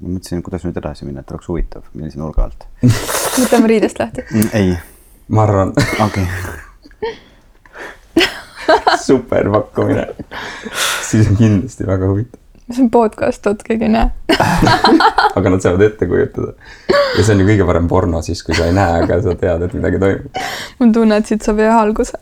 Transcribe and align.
ma 0.00 0.16
mõtlesin, 0.16 0.42
kuidas 0.44 0.64
nüüd 0.64 0.80
edasi 0.80 1.06
minna, 1.06 1.24
et 1.24 1.34
oleks 1.34 1.50
huvitav, 1.50 1.84
millise 1.94 2.20
nurga 2.20 2.48
alt. 2.48 2.66
võtame 3.36 3.74
riidest 3.74 4.00
lahti. 4.00 4.24
ei. 4.56 4.74
ma 5.28 5.46
arvan. 5.46 5.76
okei 6.06 6.26
super 9.06 9.50
pakkumine. 9.52 10.06
siis 11.10 11.30
on 11.30 11.40
kindlasti 11.40 11.86
väga 11.86 12.10
huvitav. 12.10 12.39
See 12.74 12.84
on 12.86 12.90
podcast, 12.94 13.44
vot 13.46 13.62
keegi 13.66 13.88
ei 13.88 13.94
näe 13.94 14.10
aga 15.38 15.52
nad 15.52 15.62
saavad 15.62 15.82
ette 15.86 16.06
kujutada. 16.10 16.54
ja 16.88 17.24
see 17.24 17.34
on 17.34 17.42
ju 17.42 17.48
kõige 17.48 17.66
parem 17.68 17.88
porno 17.90 18.22
siis, 18.24 18.42
kui 18.46 18.56
sa 18.56 18.68
ei 18.68 18.74
näe, 18.76 19.02
aga 19.04 19.20
sa 19.24 19.34
tead, 19.38 19.64
et 19.66 19.76
midagi 19.76 20.00
toimub. 20.02 20.42
mul 20.80 20.92
tunne, 20.94 21.20
et 21.20 21.30
siit 21.30 21.46
saab 21.46 21.62
hea 21.62 21.74
alguse 21.76 22.18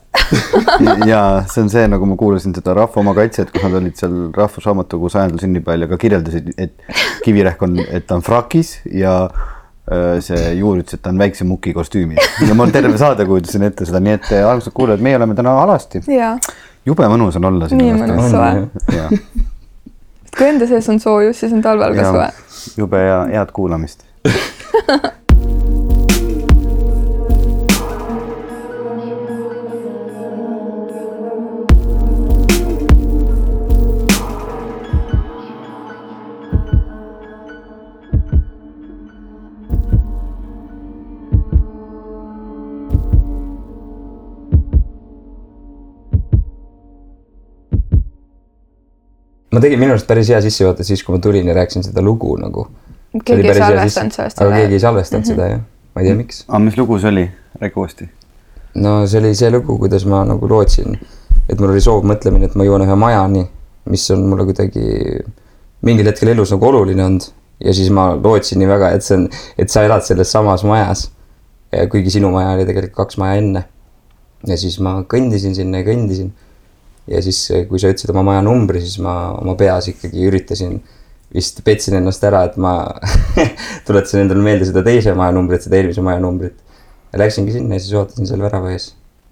ja 1.13 1.23
see 1.51 1.65
on 1.65 1.71
see, 1.73 1.85
nagu 1.91 2.09
ma 2.09 2.17
kuulasin 2.21 2.55
seda 2.57 2.75
Rahva 2.77 3.03
Oma 3.03 3.15
Kaitset, 3.17 3.53
kus 3.55 3.65
nad 3.65 3.77
olid 3.81 3.97
seal 4.01 4.17
Rahvusraamatukogu 4.37 5.13
sajandal 5.13 5.43
sünnipäeval 5.45 5.87
ja 5.87 5.93
ka 5.93 6.01
kirjeldasid, 6.01 6.51
et 6.61 6.75
Kivirähk 7.25 7.63
on, 7.65 7.79
et 7.87 8.09
ta 8.09 8.19
on 8.19 8.25
frakis 8.27 8.79
ja 8.93 9.15
äh, 9.29 10.19
see 10.25 10.55
Juur 10.61 10.83
ütles, 10.83 10.99
et 10.99 11.05
ta 11.05 11.13
on 11.15 11.21
väikse 11.21 11.49
muki 11.49 11.75
kostüümis 11.77 12.49
ja 12.49 12.57
ma 12.59 12.69
terve 12.73 12.97
saade 13.01 13.29
kujutasin 13.29 13.69
ette 13.71 13.89
seda, 13.89 14.03
nii 14.05 14.19
et 14.19 14.33
armsad 14.41 14.77
kuulajad, 14.77 15.05
meie 15.05 15.21
oleme 15.21 15.39
täna 15.39 15.57
alasti. 15.65 16.03
jube 16.89 17.13
mõnus 17.15 17.41
on 17.41 17.53
olla 17.53 17.71
siin. 17.71 17.85
nii 17.85 18.03
mõnus 18.03 18.35
soe. 18.35 19.47
Kui 20.39 20.49
enda 20.49 20.67
sees 20.71 20.89
on 20.89 21.01
soojus, 21.03 21.41
siis 21.41 21.53
on 21.53 21.63
talvel 21.63 21.97
ka 21.99 22.11
soe. 22.13 22.29
jube 22.79 23.01
hea, 23.03 23.23
head 23.35 23.55
kuulamist 23.55 24.05
ma 49.53 49.63
tegin 49.65 49.81
minu 49.81 49.95
arust 49.95 50.09
päris 50.09 50.29
hea 50.33 50.41
sissejuhatuse 50.45 50.93
siis, 50.93 51.03
kui 51.05 51.17
ma 51.17 51.23
tulin 51.25 51.49
ja 51.49 51.57
rääkisin 51.57 51.87
seda 51.87 52.05
lugu 52.05 52.37
nagu. 52.37 52.69
keegi 53.25 53.49
ei 53.49 53.55
salvestanud 53.55 54.17
sellest. 54.17 54.43
aga 54.43 54.57
keegi 54.57 54.79
ei 54.79 54.81
salvestanud 54.81 55.25
mm 55.25 55.31
-hmm. 55.33 55.37
seda 55.37 55.49
jah, 55.49 55.61
ma 55.95 56.03
ei 56.03 56.09
tea, 56.09 56.17
miks. 56.17 56.45
aga 56.49 56.59
mis 56.65 56.79
lugu 56.79 56.99
see 56.99 57.09
oli, 57.09 57.31
räägi 57.61 57.75
uuesti. 57.77 58.09
no 58.75 59.07
see 59.07 59.21
oli 59.21 59.35
see 59.35 59.51
lugu, 59.51 59.79
kuidas 59.79 60.07
ma 60.07 60.25
nagu 60.25 60.49
lootsin, 60.49 60.99
et 61.49 61.61
mul 61.61 61.71
oli 61.71 61.81
soov 61.81 62.05
mõtlemine, 62.05 62.45
et 62.45 62.55
ma 62.55 62.65
jõuan 62.65 62.85
ühe 62.85 62.95
majani, 62.95 63.49
mis 63.85 64.11
on 64.11 64.27
mulle 64.27 64.45
kuidagi 64.45 65.25
mingil 65.83 66.07
hetkel 66.07 66.29
elus 66.29 66.53
nagu 66.53 66.67
oluline 66.67 67.05
olnud 67.05 67.31
ja 67.65 67.75
siis 67.75 67.91
ma 67.91 68.11
lootsin 68.17 68.59
nii 68.59 68.69
väga, 68.69 68.91
et 68.95 69.03
see 69.03 69.17
on, 69.17 69.29
et 69.59 69.71
sa 69.71 69.83
elad 69.87 70.05
selles 70.07 70.33
samas 70.33 70.65
majas. 70.65 71.11
kuigi 71.91 72.11
sinu 72.11 72.31
maja 72.33 72.55
oli 72.57 72.65
tegelikult 72.65 72.97
kaks 72.97 73.19
maja 73.21 73.41
enne. 73.43 73.65
ja 74.47 74.57
siis 74.57 74.79
ma 74.81 75.03
kõndisin 75.03 75.55
sinna 75.55 75.83
ja 75.83 75.85
kõndisin 75.85 76.31
ja 77.09 77.23
siis, 77.25 77.41
kui 77.69 77.81
sa 77.81 77.91
ütlesid 77.93 78.13
oma 78.13 78.25
maja 78.31 78.45
numbri, 78.45 78.83
siis 78.85 78.99
ma 79.05 79.15
oma 79.39 79.55
peas 79.59 79.89
ikkagi 79.93 80.27
üritasin, 80.29 80.79
vist 81.35 81.61
petsin 81.65 81.99
ennast 81.99 82.25
ära, 82.25 82.45
et 82.49 82.57
ma 82.61 82.75
tuletasin 83.89 84.25
endale 84.25 84.45
meelde 84.45 84.69
seda 84.69 84.85
teise 84.87 85.15
maja 85.17 85.35
numbrit, 85.37 85.65
seda 85.65 85.81
eelmise 85.81 86.05
maja 86.05 86.23
numbrit. 86.25 86.57
ja 87.13 87.23
läksingi 87.23 87.55
sinna 87.55 87.77
ja 87.77 87.81
siis 87.85 87.97
ootasin 87.97 88.29
seal 88.29 88.43
värava 88.45 88.73
ees, 88.75 88.91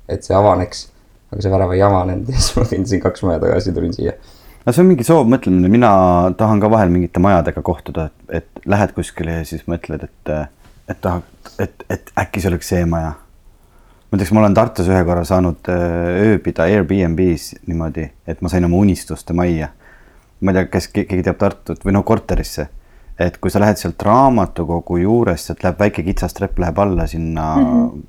et 0.08 0.24
see 0.24 0.36
avaneks. 0.36 0.86
aga 1.32 1.42
see 1.42 1.52
värav 1.52 1.74
ei 1.74 1.82
avanenud 1.84 2.28
ja 2.32 2.40
siis 2.40 2.56
ma 2.56 2.66
kõndisin 2.70 3.04
kaks 3.04 3.24
maja 3.28 3.42
tagasi, 3.44 3.74
tulin 3.76 3.94
siia. 3.96 4.16
no 4.64 4.72
see 4.72 4.84
on 4.84 4.90
mingi 4.92 5.08
soovmõtlemine, 5.08 5.72
mina 5.72 5.92
tahan 6.38 6.62
ka 6.62 6.72
vahel 6.72 6.92
mingite 6.92 7.22
majadega 7.22 7.64
kohtuda, 7.64 8.08
et, 8.10 8.42
et 8.42 8.66
lähed 8.68 8.96
kuskile 8.96 9.40
ja 9.40 9.44
siis 9.48 9.68
mõtled, 9.70 10.08
et, 10.08 10.34
et 10.88 11.00
tahad, 11.04 11.28
et, 11.60 11.88
et 11.92 12.12
äkki 12.24 12.44
see 12.44 12.52
oleks 12.52 12.72
see 12.72 12.84
maja 12.88 13.16
näiteks 14.12 14.32
ma 14.32 14.40
olen 14.40 14.54
Tartus 14.54 14.88
ühe 14.90 15.02
korra 15.04 15.24
saanud 15.26 15.68
äh, 15.72 15.82
ööbida 16.30 16.68
Airbnb-s 16.70 17.56
niimoodi, 17.66 18.06
et 18.26 18.42
ma 18.42 18.50
sain 18.52 18.64
oma 18.64 18.78
unistuste 18.78 19.34
majja. 19.36 19.72
ma 20.40 20.52
ei 20.52 20.58
tea, 20.58 20.66
kas 20.68 20.88
keegi 20.92 21.22
teab 21.24 21.38
Tartut 21.40 21.84
või 21.84 21.94
no 21.96 22.02
korterisse, 22.06 22.66
et 23.18 23.38
kui 23.40 23.50
sa 23.50 23.60
lähed 23.62 23.80
sealt 23.80 24.02
raamatukogu 24.04 24.98
juurest, 25.00 25.48
sealt 25.48 25.64
läheb 25.64 25.80
väike 25.80 26.04
kitsas 26.04 26.36
trepp 26.36 26.58
läheb 26.60 26.78
alla 26.78 27.06
sinna 27.06 27.46
mm, 27.56 27.70
-hmm. 27.70 28.02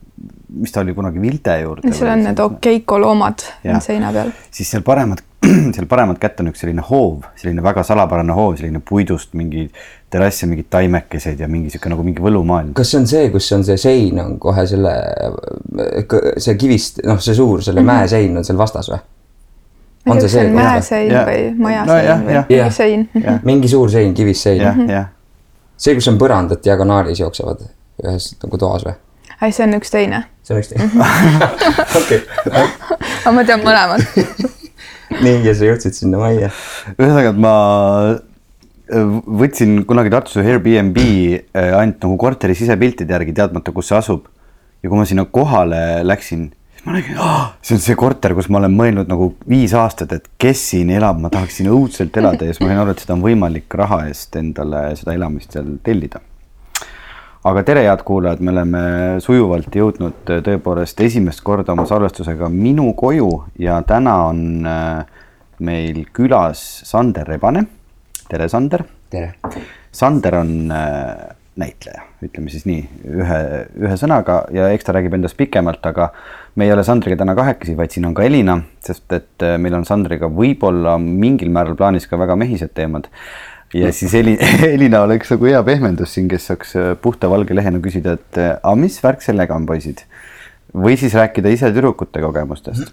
mis 0.59 0.71
ta 0.71 0.81
oli 0.81 0.93
kunagi 0.93 1.21
Vilde 1.21 1.59
juurde. 1.61 1.93
seal 1.93 2.11
on 2.11 2.23
need 2.23 2.39
Okeiko 2.39 2.99
loomad 3.01 3.47
on 3.73 3.81
seina 3.81 4.11
peal. 4.13 4.31
siis 4.51 4.71
seal 4.71 4.83
paremat, 4.83 5.23
seal 5.75 5.87
paremat 5.89 6.19
kätt 6.21 6.39
on 6.41 6.51
üks 6.51 6.61
selline 6.63 6.83
hoov, 6.89 7.25
selline 7.39 7.63
väga 7.63 7.83
salapärane 7.87 8.35
hoov, 8.35 8.55
selline 8.59 8.81
puidust 8.85 9.33
mingi 9.37 9.67
terrass 10.11 10.43
ja 10.43 10.47
mingid 10.49 10.69
taimekesed 10.71 11.39
ja 11.39 11.49
mingi 11.51 11.71
sihuke 11.73 11.91
nagu 11.91 12.05
mingi 12.05 12.23
võlumaailm. 12.23 12.73
kas 12.77 12.91
see 12.93 13.01
on 13.01 13.07
see, 13.09 13.29
kus 13.33 13.49
on 13.55 13.65
see 13.67 13.77
sein 13.81 14.19
on 14.23 14.37
kohe 14.41 14.65
selle, 14.69 14.95
see 16.43 16.57
kivist, 16.59 17.01
noh, 17.07 17.21
see 17.23 17.35
suur, 17.37 17.63
selle 17.63 17.81
mm 17.81 17.87
-hmm. 17.87 18.03
mäesein 18.03 18.37
on 18.37 18.47
seal 18.47 18.59
vastas 18.59 18.91
või? 18.91 19.01
on 20.07 20.21
see 20.21 20.29
see? 20.29 20.51
mäesein 20.53 21.11
ja. 21.11 21.25
või 21.27 21.41
majasein 21.57 22.07
no, 22.09 22.27
või 22.27 22.43
mingi 22.47 22.71
sein. 22.71 23.09
mingi 23.43 23.67
suur 23.67 23.91
sein, 23.91 24.13
kivist 24.13 24.47
sein. 24.47 24.61
jah, 24.61 24.79
jah. 24.87 25.09
see, 25.77 25.95
kus 25.95 26.07
on 26.07 26.17
põrandad 26.21 26.63
diagonaalis 26.63 27.19
jooksevad 27.19 27.67
ühes 28.05 28.31
nagu 28.43 28.57
toas 28.57 28.85
või? 28.87 28.95
ei, 29.41 29.51
see 29.51 29.67
on 29.67 29.77
üks 29.79 29.91
teine. 29.91 30.23
see 30.43 30.55
on 30.55 30.61
üks 30.61 30.71
teine 30.71 30.89
okei. 31.99 32.21
aga 32.53 33.31
ma 33.35 33.43
tean 33.43 33.65
mõlemat 33.65 34.07
nii, 35.15 35.43
ja 35.45 35.53
sa 35.55 35.69
jõudsid 35.69 35.97
sinna 35.97 36.21
majja. 36.21 36.51
ühesõnaga, 36.97 37.33
et 37.33 37.39
ma 37.41 37.53
võtsin 38.87 39.81
kunagi 39.87 40.11
Tartus 40.11 40.37
Airbnb 40.39 40.99
äh, 40.99 41.73
ainult 41.75 42.03
nagu 42.03 42.17
korteri 42.19 42.55
sisepiltide 42.55 43.13
järgi, 43.17 43.35
teadmata, 43.35 43.73
kus 43.75 43.91
see 43.91 43.97
asub. 43.97 44.27
ja 44.83 44.89
kui 44.89 44.99
ma 44.99 45.07
sinna 45.09 45.25
kohale 45.25 46.03
läksin, 46.05 46.47
siis 46.77 46.85
ma 46.85 46.93
nägin 46.95 47.17
see 47.65 47.75
on 47.75 47.81
see 47.83 47.97
korter, 47.99 48.35
kus 48.37 48.47
ma 48.53 48.61
olen 48.61 48.75
mõelnud 48.77 49.09
nagu 49.09 49.31
viis 49.49 49.73
aastat, 49.75 50.13
et 50.13 50.29
kes 50.39 50.61
siin 50.71 50.91
elab, 50.93 51.19
ma 51.19 51.31
tahaksin 51.33 51.67
õudselt 51.73 52.15
elada 52.21 52.45
ja 52.45 52.53
siis 52.53 52.61
ma 52.63 52.71
sain 52.71 52.83
aru, 52.83 52.93
et 52.93 53.03
seda 53.03 53.17
on 53.17 53.25
võimalik 53.25 53.77
raha 53.81 54.03
eest 54.07 54.37
endale 54.39 54.91
seda 54.99 55.17
elamist 55.17 55.57
seal 55.57 55.75
tellida. 55.83 56.21
Aga 57.47 57.63
tere, 57.63 57.83
head 57.87 58.03
kuulajad, 58.07 58.41
me 58.43 58.51
oleme 58.51 58.81
sujuvalt 59.23 59.75
jõudnud 59.79 60.27
tõepoolest 60.43 60.99
esimest 61.05 61.43
korda 61.45 61.75
oma 61.75 61.85
salvestusega 61.87 62.49
minu 62.51 62.91
koju 62.97 63.29
ja 63.61 63.79
täna 63.87 64.17
on 64.27 64.67
äh, 64.67 65.23
meil 65.63 66.03
külas 66.15 66.61
Sander 66.87 67.27
Rebane 67.27 67.63
tere, 68.27 68.49
Sander. 68.51 68.83
tere. 69.11 69.33
Sander 69.95 70.39
on 70.41 70.53
äh, 70.73 71.13
näitleja, 71.57 72.03
ütleme 72.25 72.51
siis 72.53 72.67
nii 72.69 72.83
ühe, 73.17 73.39
ühe 73.79 73.95
sõnaga 73.99 74.41
ja 74.53 74.67
eks 74.73 74.87
ta 74.87 74.95
räägib 74.97 75.15
endast 75.17 75.37
pikemalt, 75.39 75.85
aga 75.89 76.11
me 76.59 76.67
ei 76.67 76.73
ole 76.73 76.83
Sandriga 76.85 77.17
täna 77.21 77.35
kahekesi, 77.37 77.77
vaid 77.77 77.93
siin 77.93 78.09
on 78.09 78.15
ka 78.17 78.25
Elina, 78.27 78.59
sest 78.83 79.13
et 79.15 79.45
äh, 79.45 79.55
meil 79.61 79.77
on 79.79 79.87
Sandriga 79.87 80.29
võib-olla 80.29 80.97
mingil 81.01 81.53
määral 81.53 81.79
plaanis 81.79 82.09
ka 82.09 82.19
väga 82.19 82.37
mehised 82.39 82.75
teemad. 82.77 83.07
Ja 83.73 83.91
siis 83.91 84.13
Eli, 84.15 84.37
Elina 84.75 85.03
oleks 85.07 85.33
nagu 85.33 85.49
hea 85.49 85.61
pehmendus 85.67 86.15
siin, 86.15 86.29
kes 86.31 86.49
saaks 86.51 86.75
äh, 86.79 86.89
puhta 87.01 87.29
valge 87.31 87.55
lehena 87.55 87.81
küsida, 87.83 88.17
et 88.19 88.41
aga 88.41 88.75
mis 88.79 88.99
värk 89.03 89.25
sellega 89.25 89.55
on, 89.55 89.67
poisid? 89.69 90.05
või 90.77 90.97
siis 90.99 91.15
rääkida 91.15 91.49
ise 91.49 91.71
tüdrukute 91.71 92.21
kogemustest. 92.21 92.91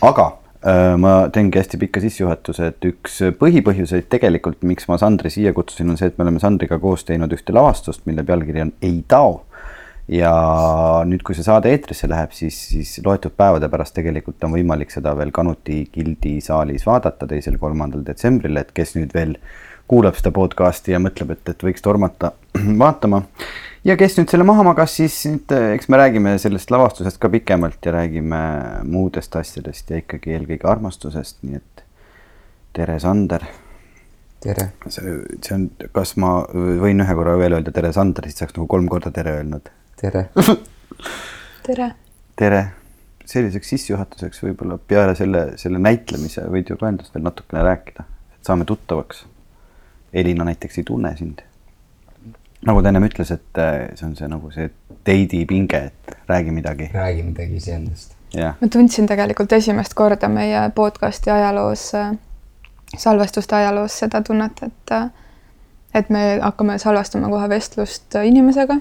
aga 0.00 0.30
Äh, 0.60 0.94
ma 1.00 1.30
teengi 1.32 1.56
hästi 1.56 1.78
pika 1.80 2.02
sissejuhatuse, 2.04 2.66
et 2.68 2.84
üks 2.84 3.14
põhipõhjuseid 3.40 4.10
tegelikult, 4.12 4.58
miks 4.68 4.84
ma 4.90 4.98
Sandri 5.00 5.30
siia 5.32 5.54
kutsusin, 5.56 5.88
on 5.88 5.96
see, 5.96 6.10
et 6.10 6.18
me 6.18 6.26
oleme 6.26 6.42
Sandriga 6.42 6.76
koos 6.82 7.06
teinud 7.08 7.32
ühte 7.32 7.54
lavastust, 7.56 8.02
mille 8.04 8.26
pealkiri 8.28 8.66
on 8.66 8.74
Ei 8.84 8.98
tao. 9.08 9.46
ja 10.10 10.32
nüüd, 11.06 11.22
kui 11.22 11.36
see 11.38 11.46
saade 11.46 11.70
eetrisse 11.70 12.08
läheb, 12.10 12.32
siis, 12.34 12.56
siis 12.72 12.96
loetud 13.06 13.32
päevade 13.38 13.68
pärast 13.70 13.94
tegelikult 13.94 14.42
on 14.44 14.52
võimalik 14.56 14.90
seda 14.90 15.14
veel 15.16 15.30
Kanuti 15.32 15.84
gildi 15.94 16.40
saalis 16.44 16.84
vaadata 16.84 17.28
teisel-kolmandal 17.30 18.02
detsembril, 18.04 18.58
et 18.58 18.72
kes 18.74 18.96
nüüd 18.98 19.14
veel 19.14 19.36
kuulab 19.90 20.18
seda 20.18 20.30
podcast'i 20.34 20.94
ja 20.94 21.00
mõtleb, 21.02 21.34
et, 21.34 21.42
et 21.50 21.66
võiks 21.66 21.82
tormata 21.82 22.32
vaatama 22.84 23.24
ja 23.86 23.96
kes 23.98 24.18
nüüd 24.18 24.30
selle 24.32 24.46
maha 24.46 24.64
magas, 24.66 24.94
siis 25.00 25.16
nüüd 25.26 25.54
eks 25.56 25.90
me 25.90 26.00
räägime 26.00 26.36
sellest 26.42 26.70
lavastusest 26.72 27.20
ka 27.22 27.30
pikemalt 27.32 27.86
ja 27.86 27.94
räägime 27.96 28.42
muudest 28.86 29.36
asjadest 29.40 29.90
ja 29.90 30.00
ikkagi 30.02 30.36
eelkõige 30.36 30.68
armastusest, 30.70 31.40
nii 31.46 31.58
et 31.60 31.84
tere, 32.76 32.98
Sander. 33.00 33.46
tere. 34.40 34.70
see, 34.88 35.16
see 35.42 35.56
on, 35.56 35.66
kas 35.96 36.14
ma 36.20 36.36
võin 36.54 37.02
ühe 37.04 37.16
korra 37.16 37.36
veel 37.40 37.58
öelda 37.58 37.72
tere, 37.74 37.92
Sander, 37.96 38.28
siis 38.28 38.42
saaks 38.42 38.56
nagu 38.58 38.68
kolm 38.70 38.88
korda 38.90 39.12
tere 39.14 39.38
öelnud. 39.40 39.72
tere 40.00 40.28
tere. 41.66 41.90
tere, 42.38 42.62
selliseks 43.28 43.74
sissejuhatuseks 43.74 44.44
võib-olla 44.44 44.78
peale 44.78 45.16
selle, 45.18 45.50
selle 45.60 45.82
näitlemise 45.82 46.46
võid 46.52 46.70
ju 46.70 46.78
ka 46.80 46.92
endast 46.92 47.14
veel 47.16 47.26
natukene 47.26 47.64
rääkida, 47.66 48.06
et 48.36 48.52
saame 48.52 48.68
tuttavaks. 48.68 49.24
Elina 50.12 50.44
näiteks 50.44 50.78
ei 50.78 50.84
tunne 50.84 51.16
sind 51.16 51.42
nagu 52.66 52.82
ta 52.82 52.90
ennem 52.90 53.06
ütles, 53.08 53.32
et 53.32 53.60
äh, 53.60 53.88
see 53.96 54.06
on 54.06 54.16
see 54.18 54.28
nagu 54.28 54.50
see 54.52 54.68
date'i 55.06 55.46
pinge, 55.48 55.80
et 55.90 56.16
räägi 56.28 56.54
midagi. 56.54 56.90
räägi 56.94 57.22
midagi 57.22 57.56
iseendast. 57.56 58.16
ma 58.60 58.68
tundsin 58.72 59.06
tegelikult 59.06 59.52
esimest 59.52 59.94
korda 59.94 60.28
meie 60.28 60.68
podcast'i 60.74 61.30
ajaloos, 61.30 61.90
äh, 61.94 62.12
salvestuste 62.96 63.56
ajaloos 63.56 63.98
seda 64.04 64.22
tunnet, 64.22 64.62
et, 64.62 64.92
äh, 64.92 65.10
et 65.94 66.10
me 66.10 66.38
hakkame 66.42 66.78
salvestama 66.78 67.28
kohe 67.28 67.48
vestlust 67.48 68.14
inimesega, 68.24 68.80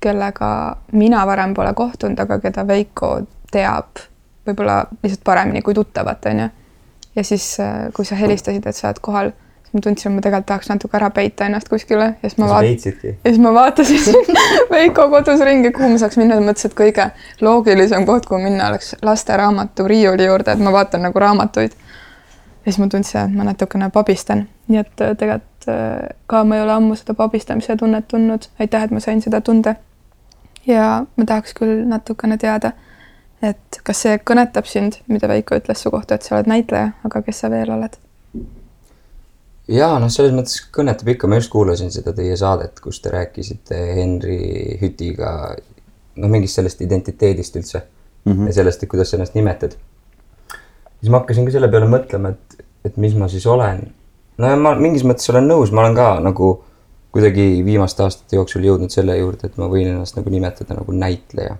kellega 0.00 0.50
mina 0.92 1.26
varem 1.26 1.54
pole 1.54 1.72
kohtunud, 1.74 2.18
aga 2.20 2.40
keda 2.40 2.66
Veiko 2.66 3.16
teab 3.52 4.04
võib-olla 4.46 4.84
lihtsalt 5.02 5.24
paremini 5.24 5.62
kui 5.62 5.74
tuttavat, 5.74 6.26
onju. 6.26 6.48
ja 7.16 7.24
siis, 7.24 7.56
kui 7.94 8.04
sa 8.04 8.16
helistasid, 8.16 8.66
et 8.66 8.76
sa 8.76 8.88
oled 8.88 9.00
kohal, 9.02 9.32
siis 9.66 9.74
ma 9.74 9.80
tundsin, 9.82 10.12
et 10.12 10.14
ma 10.14 10.22
tegelikult 10.22 10.46
tahaks 10.46 10.68
natuke 10.70 10.96
ära 10.96 11.10
peita 11.10 11.46
ennast 11.48 11.68
kuskile 11.68 12.04
ja 12.04 12.28
siis 12.28 12.38
ma 12.38 12.48
vaatasin, 12.48 12.98
ja 13.02 13.32
siis 13.32 13.40
ma 13.42 13.52
vaatasin 13.54 14.38
Veiko 14.70 15.08
kodus 15.10 15.42
ringi, 15.44 15.72
kuhu 15.74 15.88
ma 15.92 15.98
saaks 15.98 16.20
minna, 16.20 16.38
mõtlesin, 16.40 16.70
et 16.70 16.78
kõige 16.78 17.08
loogilisem 17.40 18.06
koht, 18.06 18.28
kuhu 18.30 18.40
minna, 18.44 18.70
oleks 18.70 18.94
lasteraamatu 19.02 19.88
riiuli 19.90 20.28
juurde, 20.28 20.54
et 20.54 20.62
ma 20.62 20.72
vaatan 20.72 21.02
nagu 21.08 21.18
raamatuid. 21.18 21.74
ja 21.74 22.72
siis 22.72 22.78
ma 22.78 22.88
tundsin, 22.92 23.20
et 23.24 23.36
ma 23.36 23.50
natukene 23.50 23.90
pabistan, 23.90 24.46
nii 24.68 24.80
et 24.84 25.04
äh, 25.04 25.12
tegelikult 25.18 25.68
äh, 25.68 26.16
ka 26.26 26.44
ma 26.44 26.56
ei 26.56 26.62
ole 26.62 26.78
ammu 26.78 26.96
seda 26.96 27.14
pabistamise 27.18 27.76
tunnet 27.76 28.08
tundnud, 28.08 28.48
aitäh, 28.58 28.88
et 28.88 28.94
ma 28.94 29.00
sain 29.00 29.22
seda 29.22 29.40
tunda. 29.40 29.74
ja 30.66 31.04
ma 31.16 31.24
tahaks 31.24 31.54
küll 31.54 31.84
natukene 31.90 32.38
teada 32.38 32.72
et 33.42 33.80
kas 33.84 34.02
see 34.04 34.18
kõnetab 34.18 34.68
sind, 34.68 35.00
mida 35.12 35.28
Veiko 35.28 35.58
ütles 35.58 35.82
su 35.82 35.92
kohta, 35.92 36.16
et 36.16 36.26
sa 36.26 36.36
oled 36.36 36.48
näitleja, 36.50 36.92
aga 37.04 37.22
kes 37.26 37.42
sa 37.44 37.50
veel 37.52 37.70
oled? 37.72 37.98
Ja 39.68 39.88
noh, 40.02 40.10
selles 40.12 40.34
mõttes 40.34 40.60
kõnetab 40.74 41.10
ikka, 41.14 41.30
ma 41.30 41.40
just 41.40 41.50
kuulasin 41.52 41.90
seda 41.94 42.14
teie 42.16 42.36
saadet, 42.38 42.80
kus 42.82 43.00
te 43.02 43.12
rääkisite 43.14 43.80
Henri 43.98 44.78
Hütiga 44.82 45.32
noh, 45.56 46.30
mingist 46.30 46.60
sellest 46.60 46.82
identiteedist 46.86 47.58
üldse 47.58 47.82
mm 47.82 48.32
-hmm. 48.32 48.46
ja 48.46 48.58
sellest, 48.60 48.82
et 48.82 48.90
kuidas 48.90 49.10
sa 49.10 49.16
ennast 49.16 49.34
nimetad. 49.34 49.76
siis 51.00 51.10
ma 51.10 51.18
hakkasin 51.18 51.44
ka 51.44 51.52
selle 51.52 51.68
peale 51.68 51.86
mõtlema, 51.86 52.30
et, 52.30 52.64
et 52.84 52.96
mis 52.96 53.14
ma 53.14 53.28
siis 53.28 53.46
olen. 53.46 53.92
no 54.38 54.48
ja 54.48 54.56
ma 54.56 54.74
mingis 54.74 55.04
mõttes 55.04 55.30
olen 55.30 55.48
nõus, 55.48 55.72
ma 55.72 55.80
olen 55.80 55.94
ka 55.94 56.20
nagu 56.20 56.64
kuidagi 57.12 57.64
viimaste 57.64 58.02
aastate 58.02 58.36
jooksul 58.36 58.64
jõudnud 58.64 58.90
selle 58.90 59.16
juurde, 59.16 59.46
et 59.46 59.56
ma 59.56 59.68
võin 59.68 59.86
ennast 59.86 60.16
nagu 60.16 60.30
nimetada 60.30 60.74
nagu 60.74 60.92
näitleja 60.92 61.56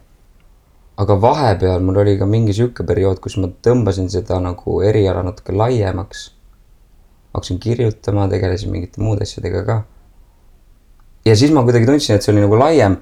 aga 0.97 1.17
vahepeal 1.21 1.81
mul 1.85 2.01
oli 2.03 2.17
ka 2.19 2.27
mingi 2.29 2.55
sihuke 2.57 2.85
periood, 2.89 3.21
kus 3.21 3.37
ma 3.41 3.51
tõmbasin 3.69 4.09
seda 4.13 4.39
nagu 4.41 4.81
eriala 4.85 5.25
natuke 5.27 5.53
laiemaks. 5.53 6.31
Hakkasin 7.37 7.61
kirjutama, 7.61 8.27
tegelesin 8.33 8.73
mingite 8.73 9.03
muude 9.03 9.27
asjadega 9.27 9.63
ka. 9.67 9.77
ja 11.25 11.37
siis 11.37 11.53
ma 11.53 11.65
kuidagi 11.67 11.89
tundsin, 11.89 12.17
et 12.17 12.25
see 12.25 12.33
oli 12.35 12.45
nagu 12.45 12.59
laiem. 12.59 12.97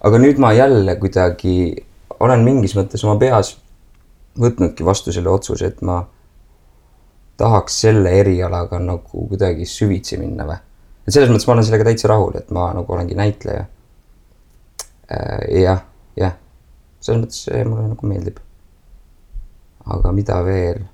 aga 0.00 0.20
nüüd 0.22 0.38
ma 0.38 0.52
jälle 0.52 0.96
kuidagi 1.00 1.56
olen 2.20 2.44
mingis 2.46 2.76
mõttes 2.78 3.04
oma 3.06 3.18
peas 3.18 3.56
võtnudki 4.38 4.84
vastu 4.86 5.12
selle 5.12 5.30
otsuse, 5.30 5.66
et 5.66 5.82
ma 5.82 6.02
tahaks 7.38 7.80
selle 7.86 8.12
erialaga 8.20 8.78
nagu 8.82 9.26
kuidagi 9.30 9.66
süvitsi 9.66 10.18
minna 10.18 10.46
või. 10.46 10.58
et 11.06 11.14
selles 11.14 11.32
mõttes 11.32 11.48
ma 11.48 11.56
olen 11.56 11.66
sellega 11.70 11.88
täitsa 11.90 12.12
rahul, 12.12 12.36
et 12.38 12.50
ma 12.54 12.70
nagu 12.76 12.92
olengi 12.92 13.16
näitleja. 13.18 13.64
Äh, 15.08 15.62
jah, 15.62 15.82
jah 16.16 16.36
selles 17.00 17.22
mõttes 17.22 17.40
see 17.46 17.64
mulle 17.64 17.88
nagu 17.88 18.10
meeldib. 18.10 18.38
aga 19.88 20.12
mida 20.12 20.42
veel? 20.44 20.84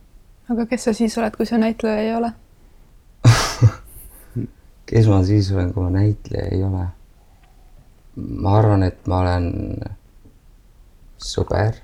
aga 0.52 0.66
kes 0.70 0.88
sa 0.88 0.92
siis 0.94 1.16
oled, 1.18 1.36
kui 1.36 1.46
sa 1.48 1.58
näitleja 1.58 2.02
ei 2.02 2.14
ole 2.14 2.30
kes 4.86 5.08
ma 5.08 5.22
siis 5.24 5.50
olen, 5.52 5.72
kui 5.72 5.84
ma 5.84 5.90
näitleja 5.94 6.50
ei 6.52 6.62
ole? 6.64 6.86
ma 8.16 8.52
arvan, 8.58 8.84
et 8.86 9.06
ma 9.10 9.20
olen 9.24 9.48
sõber. 11.18 11.80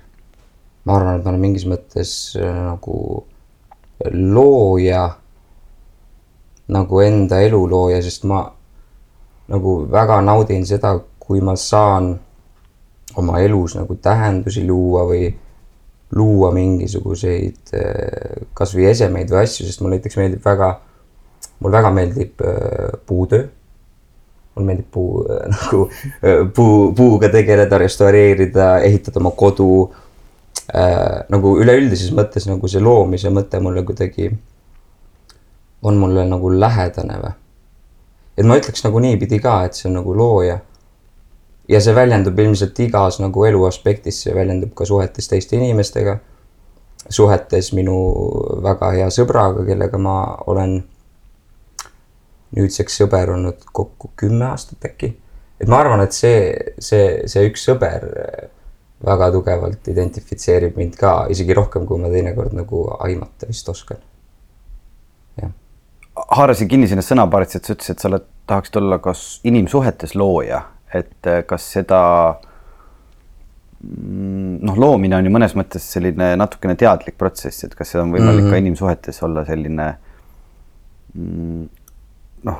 ma 0.85 0.95
arvan, 0.95 1.19
et 1.19 1.25
ma 1.25 1.33
olen 1.33 1.43
mingis 1.43 1.67
mõttes 1.67 2.13
äh, 2.39 2.61
nagu 2.69 3.25
looja, 4.11 5.03
nagu 6.71 7.01
enda 7.03 7.41
elu 7.45 7.61
looja, 7.69 8.01
sest 8.01 8.25
ma 8.29 8.41
nagu 9.51 9.75
väga 9.91 10.21
naudin 10.23 10.65
seda, 10.65 10.95
kui 11.19 11.41
ma 11.43 11.55
saan 11.59 12.13
oma 13.19 13.41
elus 13.43 13.75
nagu 13.75 13.97
tähendusi 13.99 14.63
luua 14.67 15.03
või 15.09 15.27
luua 16.15 16.51
mingisuguseid 16.55 17.73
eh, 17.75 18.47
kasvõi 18.57 18.89
esemeid 18.91 19.31
või 19.31 19.45
asju, 19.45 19.67
sest 19.67 19.83
mulle 19.83 19.99
näiteks 19.99 20.17
meeldib 20.19 20.43
väga, 20.45 20.73
mul 21.61 21.73
väga 21.73 21.91
meeldib 21.95 22.41
eh, 22.41 22.93
puutöö. 23.05 23.47
mulle 24.55 24.67
meeldib 24.67 24.87
puu 24.91 25.25
äh, 25.25 25.47
nagu 25.55 25.89
puu, 26.55 26.93
puuga 26.93 27.29
tegeleda, 27.29 27.77
restaureerida, 27.77 28.77
ehitada 28.79 29.19
oma 29.19 29.31
kodu 29.31 29.91
äh,. 30.75 31.21
nagu 31.29 31.57
üleüldises 31.59 32.11
mõttes 32.17 32.49
nagu 32.49 32.67
see 32.67 32.81
loomise 32.81 33.29
mõte 33.29 33.59
mulle 33.59 33.85
kuidagi 33.87 34.31
on 35.81 35.97
mulle 35.97 36.25
nagu 36.25 36.51
lähedane 36.59 37.21
või. 37.21 37.37
et 38.37 38.45
ma 38.45 38.57
ütleks 38.57 38.83
nagu 38.85 38.99
niipidi 38.99 39.39
ka, 39.39 39.63
et 39.65 39.77
see 39.77 39.89
on 39.89 39.97
nagu 40.01 40.17
looja 40.17 40.59
ja 41.71 41.79
see 41.81 41.95
väljendub 41.95 42.39
ilmselt 42.39 42.79
igas 42.83 43.19
nagu 43.21 43.45
elu 43.47 43.63
aspektis, 43.67 44.21
see 44.23 44.35
väljendub 44.35 44.73
ka 44.75 44.85
suhetes 44.85 45.29
teiste 45.31 45.55
inimestega. 45.57 46.17
suhetes 47.09 47.71
minu 47.73 47.95
väga 48.63 48.91
hea 48.93 49.07
sõbraga, 49.09 49.63
kellega 49.65 49.97
ma 49.97 50.15
olen 50.47 50.83
nüüdseks 52.57 53.01
sõber 53.03 53.33
olnud 53.35 53.61
kokku 53.71 54.11
kümme 54.19 54.45
aastat 54.51 54.89
äkki. 54.91 55.13
et 55.59 55.67
ma 55.67 55.79
arvan, 55.83 56.01
et 56.01 56.15
see, 56.15 56.51
see, 56.79 57.21
see 57.27 57.45
üks 57.49 57.63
sõber 57.69 58.07
väga 59.05 59.31
tugevalt 59.33 59.87
identifitseerib 59.87 60.77
mind 60.77 60.97
ka 60.99 61.25
isegi 61.29 61.53
rohkem, 61.57 61.85
kui 61.89 62.01
ma 62.01 62.09
teinekord 62.09 62.53
nagu 62.53 62.83
aimata 62.99 63.47
vist 63.49 63.69
oskan. 63.69 63.97
jah. 65.41 65.51
haarasin 66.37 66.67
kinni 66.67 66.87
sinna 66.87 67.05
sõnapaarist, 67.05 67.55
et 67.55 67.65
sa 67.65 67.73
ütlesid, 67.73 67.97
et 67.97 68.05
sa 68.05 68.11
oled, 68.11 68.29
tahaksid 68.47 68.77
olla 68.81 68.99
kas 68.99 69.25
inimsuhetes 69.47 70.15
looja 70.15 70.65
et 70.93 71.27
äh, 71.27 71.41
kas 71.47 71.65
seda 71.77 71.99
mm, 73.83 74.59
noh, 74.65 74.79
loomine 74.79 75.17
on 75.17 75.27
ju 75.27 75.33
mõnes 75.33 75.55
mõttes 75.57 75.85
selline 75.95 76.33
natukene 76.39 76.75
teadlik 76.79 77.17
protsess, 77.19 77.65
et 77.65 77.75
kas 77.77 77.93
seda 77.93 78.05
on 78.05 78.15
võimalik 78.15 78.43
mm 78.43 78.47
-hmm. 78.47 78.55
ka 78.55 78.63
inimsuhetes 78.65 79.23
olla 79.27 79.45
selline 79.47 79.87
mm, 82.43 82.49
noh. 82.49 82.59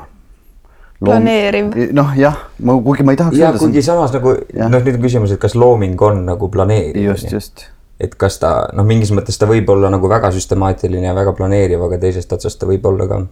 planeeriv. 1.05 1.75
noh, 1.97 2.15
jah, 2.17 2.39
ma, 2.63 2.77
kuigi 2.85 3.05
ma 3.07 3.15
ei 3.15 3.21
tahaks. 3.21 3.37
ja 3.37 3.51
kuigi 3.57 3.83
samas 3.85 4.15
nagu 4.15 4.35
noh, 4.37 4.73
nüüd 4.77 4.97
on 4.97 5.05
küsimus, 5.05 5.35
et 5.35 5.41
kas 5.41 5.55
looming 5.57 6.01
on 6.01 6.25
nagu 6.29 6.49
planeeriv. 6.53 7.03
just, 7.11 7.31
just. 7.31 7.67
et 7.99 8.15
kas 8.15 8.39
ta 8.41 8.55
noh, 8.77 8.87
mingis 8.87 9.13
mõttes 9.15 9.39
ta 9.41 9.49
võib 9.49 9.69
olla 9.73 9.91
nagu 9.93 10.09
väga 10.09 10.33
süstemaatiline 10.35 11.09
ja 11.09 11.15
väga 11.17 11.35
planeeriv, 11.37 11.87
aga 11.87 12.01
teisest 12.01 12.33
otsast 12.33 12.61
ta 12.61 12.69
võib 12.69 12.85
olla 12.89 13.07
ka. 13.09 13.23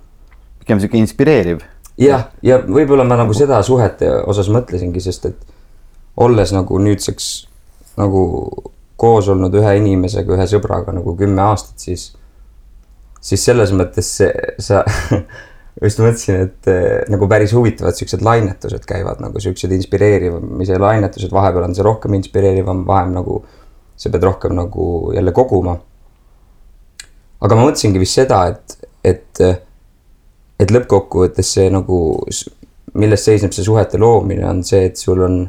pigem 0.64 0.82
sihuke 0.82 1.02
inspireeriv 1.02 1.64
jah, 2.00 2.30
ja 2.46 2.60
võib-olla 2.64 3.06
ma 3.08 3.20
nagu 3.20 3.36
seda 3.38 3.62
suhete 3.66 4.12
osas 4.30 4.50
mõtlesingi, 4.54 5.02
sest 5.04 5.30
et 5.32 5.56
olles 6.20 6.52
nagu 6.56 6.80
nüüdseks 6.82 7.30
nagu 8.00 8.24
koos 9.00 9.30
olnud 9.32 9.54
ühe 9.56 9.76
inimesega, 9.80 10.36
ühe 10.36 10.48
sõbraga 10.52 10.94
nagu 10.96 11.16
kümme 11.20 11.44
aastat, 11.46 11.80
siis, 11.80 12.10
siis 13.24 13.44
selles 13.46 13.72
mõttes 13.76 14.12
see, 14.20 14.32
sa 14.60 14.84
just 15.84 16.02
mõtlesin, 16.04 16.42
et 16.48 16.70
eh, 16.72 16.88
nagu 17.12 17.28
päris 17.32 17.54
huvitavad 17.56 17.96
siuksed 17.96 18.24
lainetused 18.26 18.84
käivad 18.88 19.22
nagu 19.24 19.40
siuksed 19.40 19.72
inspireerimise 19.78 20.80
lainetused, 20.82 21.32
vahepeal 21.32 21.70
on 21.70 21.78
see 21.78 21.86
rohkem 21.88 22.18
inspireerivam, 22.20 22.84
vahem 22.88 23.16
nagu 23.16 23.40
sa 24.00 24.12
pead 24.12 24.28
rohkem 24.28 24.56
nagu 24.58 25.14
jälle 25.16 25.32
koguma. 25.36 25.78
aga 27.40 27.56
ma 27.56 27.70
mõtlesingi 27.70 28.02
vist 28.02 28.20
seda, 28.20 28.46
et, 28.52 28.92
et 29.08 29.44
et 30.60 30.74
lõppkokkuvõttes 30.76 31.54
see 31.56 31.70
nagu, 31.72 32.00
milles 33.00 33.24
seisneb 33.24 33.56
see 33.56 33.64
suhete 33.64 34.00
loomine, 34.02 34.44
on 34.50 34.62
see, 34.68 34.90
et 34.90 35.00
sul 35.00 35.24
on. 35.24 35.40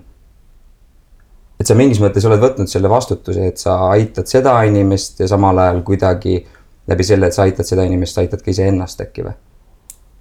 et 1.61 1.67
sa 1.67 1.75
mingis 1.77 2.01
mõttes 2.01 2.25
oled 2.25 2.41
võtnud 2.41 2.71
selle 2.71 2.89
vastutuse, 2.89 3.51
et 3.51 3.59
sa 3.59 3.77
aitad 3.91 4.31
seda 4.31 4.55
inimest 4.69 5.21
ja 5.21 5.29
samal 5.29 5.59
ajal 5.59 5.83
kuidagi 5.85 6.39
läbi 6.89 7.05
selle, 7.05 7.29
et 7.29 7.37
sa 7.37 7.45
aitad 7.45 7.69
seda 7.69 7.85
inimest, 7.85 8.19
aitad 8.23 8.43
ka 8.45 8.55
iseennast 8.55 9.03
äkki 9.05 9.27
või? 9.27 9.37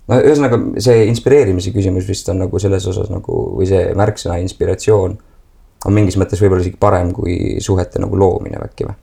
No 0.10 0.20
ühesõnaga 0.20 0.60
see 0.82 1.06
inspireerimise 1.10 1.74
küsimus 1.76 2.08
vist 2.10 2.30
on 2.34 2.42
nagu 2.44 2.62
selles 2.62 2.86
osas 2.90 3.12
nagu 3.14 3.42
või 3.58 3.68
see 3.70 3.92
märksõna 3.98 4.40
inspiratsioon 4.44 5.18
on 5.86 5.96
mingis 5.96 6.18
mõttes 6.20 6.42
võib-olla 6.42 6.66
isegi 6.66 6.80
parem 6.80 7.14
kui 7.16 7.60
suhete 7.64 8.02
nagu 8.02 8.20
loomine 8.20 8.60
äkki 8.66 8.88
või? 8.90 8.98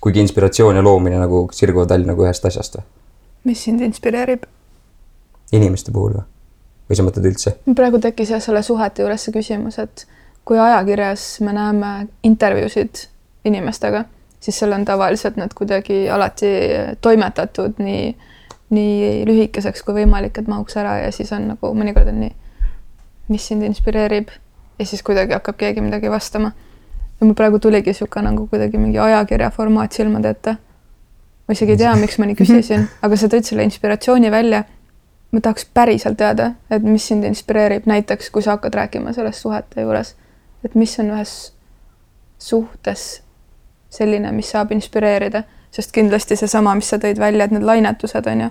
kuigi 0.00 0.22
inspiratsioon 0.22 0.78
ja 0.78 0.84
loomine 0.84 1.18
nagu 1.18 1.46
sirguvad 1.52 1.90
välja 1.94 2.12
nagu 2.12 2.26
ühest 2.26 2.48
asjast 2.48 2.80
või? 2.80 2.86
mis 3.50 3.64
sind 3.68 3.84
inspireerib? 3.84 4.46
inimeste 5.52 5.92
puhul 5.92 6.18
või? 6.18 6.26
või 6.88 6.98
sa 6.98 7.06
mõtled 7.06 7.30
üldse? 7.30 7.56
praegu 7.76 8.00
tekkis 8.02 8.34
jah 8.34 8.42
selle 8.42 8.62
suhete 8.66 9.04
juures 9.04 9.26
see 9.26 9.34
küsimus, 9.34 9.78
et 9.82 10.06
kui 10.46 10.58
ajakirjas 10.62 11.26
me 11.42 11.52
näeme 11.52 11.92
intervjuusid 12.22 13.06
inimestega, 13.46 14.04
siis 14.40 14.58
seal 14.58 14.74
on 14.74 14.84
tavaliselt 14.86 15.38
need 15.38 15.54
kuidagi 15.58 16.06
alati 16.10 16.50
toimetatud 17.02 17.82
nii, 17.82 18.14
nii 18.70 19.24
lühikeseks 19.28 19.84
kui 19.86 20.00
võimalik, 20.00 20.38
et 20.38 20.48
mahuks 20.50 20.76
ära 20.76 20.98
ja 21.04 21.12
siis 21.14 21.32
on 21.32 21.48
nagu 21.52 21.72
mõnikord 21.74 22.10
on 22.10 22.20
nii, 22.24 22.34
mis 23.30 23.46
sind 23.46 23.62
inspireerib 23.66 24.32
ja 24.78 24.86
siis 24.86 25.02
kuidagi 25.06 25.36
hakkab 25.36 25.58
keegi 25.60 25.84
midagi 25.84 26.10
vastama. 26.10 26.52
ja 27.20 27.26
mul 27.26 27.34
praegu 27.34 27.58
tuligi 27.58 27.94
niisugune 27.94 28.30
nagu 28.30 28.46
kuidagi 28.46 28.78
mingi 28.78 28.98
ajakirja 28.98 29.50
formaat 29.50 29.92
silmade 29.92 30.34
ette 30.34 30.56
ma 31.46 31.54
isegi 31.54 31.76
ei 31.76 31.78
tea, 31.78 31.94
miks 31.98 32.18
ma 32.18 32.26
nii 32.26 32.38
küsisin, 32.40 32.88
aga 33.06 33.18
sa 33.18 33.30
tõid 33.30 33.46
selle 33.48 33.66
inspiratsiooni 33.68 34.32
välja. 34.34 34.64
ma 35.34 35.40
tahaks 35.42 35.66
päriselt 35.74 36.16
teada, 36.16 36.52
et 36.70 36.84
mis 36.86 37.02
sind 37.10 37.26
inspireerib, 37.26 37.84
näiteks 37.90 38.30
kui 38.32 38.44
sa 38.44 38.54
hakkad 38.54 38.76
rääkima 38.78 39.12
sellest 39.12 39.42
suhete 39.42 39.82
juures, 39.82 40.14
et 40.64 40.76
mis 40.78 40.92
on 41.02 41.10
ühes 41.12 41.32
suhtes 42.38 43.02
selline, 43.92 44.30
mis 44.32 44.52
saab 44.54 44.70
inspireerida, 44.72 45.42
sest 45.76 45.92
kindlasti 45.92 46.38
seesama, 46.38 46.74
mis 46.78 46.88
sa 46.88 46.98
tõid 47.00 47.20
välja, 47.20 47.46
et 47.46 47.54
need 47.54 47.66
lainetused 47.66 48.28
on 48.32 48.46
ju, 48.46 48.50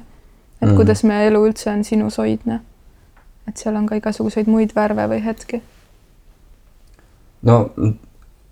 et 0.62 0.68
mm 0.70 0.78
kuidas 0.78 1.04
meie 1.04 1.28
elu 1.30 1.42
üldse 1.50 1.70
on 1.72 1.84
sinus 1.84 2.18
hoidne. 2.22 2.62
et 3.48 3.58
seal 3.58 3.76
on 3.76 3.86
ka 3.86 3.96
igasuguseid 4.00 4.48
muid 4.50 4.74
värve 4.76 5.08
või 5.10 5.22
hetki. 5.26 5.62
no, 7.42 7.58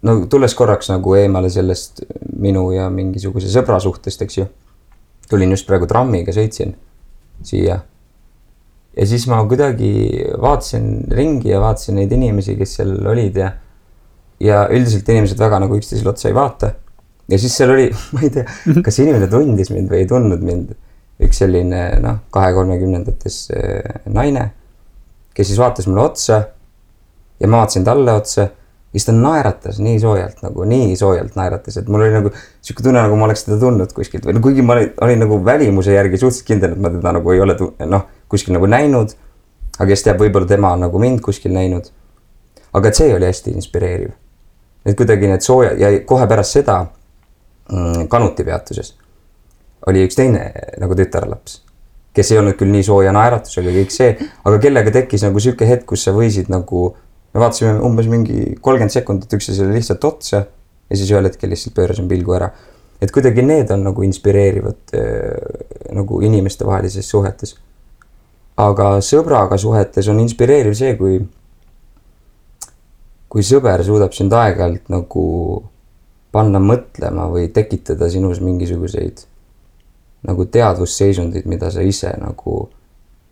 no 0.01 0.18
tulles 0.25 0.56
korraks 0.56 0.89
nagu 0.89 1.15
eemale 1.15 1.50
sellest 1.50 2.03
minu 2.39 2.72
ja 2.72 2.89
mingisuguse 2.89 3.50
sõbra 3.53 3.80
suhtest, 3.80 4.22
eks 4.22 4.38
ju. 4.38 4.46
tulin 5.30 5.51
just 5.51 5.68
praegu 5.68 5.88
trammiga, 5.88 6.32
sõitsin 6.32 6.75
siia. 7.44 7.80
ja 8.98 9.08
siis 9.08 9.27
ma 9.27 9.42
kuidagi 9.48 10.24
vaatasin 10.42 11.08
ringi 11.12 11.50
ja 11.50 11.62
vaatasin 11.62 11.96
neid 12.01 12.12
inimesi, 12.12 12.58
kes 12.58 12.80
seal 12.80 12.98
olid 13.08 13.38
ja 13.38 13.51
ja 14.44 14.68
üldiselt 14.72 15.10
inimesed 15.10 15.39
väga 15.39 15.60
nagu 15.63 15.77
üksteisele 15.77 16.12
otsa 16.12 16.30
ei 16.30 16.36
vaata. 16.36 16.74
Ja 17.30 17.39
siis 17.39 17.56
seal 17.58 17.74
oli, 17.74 17.89
ma 18.15 18.24
ei 18.25 18.32
tea, 18.34 18.48
kas 18.86 19.00
inimene 19.03 19.30
tundis 19.32 19.72
mind 19.74 19.92
või 19.92 20.03
ei 20.03 20.10
tundnud 20.10 20.44
mind. 20.44 20.74
üks 21.24 21.38
selline 21.39 21.84
noh, 22.03 22.18
kahe-kolmekümnendates 22.34 23.38
äh, 23.53 24.01
naine, 24.12 24.48
kes 25.38 25.48
siis 25.51 25.60
vaatas 25.62 25.86
mulle 25.88 26.01
otsa 26.08 26.39
ja 27.39 27.48
ma 27.48 27.62
vaatasin 27.62 27.86
talle 27.86 28.15
otsa 28.18 28.48
ja 28.48 28.98
siis 28.98 29.06
ta 29.08 29.13
naeratas 29.15 29.77
nii 29.82 30.00
soojalt 30.01 30.42
nagu, 30.44 30.65
nii 30.70 30.96
soojalt 30.98 31.38
naeratas, 31.38 31.77
et 31.80 31.88
mul 31.89 32.01
oli 32.06 32.15
nagu 32.18 32.32
sihuke 32.62 32.84
tunne, 32.86 33.01
nagu 33.01 33.15
ma 33.18 33.27
oleks 33.30 33.46
teda 33.46 33.60
tundnud 33.62 33.94
kuskilt 33.96 34.25
või 34.25 34.36
no 34.38 34.42
kuigi 34.44 34.65
ma 34.65 34.75
olin, 34.75 34.89
olin 35.06 35.24
nagu 35.25 35.38
välimuse 35.46 35.96
järgi 35.96 36.20
suhteliselt 36.22 36.50
kindel, 36.50 36.75
et 36.75 36.82
ma 36.82 36.92
teda 36.94 37.15
nagu 37.20 37.34
ei 37.34 37.46
ole 37.46 37.56
noh, 37.89 38.10
kuskil 38.30 38.58
nagu 38.58 38.70
näinud. 38.70 39.15
aga 39.77 39.88
kes 39.89 40.03
teab, 40.06 40.20
võib-olla 40.22 40.50
tema 40.50 40.74
on 40.74 40.84
nagu 40.86 41.00
mind 41.00 41.22
kuskil 41.25 41.53
näinud. 41.53 41.88
aga 42.74 42.89
et 42.89 43.00
see 43.00 43.13
oli 43.13 43.30
hästi 43.30 43.53
inspireeriv 43.53 44.12
et 44.86 44.98
kuidagi 45.00 45.30
need 45.32 45.44
sooja 45.44 45.74
ja 45.80 45.92
kohe 46.08 46.27
pärast 46.27 46.58
seda 46.60 46.84
Kanuti 48.10 48.44
peatuses 48.48 48.94
oli 49.89 50.03
üks 50.08 50.18
teine 50.18 50.48
nagu 50.82 50.96
tütarlaps, 50.98 51.60
kes 52.15 52.32
ei 52.32 52.39
olnud 52.39 52.58
küll 52.60 52.72
nii 52.72 52.86
sooja 52.88 53.13
naeratusega 53.15 53.74
kõik 53.75 53.94
see, 53.94 54.13
aga 54.48 54.60
kellega 54.63 54.94
tekkis 54.96 55.25
nagu 55.25 55.42
sihuke 55.44 55.68
hetk, 55.68 55.88
kus 55.89 56.06
sa 56.08 56.13
võisid 56.15 56.51
nagu, 56.53 56.86
me 57.34 57.42
vaatasime 57.44 57.75
umbes 57.84 58.08
mingi 58.12 58.53
kolmkümmend 58.62 58.94
sekundit 58.94 59.36
üksteisele 59.36 59.74
lihtsalt 59.75 60.08
otsa 60.08 60.44
ja 60.44 61.00
siis 61.00 61.12
ühel 61.12 61.27
hetkel 61.27 61.51
lihtsalt 61.51 61.75
pöörasin 61.75 62.08
pilgu 62.12 62.38
ära. 62.38 62.51
et 63.01 63.12
kuidagi 63.12 63.44
need 63.44 63.72
on 63.75 63.84
nagu 63.84 64.03
inspireerivad 64.06 64.96
äh, 64.96 65.92
nagu 65.92 66.22
inimestevahelises 66.24 67.10
suhetes. 67.10 67.58
aga 68.58 68.98
sõbraga 69.01 69.58
suhetes 69.58 70.08
on 70.08 70.20
inspireeriv 70.24 70.77
see, 70.77 70.96
kui 70.96 71.20
kui 73.34 73.42
sõber 73.42 73.82
suudab 73.84 74.13
sind 74.13 74.34
aeg-ajalt 74.38 74.92
nagu 74.94 75.24
panna 76.34 76.60
mõtlema 76.62 77.28
või 77.32 77.50
tekitada 77.54 78.10
sinus 78.10 78.42
mingisuguseid 78.42 79.25
nagu 80.28 80.46
teadvusseisundeid, 80.48 81.46
mida 81.52 81.70
sa 81.72 81.84
ise 81.84 82.13
nagu 82.20 82.70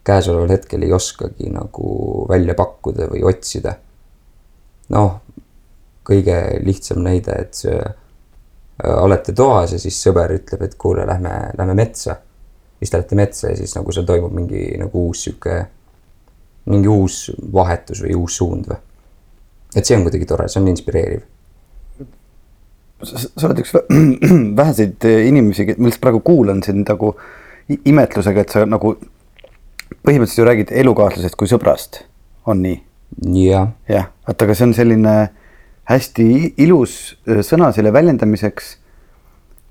käesoleval 0.06 0.52
hetkel 0.52 0.84
ei 0.84 0.94
oskagi 0.94 1.50
nagu 1.54 2.26
välja 2.30 2.56
pakkuda 2.58 3.08
või 3.12 3.24
otsida. 3.28 3.76
noh, 4.92 5.22
kõige 6.04 6.38
lihtsam 6.66 7.00
näide, 7.06 7.32
et 7.40 7.54
see, 7.56 7.78
äh, 7.80 8.96
olete 9.04 9.32
toas 9.32 9.72
ja 9.72 9.80
siis 9.80 10.02
sõber 10.04 10.34
ütleb, 10.36 10.66
et 10.66 10.76
kuule, 10.76 11.06
lähme, 11.08 11.54
lähme 11.58 11.74
metsa. 11.74 12.18
siis 12.80 12.90
te 12.90 12.98
lähete 12.98 13.16
metsa 13.16 13.50
ja 13.50 13.56
siis 13.56 13.76
nagu 13.76 13.92
seal 13.92 14.06
toimub 14.06 14.34
mingi 14.34 14.78
nagu 14.78 15.08
uus 15.08 15.24
sihuke, 15.24 15.66
mingi 16.66 16.88
uus 16.88 17.32
vahetus 17.54 18.02
või 18.04 18.16
uus 18.16 18.38
suund 18.38 18.68
või 18.68 18.82
et 19.76 19.86
see 19.86 19.98
on 19.98 20.04
kuidagi 20.06 20.28
tore, 20.28 20.48
see 20.52 20.62
on 20.62 20.68
inspireeriv. 20.72 21.24
Sa 23.06 23.48
oled 23.48 23.62
üks 23.64 23.74
väheseid 24.60 25.08
inimesi, 25.28 25.68
ma 25.78 25.90
lihtsalt 25.90 26.04
praegu 26.04 26.22
kuulan 26.26 26.62
sind 26.66 26.88
nagu 26.90 27.14
imetlusega, 27.88 28.44
et 28.44 28.54
sa 28.54 28.66
nagu 28.68 28.96
põhimõtteliselt 30.02 30.42
ju 30.42 30.48
räägid 30.48 30.74
elukaaslasest 30.84 31.38
kui 31.40 31.50
sõbrast, 31.52 32.04
on 32.50 32.64
nii? 32.66 32.80
jah. 33.46 33.74
jah, 33.92 34.12
vaata, 34.28 34.48
aga 34.48 34.56
see 34.58 34.70
on 34.70 34.76
selline 34.78 35.16
hästi 35.92 36.28
ilus 36.64 37.18
äh, 37.28 37.42
sõna 37.46 37.72
selle 37.76 37.92
väljendamiseks. 37.94 38.78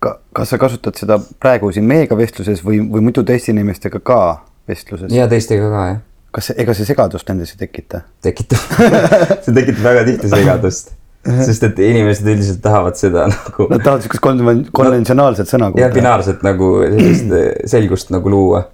ka, 0.00 0.18
kas 0.36 0.52
sa 0.52 0.58
kasutad 0.60 0.96
seda 0.96 1.18
praegu 1.40 1.72
siin 1.72 1.88
meiega 1.88 2.16
vestluses 2.16 2.62
või, 2.64 2.82
või 2.84 3.08
muidu 3.08 3.24
teiste 3.24 3.52
inimestega 3.54 4.00
ka 4.04 4.20
vestluses? 4.68 5.12
ja 5.12 5.28
teistega 5.28 5.72
ka, 5.72 5.88
jah 5.94 6.06
kas, 6.34 6.52
ega 6.56 6.74
see 6.76 6.86
segadust 6.88 7.28
nendes 7.30 7.54
ei 7.54 7.60
tekita? 7.64 8.04
tekitab 8.22 8.80
see 9.44 9.54
tekitab 9.54 9.82
väga 9.84 10.06
tihti 10.08 10.30
segadust 10.30 10.94
sest 11.20 11.64
et 11.68 11.80
inimesed 11.84 12.28
üldiselt 12.32 12.60
tahavad 12.64 12.98
seda 12.98 13.26
nagu. 13.32 13.68
Nad 13.70 13.84
tahavad 13.84 14.04
siukest 14.06 14.22
konven-, 14.24 14.66
konventsionaalset 14.76 15.50
sõna 15.50 15.70
jah, 15.78 15.92
binaarset 15.94 16.44
nagu 16.46 16.76
sellist 16.84 17.34
selgust 17.74 18.14
nagu 18.14 18.32
luua. 18.32 18.64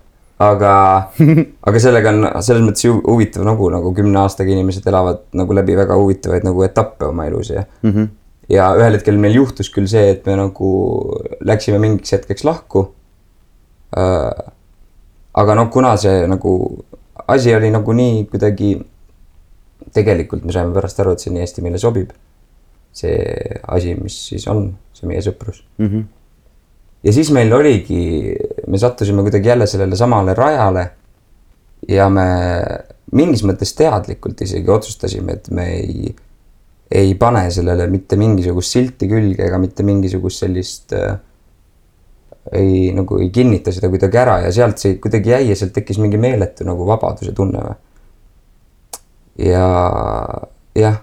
aga, 0.43 0.73
aga 1.69 1.81
sellega 1.81 2.13
on 2.13 2.27
selles 2.45 2.65
mõttes 2.65 2.85
ju 2.85 2.99
huvitav 3.01 3.47
nagu, 3.49 3.71
nagu 3.73 3.93
kümne 3.97 4.21
aastaga 4.21 4.53
inimesed 4.53 4.85
elavad 4.87 5.23
nagu 5.37 5.57
läbi 5.57 5.79
väga 5.79 5.97
huvitavaid 5.97 6.45
nagu 6.45 6.65
etappe 6.67 7.09
oma 7.09 7.25
elus 7.27 7.51
ja 7.55 7.65
mm. 7.83 7.93
-hmm. 7.93 8.11
ja 8.53 8.67
ühel 8.77 8.99
hetkel 8.99 9.17
meil 9.17 9.39
juhtus 9.41 9.73
küll 9.73 9.89
see, 9.89 10.11
et 10.11 10.27
me 10.27 10.37
nagu 10.37 10.69
läksime 11.41 11.79
mingiks 11.81 12.13
hetkeks 12.13 12.45
lahku 12.45 12.91
äh,. 13.97 14.53
aga 15.35 15.55
noh, 15.55 15.71
kuna 15.73 15.97
see 15.97 16.27
nagu 16.29 16.53
asi 17.29 17.55
oli 17.55 17.71
nagu 17.71 17.93
nii 17.93 18.25
kuidagi, 18.31 18.77
tegelikult 19.95 20.45
me 20.45 20.55
saime 20.55 20.75
pärast 20.77 21.01
aru, 21.03 21.15
et 21.17 21.23
see 21.23 21.35
nii 21.35 21.45
hästi 21.45 21.65
meile 21.65 21.81
sobib. 21.83 22.13
See 22.97 23.17
asi, 23.69 23.95
mis 24.01 24.17
siis 24.31 24.47
on, 24.49 24.71
see 24.97 25.09
meie 25.11 25.23
sõprus 25.25 25.63
mm. 25.79 25.87
-hmm. 25.87 26.05
ja 27.05 27.13
siis 27.13 27.31
meil 27.37 27.53
oligi, 27.53 28.37
me 28.67 28.81
sattusime 28.81 29.25
kuidagi 29.27 29.53
jälle 29.53 29.67
sellele 29.67 29.97
samale 29.97 30.35
rajale. 30.35 30.91
ja 31.89 32.09
me 32.09 32.29
mingis 33.13 33.45
mõttes 33.47 33.75
teadlikult 33.77 34.41
isegi 34.43 34.71
otsustasime, 34.71 35.33
et 35.33 35.51
me 35.51 35.67
ei, 35.77 36.15
ei 36.91 37.15
pane 37.15 37.51
sellele 37.51 37.87
mitte 37.93 38.17
mingisugust 38.17 38.73
silti 38.79 39.09
külge 39.09 39.47
ega 39.47 39.59
mitte 39.59 39.83
mingisugust 39.87 40.43
sellist 40.43 40.93
äh, 40.97 41.19
ei 42.53 42.93
nagu 42.95 43.19
ei 43.19 43.31
kinnita 43.35 43.73
seda 43.75 43.91
kuidagi 43.91 44.19
ära 44.21 44.39
ja 44.45 44.53
sealt 44.55 44.79
see 44.83 44.99
kuidagi 45.03 45.33
jäi 45.33 45.49
ja 45.51 45.57
sealt 45.59 45.75
tekkis 45.75 45.99
mingi 46.03 46.19
meeletu 46.21 46.67
nagu 46.67 46.87
vabaduse 46.87 47.35
tunne 47.35 47.63
või. 47.63 47.77
ja 49.49 49.67
jah, 50.79 51.01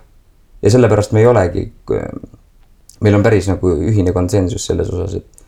ja 0.63 0.71
sellepärast 0.71 1.13
me 1.13 1.21
ei 1.21 1.27
olegi, 1.27 1.65
meil 3.03 3.17
on 3.17 3.23
päris 3.25 3.49
nagu 3.51 3.73
ühine 3.75 4.13
konsensus 4.15 4.65
selles 4.69 4.91
osas, 4.93 5.19
et 5.19 5.41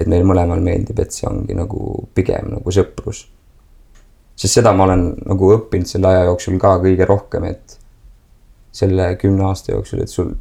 et 0.00 0.08
meil 0.08 0.24
mõlemal 0.24 0.62
meeldib, 0.64 1.02
et 1.02 1.12
see 1.12 1.26
ongi 1.28 1.52
nagu 1.52 2.06
pigem 2.16 2.48
nagu 2.54 2.72
sõprus. 2.72 3.26
sest 4.36 4.58
seda 4.58 4.72
ma 4.72 4.86
olen 4.86 5.04
nagu 5.28 5.50
õppinud 5.56 5.86
selle 5.86 6.08
aja 6.08 6.24
jooksul 6.30 6.58
ka 6.58 6.78
kõige 6.80 7.06
rohkem, 7.06 7.44
et 7.44 7.78
selle 8.72 9.14
kümne 9.20 9.44
aasta 9.50 9.74
jooksul, 9.74 10.00
et 10.00 10.08
sul 10.08 10.32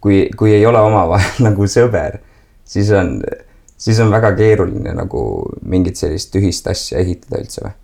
kui, 0.00 0.28
kui 0.36 0.54
ei 0.54 0.66
ole 0.66 0.80
omavahel 0.80 1.42
nagu 1.48 1.66
sõber, 1.66 2.20
siis 2.64 2.90
on 2.94 3.18
siis 3.80 4.00
on 4.00 4.10
väga 4.12 4.32
keeruline 4.36 4.92
nagu 4.94 5.22
mingit 5.62 5.96
sellist 5.96 6.36
ühist 6.36 6.68
asja 6.70 7.00
ehitada 7.00 7.40
üldse 7.40 7.64
või. 7.64 7.74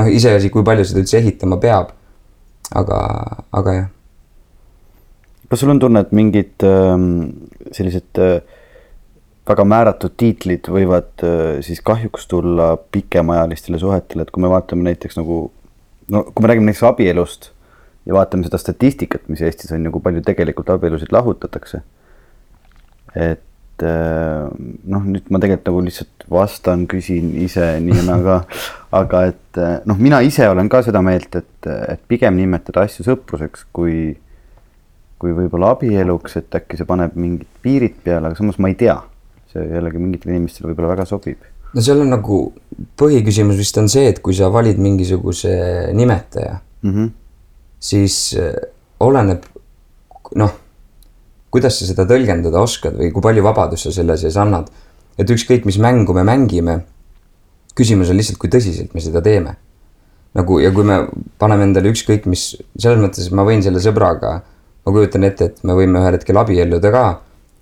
noh, 0.00 0.10
iseasi, 0.16 0.50
kui 0.52 0.64
palju 0.64 0.86
seda 0.88 1.02
üldse 1.04 1.18
ehitama 1.20 1.60
peab. 1.60 1.94
aga, 2.74 3.00
aga 3.52 3.74
jah. 3.74 3.88
Kas 5.50 5.60
sul 5.60 5.72
on 5.72 5.82
tunne, 5.82 6.04
et 6.04 6.12
mingid 6.14 6.64
äh, 6.66 6.96
sellised 7.74 8.22
äh, 8.22 8.40
väga 9.50 9.66
määratud 9.66 10.14
tiitlid 10.20 10.70
võivad 10.70 11.24
äh, 11.26 11.58
siis 11.66 11.82
kahjuks 11.84 12.28
tulla 12.30 12.74
pikemaajalistele 12.94 13.80
suhetele, 13.82 14.26
et 14.26 14.30
kui 14.34 14.44
me 14.44 14.52
vaatame 14.52 14.86
näiteks 14.86 15.18
nagu 15.18 15.48
no 16.10 16.24
kui 16.30 16.44
me 16.44 16.52
räägime 16.52 16.70
näiteks 16.70 16.86
abielust 16.86 17.50
ja 18.06 18.14
vaatame 18.16 18.46
seda 18.46 18.60
statistikat, 18.62 19.26
mis 19.28 19.42
Eestis 19.44 19.72
on 19.74 19.84
ju, 19.84 19.92
kui 19.94 20.06
palju 20.06 20.22
tegelikult 20.26 20.70
abielusid 20.74 21.12
lahutatakse. 21.14 21.82
et 23.16 23.82
äh, 23.82 24.46
noh, 24.94 25.02
nüüd 25.02 25.30
ma 25.34 25.42
tegelikult 25.42 25.66
nagu 25.72 25.84
lihtsalt 25.88 26.26
vastan, 26.30 26.86
küsin 26.90 27.34
ise 27.42 27.72
nii 27.82 28.06
nagu, 28.06 28.40
aga 29.02 29.26
et 29.32 29.62
noh, 29.88 29.98
mina 29.98 30.22
ise 30.22 30.46
olen 30.48 30.70
ka 30.70 30.84
seda 30.86 31.02
meelt, 31.02 31.34
et, 31.34 31.70
et 31.90 32.02
pigem 32.08 32.38
nimetada 32.38 32.86
asju 32.86 33.08
sõpruseks, 33.08 33.66
kui, 33.74 34.12
kui 35.20 35.34
võib-olla 35.36 35.74
abieluks, 35.74 36.38
et 36.40 36.56
äkki 36.56 36.78
see 36.80 36.88
paneb 36.88 37.16
mingid 37.20 37.48
piirid 37.62 37.98
peale, 38.04 38.30
aga 38.30 38.38
samas 38.38 38.58
ma 38.58 38.72
ei 38.72 38.78
tea. 38.80 38.96
see 39.50 39.64
jällegi 39.66 39.98
mingitele 39.98 40.36
inimestele 40.36 40.70
võib-olla 40.70 40.94
väga 40.94 41.06
sobib. 41.10 41.44
no 41.74 41.84
seal 41.84 42.00
on 42.00 42.10
nagu 42.14 42.40
põhiküsimus 42.96 43.58
vist 43.60 43.78
on 43.78 43.88
see, 43.88 44.08
et 44.08 44.20
kui 44.22 44.34
sa 44.34 44.50
valid 44.52 44.78
mingisuguse 44.78 45.92
nimetaja 45.94 46.58
mm, 46.82 46.90
-hmm. 46.90 47.10
siis 47.78 48.36
äh, 48.38 48.54
oleneb 49.00 49.44
noh 50.36 50.58
kuidas 51.50 51.80
sa 51.80 51.88
seda 51.88 52.06
tõlgendada 52.08 52.62
oskad 52.62 52.96
või 52.98 53.10
kui 53.14 53.24
palju 53.24 53.44
vabadust 53.44 53.88
sa 53.88 53.94
selle 53.94 54.16
sees 54.20 54.38
annad. 54.38 54.70
et 55.18 55.30
ükskõik, 55.30 55.66
mis 55.68 55.76
mängu 55.76 56.14
me 56.16 56.22
mängime, 56.24 56.78
küsimus 57.76 58.08
on 58.08 58.16
lihtsalt, 58.16 58.38
kui 58.40 58.48
tõsiselt 58.48 58.94
me 58.94 59.00
seda 59.00 59.20
teeme. 59.20 59.56
nagu 60.34 60.60
ja 60.60 60.70
kui 60.70 60.84
me 60.84 61.06
paneme 61.38 61.66
endale 61.66 61.90
ükskõik 61.90 62.26
mis, 62.26 62.54
selles 62.78 63.00
mõttes 63.02 63.30
ma 63.34 63.42
võin 63.44 63.62
selle 63.62 63.82
sõbraga, 63.82 64.42
ma 64.86 64.92
kujutan 64.92 65.26
ette, 65.28 65.50
et 65.50 65.64
me 65.64 65.76
võime 65.76 66.00
ühel 66.00 66.16
hetkel 66.18 66.40
abielluda 66.40 66.92
ka. 66.94 67.04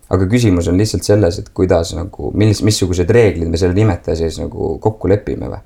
aga 0.08 0.25
küsimus 0.25 0.70
on 0.70 0.78
lihtsalt 0.80 1.04
selles, 1.04 1.38
et 1.38 1.48
kuidas 1.52 1.90
nagu, 1.92 2.30
millis-, 2.32 2.62
missugused 2.64 3.10
reeglid 3.12 3.50
me 3.52 3.58
selle 3.60 3.76
nimetaja 3.76 4.16
sees 4.16 4.38
nagu 4.40 4.78
kokku 4.80 5.08
lepime 5.08 5.50
või. 5.52 5.60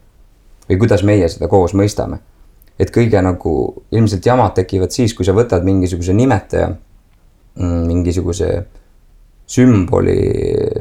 või 0.69 0.79
kuidas 0.79 1.05
meie 1.07 1.29
seda 1.29 1.49
koos 1.49 1.75
mõistame. 1.75 2.19
et 2.79 2.91
kõige 2.91 3.23
nagu 3.23 3.85
ilmselt 3.93 4.27
jamad 4.27 4.55
tekivad 4.55 4.91
siis, 4.91 5.15
kui 5.15 5.25
sa 5.25 5.33
võtad 5.33 5.65
mingisuguse 5.65 6.13
nimetaja, 6.13 6.73
mm, 7.57 7.87
mingisuguse 7.87 8.51
sümboli 9.47 10.19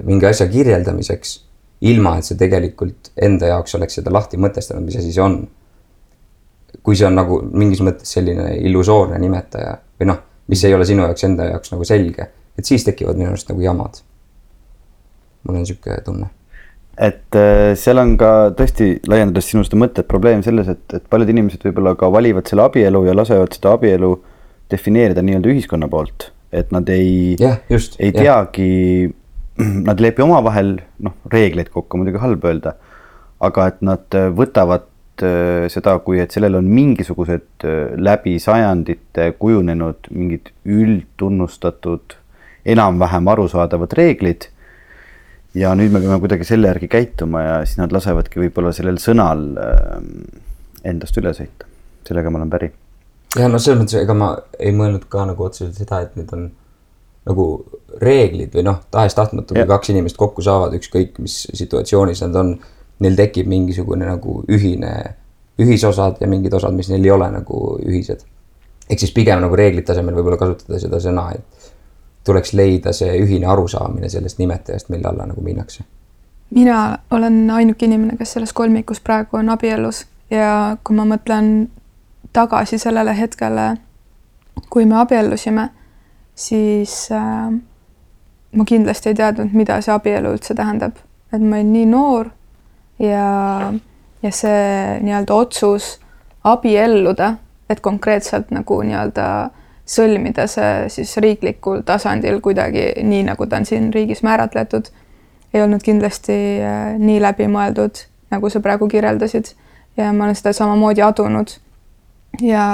mingi 0.07 0.25
asja 0.25 0.47
kirjeldamiseks 0.47 1.39
ilma 1.81 2.17
et 2.19 2.27
sa 2.27 2.37
tegelikult 2.37 3.11
enda 3.17 3.49
jaoks 3.51 3.75
oleks 3.77 3.97
seda 3.99 4.13
lahti 4.13 4.37
mõtestanud, 4.41 4.85
mis 4.85 4.99
asi 5.01 5.13
see 5.13 5.23
on. 5.23 5.41
kui 6.81 6.95
see 6.95 7.05
on 7.05 7.17
nagu 7.17 7.41
mingis 7.51 7.81
mõttes 7.83 8.13
selline 8.15 8.55
illusoorne 8.63 9.17
nimetaja 9.19 9.73
või 9.99 10.07
noh, 10.07 10.21
mis 10.51 10.63
ei 10.67 10.75
ole 10.75 10.85
sinu 10.87 11.07
jaoks 11.07 11.25
enda 11.27 11.47
jaoks 11.53 11.73
nagu 11.73 11.87
selge, 11.87 12.27
et 12.59 12.67
siis 12.67 12.85
tekivad 12.87 13.19
minu 13.19 13.31
arust 13.31 13.49
nagu 13.51 13.63
jamad. 13.63 14.03
mul 15.47 15.57
on 15.57 15.65
sihuke 15.65 15.97
tunne 16.05 16.29
et 17.01 17.37
äh, 17.39 17.71
seal 17.79 17.97
on 18.01 18.13
ka 18.19 18.51
tõesti, 18.57 18.91
laiendades 19.09 19.47
sinu 19.49 19.63
seda 19.65 19.79
mõtet, 19.79 20.07
probleem 20.09 20.43
selles, 20.45 20.67
et, 20.69 20.83
et 20.93 21.07
paljud 21.09 21.31
inimesed 21.33 21.63
võib-olla 21.65 21.95
ka 21.97 22.11
valivad 22.13 22.51
selle 22.51 22.67
abielu 22.67 23.05
ja 23.07 23.15
lasevad 23.17 23.55
seda 23.55 23.73
abielu 23.77 24.11
defineerida 24.71 25.23
nii-öelda 25.25 25.51
ühiskonna 25.53 25.89
poolt, 25.91 26.29
et 26.53 26.71
nad 26.75 26.87
ei 26.93 27.33
ei 27.39 28.11
teagi 28.15 28.69
nad 29.87 29.99
ei 29.99 30.07
lepi 30.07 30.23
omavahel 30.25 30.75
noh, 31.03 31.17
reegleid 31.31 31.71
kokku, 31.73 31.99
muidugi 31.99 32.21
halb 32.21 32.45
öelda, 32.47 32.75
aga 33.41 33.67
et 33.71 33.81
nad 33.85 34.19
võtavad 34.37 34.90
seda, 35.73 35.97
kui 36.05 36.19
et 36.21 36.33
sellel 36.33 36.57
on 36.59 36.69
mingisugused 36.71 37.65
äh, 37.67 37.93
läbi 37.97 38.37
sajandite 38.39 39.31
kujunenud 39.39 40.11
mingid 40.15 40.51
üldtunnustatud, 40.65 42.17
enam-vähem 42.65 43.29
arusaadavad 43.33 43.93
reeglid. 43.97 44.49
ja 45.53 45.73
nüüd 45.75 45.91
me 45.91 45.99
peame 45.99 46.15
kuidagi 46.23 46.45
selle 46.47 46.69
järgi 46.69 46.87
käituma 46.87 47.41
ja 47.43 47.55
siis 47.65 47.75
nad 47.81 47.91
lasevadki 47.91 48.39
võib-olla 48.39 48.71
sellel 48.71 49.01
sõnal 49.03 49.41
endast 50.87 51.17
üle 51.19 51.33
sõita. 51.35 51.67
sellega 52.07 52.31
ma 52.31 52.39
olen 52.39 52.53
päri. 52.53 52.71
ja 53.35 53.49
no 53.51 53.59
selles 53.59 53.81
mõttes, 53.81 53.97
ega 53.99 54.15
ma 54.15 54.31
ei 54.59 54.71
mõelnud 54.71 55.09
ka 55.11 55.25
nagu 55.27 55.43
otseselt 55.43 55.75
seda, 55.75 55.99
et 56.05 56.15
need 56.15 56.31
on 56.37 56.51
nagu 57.27 57.45
reeglid 58.01 58.53
või 58.55 58.65
noh, 58.65 58.79
tahes-tahtmata, 58.93 59.53
kui 59.53 59.67
kaks 59.69 59.91
inimest 59.93 60.17
kokku 60.17 60.43
saavad, 60.45 60.73
ükskõik 60.77 61.19
mis 61.21 61.43
situatsioonis 61.53 62.23
nad 62.25 62.37
on, 62.41 62.53
neil 63.01 63.17
tekib 63.17 63.49
mingisugune 63.49 64.05
nagu 64.05 64.41
ühine, 64.49 64.91
ühisosad 65.61 66.21
ja 66.21 66.29
mingid 66.29 66.53
osad, 66.53 66.75
mis 66.77 66.89
neil 66.91 67.05
ei 67.05 67.11
ole 67.11 67.31
nagu 67.31 67.61
ühised. 67.85 68.25
ehk 68.89 68.99
siis 68.99 69.13
pigem 69.15 69.39
nagu 69.41 69.55
reeglite 69.55 69.93
asemel 69.93 70.15
võib-olla 70.15 70.37
kasutada 70.37 70.79
seda 70.79 70.99
sõna, 70.99 71.29
et 71.35 71.71
tuleks 72.27 72.53
leida 72.53 72.93
see 72.93 73.13
ühine 73.23 73.47
arusaamine 73.47 74.09
sellest 74.09 74.39
nimetajast, 74.39 74.89
mille 74.89 75.09
alla 75.09 75.25
nagu 75.25 75.41
minnakse. 75.41 75.83
mina 76.49 76.97
olen 77.11 77.49
ainuke 77.49 77.85
inimene, 77.85 78.17
kes 78.17 78.33
selles 78.37 78.53
kolmikus 78.53 78.99
praegu 78.99 79.37
on 79.37 79.49
abielus 79.49 80.05
ja 80.29 80.77
kui 80.83 80.95
ma 80.95 81.05
mõtlen 81.05 81.69
tagasi 82.33 82.77
sellele 82.77 83.17
hetkele, 83.17 83.75
kui 84.69 84.85
me 84.85 84.95
abiellusime 84.99 85.69
siis 86.35 87.09
äh, 87.11 87.51
ma 88.51 88.65
kindlasti 88.65 89.09
ei 89.09 89.15
teadnud, 89.15 89.53
mida 89.53 89.79
see 89.81 89.93
abielu 89.93 90.35
üldse 90.35 90.55
tähendab, 90.57 90.99
et 91.31 91.41
ma 91.41 91.59
olin 91.59 91.73
nii 91.73 91.87
noor 91.91 92.31
ja, 92.99 93.73
ja 94.23 94.31
see 94.31 94.99
nii-öelda 95.01 95.33
otsus 95.33 95.99
abielluda, 96.43 97.35
et 97.69 97.79
konkreetselt 97.79 98.51
nagu 98.51 98.81
nii-öelda 98.83 99.27
sõlmida 99.91 100.47
see 100.47 100.89
siis 100.93 101.15
riiklikul 101.17 101.81
tasandil 101.85 102.39
kuidagi 102.41 102.91
nii, 103.03 103.23
nagu 103.27 103.47
ta 103.47 103.59
on 103.59 103.65
siin 103.65 103.89
riigis 103.93 104.23
määratletud, 104.23 104.91
ei 105.53 105.63
olnud 105.63 105.83
kindlasti 105.83 106.37
äh, 106.63 106.93
nii 106.99 107.19
läbimõeldud, 107.21 108.05
nagu 108.31 108.49
sa 108.49 108.61
praegu 108.63 108.87
kirjeldasid. 108.87 109.55
ja 109.97 110.13
ma 110.13 110.23
olen 110.23 110.35
seda 110.35 110.53
samamoodi 110.53 111.01
adunud. 111.01 111.57
ja, 112.41 112.65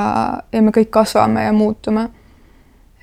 ja 0.51 0.61
me 0.61 0.71
kõik 0.71 0.89
kasvame 0.89 1.43
ja 1.43 1.53
muutume 1.53 2.09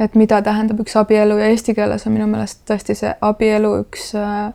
et 0.01 0.15
mida 0.15 0.41
tähendab 0.43 0.81
üks 0.83 0.97
abielu 0.99 1.39
ja 1.39 1.49
eesti 1.53 1.75
keeles 1.75 2.07
on 2.07 2.15
minu 2.17 2.27
meelest 2.31 2.65
tõesti 2.69 2.97
see 2.99 3.13
abielu 3.23 3.71
üks 3.83 4.11
äh, 4.19 4.53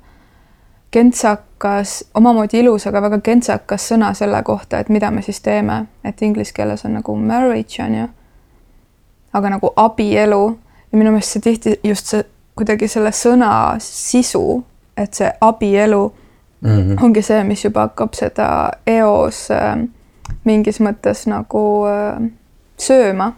kentsakas, 0.91 2.04
omamoodi 2.13 2.60
ilus, 2.60 2.88
aga 2.88 3.02
väga 3.02 3.19
kentsakas 3.23 3.89
sõna 3.91 4.13
selle 4.17 4.41
kohta, 4.43 4.80
et 4.80 4.89
mida 4.89 5.12
me 5.12 5.21
siis 5.21 5.41
teeme, 5.41 5.86
et 6.04 6.21
inglise 6.21 6.54
keeles 6.54 6.86
on 6.86 6.97
nagu 6.97 7.15
marriage 7.15 7.84
on 7.84 7.95
ju. 7.95 8.08
aga 9.34 9.49
nagu 9.49 9.69
abielu 9.75 10.58
ja 10.91 10.97
minu 10.97 11.12
meelest 11.12 11.36
see 11.36 11.41
tihti 11.41 11.80
just 11.84 12.06
see 12.06 12.23
kuidagi 12.56 12.88
selle 12.88 13.12
sõna 13.12 13.75
sisu, 13.80 14.63
et 14.97 15.13
see 15.13 15.32
abielu 15.41 16.13
mm 16.62 16.69
-hmm. 16.69 17.04
ongi 17.04 17.21
see, 17.21 17.43
mis 17.43 17.63
juba 17.63 17.82
hakkab 17.82 18.13
seda 18.13 18.71
eos 18.88 19.52
äh, 19.52 19.78
mingis 20.43 20.80
mõttes 20.80 21.28
nagu 21.28 21.86
äh, 21.86 22.32
sööma 22.78 23.34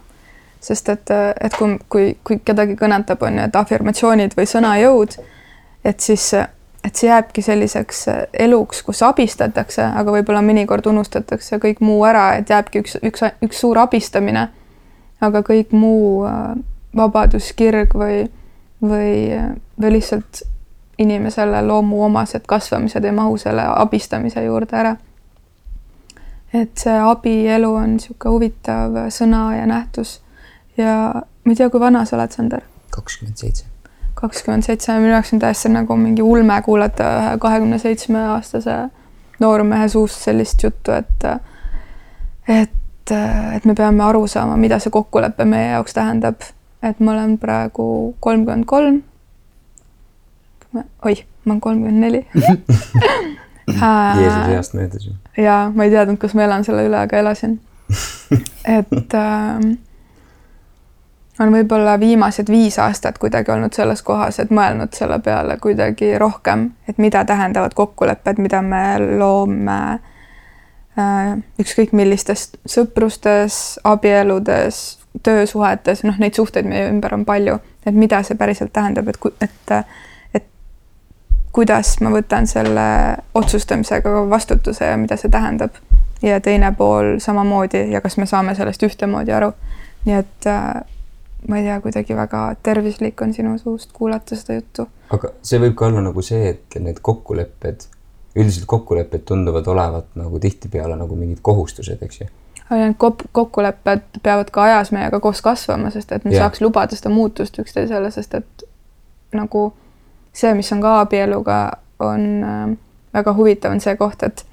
sest 0.62 0.88
et, 0.88 1.10
et 1.40 1.54
kui, 1.58 1.76
kui, 1.88 2.16
kui 2.24 2.38
kedagi 2.44 2.76
kõnetab, 2.78 3.22
on 3.26 3.38
ju, 3.38 3.46
et 3.48 3.56
afirmatsioonid 3.56 4.36
või 4.38 4.46
sõnajõud, 4.46 5.16
et 5.84 6.00
siis, 6.00 6.28
et 6.84 6.98
see 6.98 7.08
jääbki 7.08 7.42
selliseks 7.42 8.06
eluks, 8.44 8.82
kus 8.82 9.02
abistatakse, 9.06 9.84
aga 9.84 10.14
võib-olla 10.16 10.42
mõnikord 10.42 10.86
unustatakse 10.90 11.58
kõik 11.62 11.80
muu 11.80 12.02
ära, 12.08 12.32
et 12.40 12.50
jääbki 12.50 12.82
üks, 12.82 12.96
üks, 13.02 13.26
üks 13.42 13.62
suur 13.62 13.78
abistamine. 13.78 14.48
aga 15.22 15.42
kõik 15.46 15.70
muu 15.70 16.24
äh, 16.26 16.56
vabadus, 16.96 17.52
kirg 17.52 17.94
või, 17.94 18.24
või, 18.82 19.30
või 19.80 19.92
lihtsalt 19.92 20.42
inimesele 20.98 21.62
loomuomased 21.62 22.42
kasvamised 22.46 23.04
ei 23.04 23.12
mahu 23.12 23.36
selle 23.38 23.62
abistamise 23.62 24.42
juurde 24.44 24.76
ära 24.76 24.96
et 26.54 26.84
see 26.84 26.98
abielu 27.00 27.70
on 27.74 27.96
niisugune 27.96 28.34
huvitav 28.34 28.96
sõna 29.14 29.44
ja 29.56 29.66
nähtus 29.68 30.18
ja 30.76 30.96
ma 31.14 31.52
ei 31.52 31.58
tea, 31.58 31.70
kui 31.72 31.80
vana 31.80 32.04
sa 32.08 32.18
oled, 32.18 32.34
Sander? 32.34 32.66
kakskümmend 32.92 33.40
seitse. 33.40 33.64
Kakskümmend 34.22 34.66
seitse, 34.66 34.94
minu 35.02 35.12
jaoks 35.16 35.32
on 35.34 35.42
täiesti 35.42 35.70
nagu 35.72 35.96
mingi 35.98 36.22
ulme 36.22 36.56
kuulata 36.62 37.08
ühe 37.18 37.38
kahekümne 37.42 37.78
seitsme 37.82 38.22
aastase 38.36 38.76
noormehe 39.42 39.88
suust 39.88 40.22
sellist 40.22 40.62
juttu, 40.62 40.94
et 40.94 41.26
et, 42.48 43.14
et 43.56 43.64
me 43.64 43.74
peame 43.74 44.04
aru 44.04 44.26
saama, 44.26 44.56
mida 44.56 44.78
see 44.82 44.92
kokkulepe 44.94 45.44
meie 45.48 45.72
jaoks 45.72 45.94
tähendab. 45.98 46.46
et 46.82 47.00
ma 47.00 47.12
olen 47.12 47.36
praegu 47.38 48.16
kolmkümmend 48.20 48.64
kolm. 48.66 49.02
oih, 51.04 51.24
ma 51.44 51.52
olen 51.52 51.60
kolmkümmend 51.60 52.00
neli. 52.00 52.26
Jeesuse 53.72 54.54
east 54.54 54.74
möödas 54.74 55.06
ju. 55.06 55.12
ja 55.36 55.72
ma 55.74 55.84
ei 55.84 55.90
teadnud, 55.90 56.18
kas 56.18 56.34
ma 56.34 56.42
elan 56.46 56.64
selle 56.64 56.86
üle, 56.88 56.98
aga 56.98 57.18
elasin. 57.18 57.60
et 58.78 59.14
äh, 59.14 59.60
on 61.40 61.52
võib-olla 61.52 61.96
viimased 62.00 62.50
viis 62.50 62.78
aastat 62.78 63.18
kuidagi 63.18 63.52
olnud 63.52 63.72
selles 63.72 64.02
kohas, 64.02 64.38
et 64.42 64.50
mõelnud 64.50 64.92
selle 64.96 65.18
peale 65.24 65.56
kuidagi 65.60 66.18
rohkem, 66.18 66.70
et 66.88 66.98
mida 66.98 67.24
tähendavad 67.24 67.74
kokkulepped, 67.74 68.38
mida 68.38 68.62
me 68.62 68.84
loome 69.18 69.78
äh, 70.98 71.32
ükskõik 71.60 71.94
millistes 71.96 72.50
sõprustes, 72.68 73.78
abieludes, 73.84 74.82
töösuhetes, 75.22 76.04
noh, 76.04 76.18
neid 76.20 76.36
suhteid 76.36 76.68
meie 76.68 76.88
ümber 76.90 77.14
on 77.16 77.24
palju, 77.28 77.58
et 77.86 77.96
mida 77.96 78.22
see 78.24 78.36
päriselt 78.36 78.72
tähendab, 78.72 79.08
et, 79.08 79.42
et, 79.42 79.74
kuidas 81.52 81.98
ma 82.00 82.12
võtan 82.12 82.46
selle 82.48 82.84
otsustamisega 83.36 84.22
vastutuse 84.30 84.86
ja 84.88 84.96
mida 84.96 85.16
see 85.20 85.30
tähendab. 85.30 85.76
ja 86.22 86.40
teine 86.40 86.70
pool 86.78 87.18
samamoodi 87.18 87.90
ja 87.90 88.00
kas 88.00 88.16
me 88.16 88.26
saame 88.26 88.54
sellest 88.54 88.82
ühtemoodi 88.82 89.32
aru. 89.32 89.52
nii 90.04 90.14
et 90.14 90.46
äh, 90.46 90.82
ma 91.48 91.58
ei 91.58 91.64
tea, 91.64 91.80
kuidagi 91.80 92.16
väga 92.16 92.42
tervislik 92.62 93.20
on 93.22 93.34
sinu 93.34 93.56
suust 93.58 93.90
kuulata 93.92 94.36
seda 94.36 94.54
juttu. 94.60 94.86
aga 95.10 95.32
see 95.42 95.58
võib 95.62 95.74
ka 95.78 95.88
olla 95.88 96.02
nagu 96.04 96.22
see, 96.22 96.52
et 96.54 96.78
need 96.80 97.00
kokkulepped, 97.02 97.86
üldiselt 98.36 98.66
kokkulepped 98.70 99.26
tunduvad 99.28 99.66
olevat 99.66 100.14
nagu 100.18 100.38
tihtipeale 100.40 100.96
nagu 100.96 101.16
mingid 101.18 101.42
kohustused, 101.42 102.02
eks 102.02 102.20
ju. 102.20 102.28
aga 102.68 102.80
need 102.84 102.98
kop-, 102.98 103.26
kokkulepped 103.32 104.22
peavad 104.22 104.52
ka 104.54 104.68
ajas 104.68 104.92
meiega 104.94 105.20
koos 105.20 105.42
kasvama, 105.42 105.90
sest 105.90 106.12
et 106.12 106.24
me 106.24 106.34
ja. 106.34 106.44
saaks 106.44 106.62
lubada 106.62 106.96
seda 106.96 107.12
muutust 107.14 107.58
üksteisele, 107.58 108.10
sest 108.14 108.38
et 108.38 108.66
nagu 109.34 109.72
see, 110.32 110.54
mis 110.54 110.72
on 110.72 110.80
ka 110.84 111.00
abieluga, 111.02 111.58
on 112.02 112.28
äh, 112.46 112.64
väga 113.14 113.34
huvitav, 113.36 113.74
on 113.74 113.82
see 113.82 113.96
koht, 113.98 114.22
et 114.22 114.46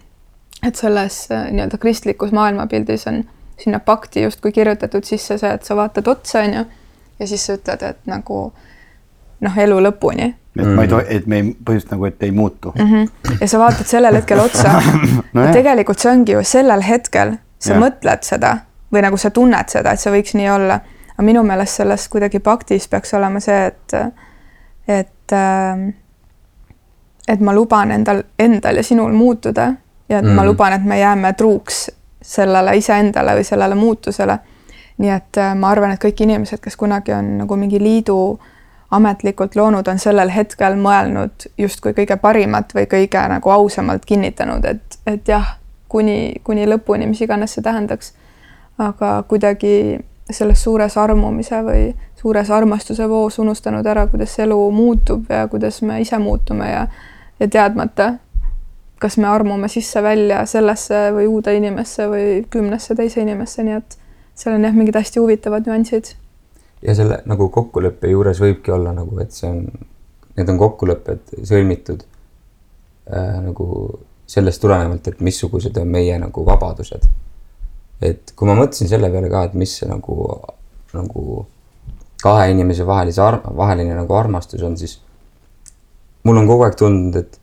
et 0.66 0.76
selles 0.76 1.30
äh, 1.32 1.46
nii-öelda 1.54 1.78
kristlikus 1.80 2.34
maailmapildis 2.36 3.06
on 3.08 3.22
sinna 3.60 3.80
pakti 3.80 4.26
justkui 4.26 4.52
kirjutatud 4.52 5.06
sisse 5.08 5.38
see, 5.38 5.52
et 5.54 5.64
sa 5.64 5.78
vaatad 5.78 6.08
otsa, 6.08 6.42
onju 6.44 6.66
ja 7.20 7.28
siis 7.28 7.46
sa 7.46 7.56
ütled, 7.58 7.84
et 7.84 8.00
nagu 8.10 8.42
noh, 9.40 9.58
elu 9.58 9.80
lõpuni. 9.84 10.30
et 10.56 10.66
mm. 10.66 10.76
ma 10.76 10.86
ei 10.86 10.92
too, 10.92 11.02
et 11.08 11.28
me 11.28 11.40
ei, 11.40 11.44
põhimõtteliselt 11.52 11.92
nagu, 11.92 12.06
et 12.06 12.24
ei 12.24 12.32
muutu 12.32 12.74
mm. 12.76 12.94
-hmm. 12.94 13.38
ja 13.42 13.48
sa 13.48 13.60
vaatad 13.60 13.88
sellel 13.88 14.16
hetkel 14.16 14.40
otsa 14.40 14.82
no. 15.34 15.52
tegelikult 15.54 16.00
see 16.00 16.12
ongi 16.12 16.32
ju 16.32 16.44
sellel 16.44 16.82
hetkel 16.84 17.38
sa 17.60 17.74
ja. 17.74 17.80
mõtled 17.80 18.24
seda 18.24 18.58
või 18.94 19.04
nagu 19.06 19.18
sa 19.18 19.30
tunned 19.30 19.70
seda, 19.70 19.94
et 19.94 20.02
see 20.02 20.14
võiks 20.14 20.36
nii 20.36 20.50
olla. 20.50 20.80
aga 21.14 21.26
minu 21.26 21.44
meelest 21.44 21.82
selles 21.82 22.08
kuidagi 22.10 22.40
paktis 22.40 22.88
peaks 22.88 23.14
olema 23.14 23.40
see, 23.40 23.66
et, 23.66 23.94
et, 24.88 25.34
ähm, 25.36 25.90
et 27.28 27.40
ma 27.40 27.54
luban 27.54 27.92
endal, 27.92 28.24
endal 28.40 28.76
ja 28.76 28.84
sinul 28.84 29.14
muutuda 29.14 29.74
ja 30.10 30.20
et 30.20 30.26
mm. 30.26 30.36
ma 30.36 30.46
luban, 30.46 30.74
et 30.74 30.86
me 30.86 31.00
jääme 31.00 31.34
truuks 31.34 31.90
sellele 32.22 32.78
iseendale 32.78 33.36
või 33.38 33.44
sellele 33.44 33.76
muutusele. 33.76 34.40
Nii 35.00 35.12
et 35.16 35.38
äh, 35.40 35.54
ma 35.56 35.72
arvan, 35.72 35.94
et 35.96 36.02
kõik 36.04 36.24
inimesed, 36.26 36.62
kes 36.64 36.76
kunagi 36.80 37.14
on 37.16 37.38
nagu 37.44 37.58
mingi 37.60 37.80
liidu 37.80 38.40
ametlikult 38.92 39.56
loonud, 39.56 39.88
on 39.88 40.00
sellel 40.02 40.32
hetkel 40.34 40.76
mõelnud 40.82 41.46
justkui 41.58 41.94
kõige 41.98 42.18
parimat 42.22 42.74
või 42.76 42.88
kõige 42.90 43.22
nagu 43.32 43.52
ausamalt 43.54 44.06
kinnitanud, 44.06 44.66
et, 44.66 45.00
et 45.08 45.30
jah, 45.30 45.56
kuni, 45.90 46.42
kuni 46.44 46.66
lõpuni, 46.68 47.08
mis 47.10 47.22
iganes 47.22 47.56
see 47.56 47.66
tähendaks. 47.66 48.14
aga 48.80 49.24
kuidagi 49.28 50.00
selles 50.32 50.62
suures 50.64 50.98
armumise 50.98 51.58
või 51.66 51.94
suures 52.16 52.50
armastuse 52.52 53.10
voos 53.10 53.40
unustanud 53.40 53.86
ära, 53.86 54.08
kuidas 54.08 54.38
elu 54.40 54.58
muutub 54.72 55.30
ja 55.30 55.48
kuidas 55.48 55.82
me 55.82 56.02
ise 56.02 56.18
muutume 56.18 56.70
ja, 56.72 56.88
ja 57.40 57.48
teadmata, 57.48 58.14
kas 59.00 59.18
me 59.18 59.28
armume 59.28 59.68
sisse-välja 59.68 60.46
sellesse 60.46 61.10
või 61.16 61.28
uude 61.28 61.56
inimesse 61.56 62.08
või 62.08 62.46
kümnesse 62.50 62.96
teise 62.96 63.22
inimesse, 63.22 63.64
nii 63.64 63.78
et 63.80 63.98
seal 64.40 64.56
on 64.56 64.66
jah, 64.68 64.76
mingid 64.76 64.96
hästi 64.96 65.20
huvitavad 65.20 65.68
nüansid. 65.68 66.14
ja 66.82 66.96
selle 66.96 67.22
nagu 67.28 67.50
kokkuleppe 67.54 68.12
juures 68.12 68.40
võibki 68.42 68.72
olla 68.76 68.94
nagu, 68.96 69.20
et 69.20 69.36
see 69.36 69.50
on, 69.50 69.66
need 70.38 70.52
on 70.54 70.60
kokkulepped 70.62 71.34
sõlmitud 71.48 72.06
äh, 73.12 73.36
nagu 73.44 73.68
sellest 74.30 74.62
tulenevalt, 74.62 75.08
et 75.10 75.22
missugused 75.26 75.78
on 75.82 75.90
meie 75.90 76.18
nagu 76.22 76.46
vabadused. 76.46 77.10
et 78.02 78.32
kui 78.36 78.48
ma 78.48 78.56
mõtlesin 78.56 78.88
selle 78.88 79.10
peale 79.12 79.30
ka, 79.32 79.44
et 79.50 79.58
mis 79.60 79.74
see 79.82 79.90
nagu, 79.90 80.16
nagu 80.96 81.46
kahe 82.24 82.50
inimese 82.52 82.86
vahelise, 82.88 83.22
vaheline 83.58 83.96
nagu 83.96 84.16
armastus 84.16 84.64
on, 84.64 84.78
siis 84.78 85.00
mul 86.24 86.40
on 86.40 86.48
kogu 86.48 86.66
aeg 86.68 86.80
tundunud, 86.80 87.20
et 87.20 87.40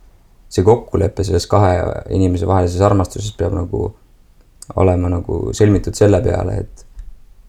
see 0.52 0.64
kokkulepe 0.64 1.24
selles 1.26 1.46
kahe 1.50 1.76
inimese 2.14 2.48
vahelises 2.48 2.80
armastuses 2.84 3.34
peab 3.36 3.56
nagu 3.56 3.90
olema 4.80 5.10
nagu 5.10 5.40
sõlmitud 5.56 5.96
selle 5.98 6.20
peale, 6.24 6.60
et, 6.64 6.85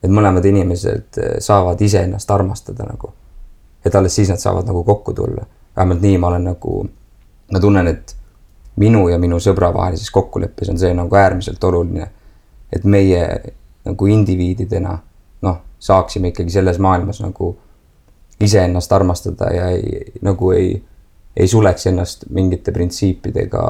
et 0.04 0.12
mõlemad 0.12 0.46
inimesed 0.46 1.20
saavad 1.40 1.82
iseennast 1.82 2.32
armastada 2.32 2.86
nagu. 2.86 3.14
et 3.86 3.96
alles 3.96 4.16
siis 4.16 4.30
nad 4.30 4.38
saavad 4.38 4.66
nagu 4.68 4.84
kokku 4.84 5.14
tulla. 5.14 5.46
vähemalt 5.76 6.02
nii 6.02 6.18
ma 6.18 6.28
olen 6.28 6.44
nagu, 6.44 6.90
ma 7.52 7.60
tunnen, 7.60 7.88
et 7.88 8.16
minu 8.76 9.08
ja 9.10 9.20
minu 9.20 9.40
sõbra 9.40 9.74
vahelises 9.74 10.12
kokkuleppes 10.12 10.70
on 10.70 10.80
see 10.80 10.94
nagu 10.94 11.16
äärmiselt 11.16 11.64
oluline. 11.64 12.10
et 12.72 12.84
meie 12.84 13.54
nagu 13.86 14.06
indiviididena 14.06 14.98
noh, 15.42 15.58
saaksime 15.80 16.28
ikkagi 16.34 16.52
selles 16.52 16.80
maailmas 16.80 17.22
nagu 17.24 17.56
iseennast 18.42 18.92
armastada 18.94 19.52
ja 19.54 19.70
ei, 19.70 20.14
nagu 20.22 20.52
ei, 20.52 20.84
ei 21.38 21.48
suleks 21.48 21.88
ennast 21.88 22.26
mingite 22.30 22.72
printsiipidega 22.72 23.64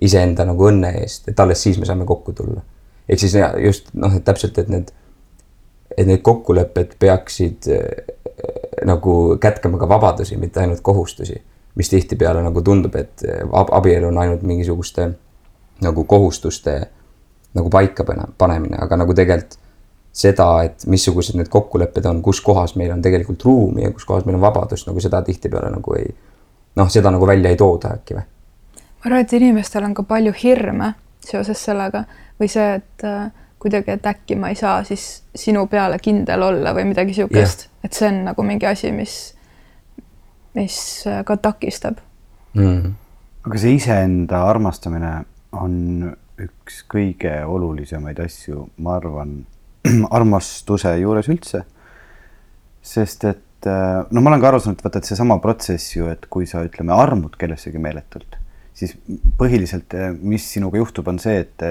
iseenda 0.00 0.44
nagu 0.48 0.68
õnne 0.68 0.92
eest, 1.00 1.28
et 1.30 1.40
alles 1.40 1.62
siis 1.62 1.78
me 1.78 1.86
saame 1.88 2.06
kokku 2.06 2.32
tulla. 2.32 2.62
ehk 3.08 3.20
siis 3.20 3.34
just 3.64 3.88
noh, 3.94 4.14
et 4.14 4.24
täpselt, 4.24 4.58
et 4.58 4.68
need, 4.68 4.92
et 5.98 6.06
need 6.06 6.22
kokkulepped 6.22 6.94
peaksid 7.02 7.68
äh, 7.74 8.14
nagu 8.86 9.36
kätkema 9.42 9.80
ka 9.80 9.88
vabadusi, 9.90 10.36
mitte 10.38 10.62
ainult 10.62 10.80
kohustusi 10.86 11.40
mis 11.78 11.90
tihtipeale 11.90 12.42
nagu 12.42 12.62
tundub, 12.62 12.94
et 12.98 13.22
abielu 13.70 14.08
on 14.08 14.18
ainult 14.18 14.42
mingisuguste 14.42 15.12
nagu 15.80 16.04
kohustuste 16.04 16.80
nagu 17.54 17.70
paika 17.70 18.04
panemine, 18.38 18.80
aga 18.82 18.98
nagu 18.98 19.14
tegelikult 19.14 19.54
seda, 20.18 20.48
et 20.66 20.82
missugused 20.90 21.38
need 21.38 21.50
kokkulepped 21.52 22.06
on, 22.10 22.18
kus 22.22 22.40
kohas 22.42 22.74
meil 22.76 22.90
on 22.90 23.02
tegelikult 23.02 23.44
ruumi 23.46 23.84
ja 23.84 23.92
kus 23.94 24.08
kohas 24.08 24.26
meil 24.26 24.40
on 24.40 24.42
vabadust, 24.42 24.88
nagu 24.90 25.00
seda 25.00 25.20
tihtipeale 25.22 25.70
nagu 25.70 25.94
ei 25.94 26.08
noh, 26.76 26.90
seda 26.90 27.12
nagu 27.14 27.26
välja 27.26 27.54
ei 27.54 27.60
tooda 27.60 27.94
äkki 27.94 28.18
või? 28.18 28.26
ma 28.98 29.10
arvan, 29.10 29.22
et 29.22 29.36
inimestel 29.38 29.86
on 29.86 29.94
ka 29.94 30.02
palju 30.08 30.34
hirme 30.42 30.92
seoses 31.22 31.62
sellega 31.62 32.02
või 32.40 32.50
see, 32.50 32.72
et 32.80 33.06
äh, 33.06 33.30
kuidagi, 33.58 33.96
et 33.96 34.06
äkki 34.06 34.36
ma 34.38 34.52
ei 34.52 34.58
saa 34.58 34.82
siis 34.86 35.24
sinu 35.34 35.66
peale 35.66 35.98
kindel 36.02 36.42
olla 36.42 36.74
või 36.76 36.86
midagi 36.90 37.12
niisugust 37.14 37.66
yeah., 37.66 37.84
et 37.84 37.96
see 37.96 38.08
on 38.10 38.22
nagu 38.28 38.44
mingi 38.46 38.66
asi, 38.68 38.92
mis 38.94 39.16
mis 40.58 40.78
äh, 41.06 41.22
ka 41.26 41.36
takistab 41.42 42.00
mm.. 42.56 42.94
aga 43.46 43.60
see 43.60 43.76
iseenda 43.78 44.42
armastamine 44.48 45.12
on 45.58 45.74
üks 46.38 46.82
kõige 46.90 47.32
olulisemaid 47.48 48.20
asju, 48.22 48.68
ma 48.84 48.96
arvan, 48.98 49.40
armastuse 50.18 50.94
juures 51.00 51.28
üldse. 51.32 51.64
sest 52.82 53.24
et 53.28 53.68
äh, 53.68 54.04
no 54.10 54.22
ma 54.22 54.32
olen 54.32 54.42
ka 54.42 54.52
aru 54.52 54.62
saanud, 54.62 54.82
vaata, 54.84 55.02
et 55.02 55.10
seesama 55.10 55.40
protsess 55.42 55.96
ju, 55.96 56.08
et 56.12 56.28
kui 56.30 56.46
sa 56.46 56.62
ütleme, 56.66 56.94
armud 56.94 57.34
kellessegi 57.40 57.80
meeletult, 57.82 58.38
siis 58.76 58.94
põhiliselt, 59.40 59.94
äh, 59.98 60.12
mis 60.14 60.46
sinuga 60.54 60.80
juhtub, 60.80 61.10
on 61.10 61.18
see, 61.22 61.42
et 61.42 61.66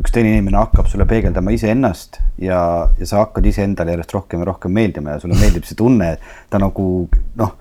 üks 0.00 0.14
teine 0.14 0.32
inimene 0.32 0.58
hakkab 0.58 0.88
sulle 0.90 1.06
peegeldama 1.06 1.52
iseennast 1.54 2.18
ja, 2.42 2.60
ja 2.98 3.06
sa 3.06 3.22
hakkad 3.22 3.46
iseendale 3.46 3.94
järjest 3.94 4.14
rohkem 4.16 4.42
ja 4.42 4.48
rohkem 4.50 4.74
meeldima 4.74 5.14
ja 5.14 5.22
sulle 5.22 5.38
meeldib 5.38 5.66
see 5.68 5.78
tunne, 5.78 6.16
ta 6.50 6.58
nagu 6.62 6.86
noh 7.38 7.54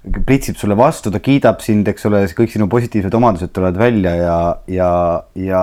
pritsib 0.00 0.56
sulle 0.56 0.76
vastu, 0.76 1.12
ta 1.12 1.20
kiidab 1.20 1.60
sind, 1.64 1.88
eks 1.90 2.06
ole, 2.08 2.22
kõik 2.36 2.52
sinu 2.52 2.68
positiivsed 2.72 3.14
omadused 3.16 3.52
tulevad 3.52 3.80
välja 3.80 4.14
ja, 4.16 4.36
ja, 4.72 4.90
ja 5.36 5.62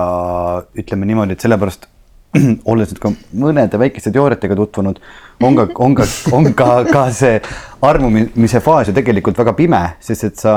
ütleme 0.78 1.08
niimoodi, 1.10 1.34
et 1.34 1.42
sellepärast 1.42 1.88
olles 2.70 2.92
nüüd 2.92 3.00
ka 3.02 3.12
mõnede 3.40 3.80
väikeste 3.80 4.12
teooriatega 4.14 4.58
tutvunud, 4.58 5.00
on 5.42 5.58
ka, 5.58 5.66
on 5.82 5.96
ka, 5.98 6.06
on 6.36 6.50
ka, 6.54 6.68
ka 6.90 7.06
see 7.14 7.40
armumise 7.88 8.62
faas 8.62 8.90
ju 8.90 8.94
tegelikult 8.94 9.38
väga 9.42 9.56
pime, 9.58 9.82
sest 10.04 10.28
et 10.28 10.44
sa 10.44 10.54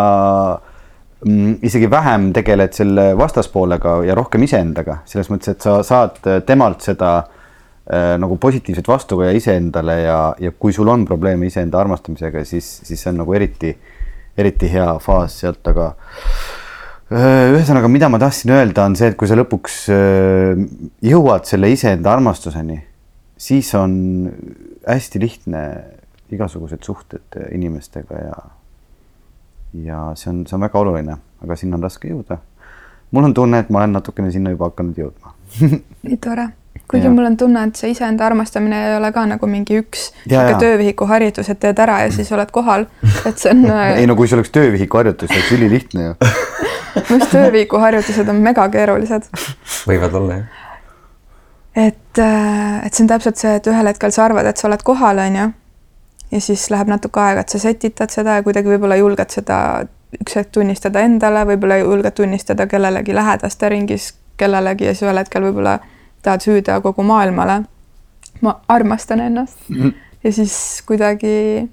isegi 1.61 1.89
vähem 1.91 2.31
tegeled 2.33 2.73
selle 2.73 3.11
vastaspoolega 3.17 3.99
ja 4.07 4.15
rohkem 4.17 4.41
iseendaga, 4.47 5.03
selles 5.05 5.29
mõttes, 5.29 5.53
et 5.53 5.61
sa 5.61 5.75
saad 5.85 6.17
temalt 6.47 6.81
seda 6.81 7.11
äh, 7.19 7.41
Äh, 7.91 8.13
nagu 8.21 8.37
positiivset 8.37 8.87
vastukaja 8.87 9.33
iseendale 9.35 9.95
ja, 10.03 10.17
ja 10.39 10.51
kui 10.53 10.71
sul 10.71 10.87
on 10.87 11.01
probleeme 11.05 11.47
iseenda 11.49 11.79
armastamisega, 11.81 12.43
siis, 12.45 12.67
siis 12.85 13.01
see 13.01 13.09
on 13.09 13.17
nagu 13.23 13.33
eriti, 13.33 13.71
eriti 14.37 14.69
hea 14.71 14.85
faas 15.03 15.39
sealt, 15.41 15.65
aga 15.67 15.87
äh, 17.09 17.49
ühesõnaga, 17.55 17.89
mida 17.91 18.07
ma 18.13 18.19
tahtsin 18.21 18.53
öelda, 18.53 18.85
on 18.85 18.95
see, 18.95 19.09
et 19.09 19.17
kui 19.19 19.27
sa 19.27 19.35
lõpuks 19.35 19.79
äh, 19.91 20.61
jõuad 21.09 21.49
selle 21.49 21.73
iseenda 21.73 22.13
armastuseni, 22.13 22.77
siis 23.49 23.73
on 23.75 23.97
hästi 24.85 25.23
lihtne 25.25 25.65
igasugused 26.31 26.85
suhted 26.85 27.41
inimestega 27.49 28.23
ja, 28.23 28.37
ja 29.73 30.11
see 30.15 30.31
on, 30.33 30.45
see 30.47 30.55
on 30.57 30.65
väga 30.67 30.79
oluline, 30.79 31.17
aga 31.43 31.55
sinna 31.59 31.79
on 31.79 31.83
raske 31.83 32.09
jõuda. 32.11 32.37
mul 33.11 33.29
on 33.29 33.33
tunne, 33.33 33.59
et 33.59 33.69
ma 33.69 33.83
olen 33.83 33.93
natukene 33.99 34.31
sinna 34.31 34.53
juba 34.53 34.71
hakanud 34.71 34.97
jõudma 34.97 35.35
nii 36.07 36.17
tore 36.17 36.49
kuigi 36.91 37.05
ja. 37.05 37.11
mul 37.11 37.25
on 37.25 37.37
tunne, 37.37 37.63
et 37.67 37.79
see 37.79 37.91
iseenda 37.93 38.25
armastamine 38.25 38.79
ei 38.89 38.95
ole 38.97 39.11
ka 39.15 39.23
nagu 39.27 39.47
mingi 39.47 39.79
üks 39.79 40.09
töövihiku 40.27 41.07
harjutus, 41.07 41.49
et 41.51 41.59
teed 41.59 41.79
ära 41.79 42.01
ja 42.05 42.11
siis 42.11 42.31
oled 42.35 42.51
kohal, 42.51 42.87
et 43.25 43.39
see 43.39 43.53
on 43.53 43.63
ei 43.99 44.07
no 44.09 44.17
kui 44.19 44.27
see 44.27 44.39
oleks 44.39 44.51
töövihiku 44.55 45.01
harjutus, 45.01 45.31
oleks 45.31 45.53
ülilihtne 45.57 46.09
ju 46.09 46.15
minu 46.95 47.15
arust 47.15 47.31
töövihiku 47.31 47.79
harjutused 47.79 48.29
on 48.31 48.41
megakeerulised. 48.43 49.29
võivad 49.87 50.19
olla 50.19 50.41
jah. 50.41 50.59
et, 51.87 52.19
äh, 52.19 52.85
et 52.85 52.93
see 52.93 53.05
on 53.05 53.11
täpselt 53.11 53.39
see, 53.39 53.55
et 53.59 53.71
ühel 53.71 53.91
hetkel 53.91 54.11
sa 54.11 54.25
arvad, 54.27 54.49
et 54.51 54.59
sa 54.59 54.67
oled 54.69 54.83
kohal, 54.83 55.23
on 55.23 55.39
ju. 55.39 55.49
Ja 56.31 56.41
siis 56.41 56.69
läheb 56.71 56.87
natuke 56.87 57.19
aega, 57.19 57.41
et 57.41 57.49
sa 57.49 57.59
setitad 57.59 58.13
seda 58.13 58.37
ja 58.39 58.43
kuidagi 58.43 58.69
võib-olla 58.71 58.95
julged 58.99 59.33
seda 59.33 59.57
üks 60.19 60.35
hetk 60.35 60.51
tunnistada 60.57 61.03
endale, 61.07 61.45
võib-olla 61.47 61.77
julged 61.81 62.15
tunnistada 62.15 62.67
kellelegi 62.67 63.15
lähedaste 63.15 63.69
ringis 63.69 64.13
kellelegi 64.37 64.89
ja 64.89 64.95
siis 64.95 65.07
ühel 65.07 65.21
hetkel 65.21 65.45
võib-olla 65.47 65.79
tahad 66.21 66.43
süüda 66.45 66.79
kogu 66.81 67.03
maailmale. 67.03 67.61
ma 68.41 68.55
armastan 68.67 69.19
ennast 69.19 69.69
mm 69.69 69.81
-hmm. 69.81 69.93
ja 70.23 70.33
siis 70.33 70.83
kuidagi 70.85 71.69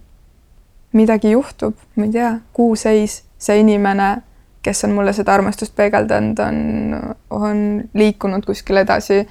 midagi 0.92 1.30
juhtub, 1.30 1.74
ma 1.96 2.04
ei 2.04 2.12
tea, 2.12 2.32
kuu 2.52 2.76
seis, 2.76 3.22
see 3.38 3.60
inimene, 3.60 4.22
kes 4.62 4.84
on 4.84 4.90
mulle 4.96 5.12
seda 5.12 5.34
armastust 5.34 5.76
peegeldanud, 5.76 6.38
on, 6.38 7.14
on 7.30 7.84
liikunud 7.94 8.46
kuskile 8.46 8.80
edasi. 8.80 9.28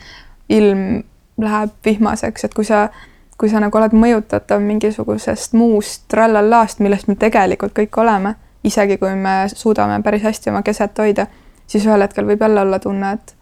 ilm 0.50 1.04
läheb 1.38 1.70
vihmaseks, 1.86 2.44
et 2.44 2.54
kui 2.54 2.66
sa, 2.66 2.90
kui 3.38 3.50
sa 3.50 3.60
nagu 3.62 3.78
oled 3.78 3.94
mõjutatav 3.94 4.62
mingisugusest 4.66 5.54
muust 5.54 6.08
trallallast, 6.12 6.80
millest 6.80 7.08
me 7.08 7.16
tegelikult 7.16 7.76
kõik 7.78 8.00
oleme, 8.02 8.36
isegi 8.64 8.98
kui 8.98 9.14
me 9.16 9.44
suudame 9.54 10.02
päris 10.04 10.26
hästi 10.26 10.50
oma 10.50 10.64
keset 10.66 10.98
hoida, 10.98 11.28
siis 11.68 11.86
ühel 11.86 12.02
hetkel 12.02 12.26
võib 12.26 12.42
jälle 12.42 12.62
olla 12.62 12.80
tunne, 12.80 13.14
et 13.14 13.36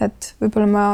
et 0.00 0.34
võib-olla 0.40 0.66
ma 0.66 0.84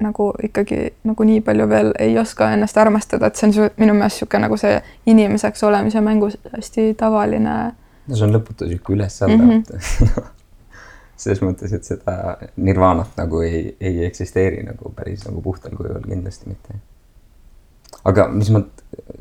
nagu 0.00 0.30
ikkagi 0.44 0.80
nagu 1.04 1.24
nii 1.24 1.40
palju 1.44 1.68
veel 1.68 1.92
ei 2.00 2.18
oska 2.18 2.50
ennast 2.54 2.76
armastada, 2.80 3.28
et 3.28 3.36
see 3.36 3.48
on 3.48 3.70
minu 3.80 3.94
meelest 3.96 4.20
niisugune 4.20 4.46
nagu 4.46 4.58
see 4.60 4.80
inimeseks 5.12 5.64
olemise 5.68 6.00
mängus 6.04 6.36
hästi 6.52 6.94
tavaline. 7.00 7.56
no 8.06 8.16
see 8.16 8.26
on 8.26 8.36
lõputu 8.36 8.68
niisugune 8.68 9.00
üles-alla 9.00 9.36
mm, 9.44 9.62
-hmm. 9.62 10.28
selles 11.16 11.42
mõttes, 11.44 11.74
et 11.76 11.84
seda 11.84 12.36
nirvaanat 12.56 13.16
nagu 13.20 13.42
ei, 13.44 13.76
ei 13.80 14.04
eksisteeri 14.06 14.62
nagu 14.66 14.92
päris 14.96 15.24
nagu 15.28 15.42
puhtal 15.42 15.76
kujul 15.76 16.00
kindlasti 16.08 16.48
mitte. 16.48 16.80
Aga 18.08 18.28
mis 18.32 18.50
ma, 18.54 18.62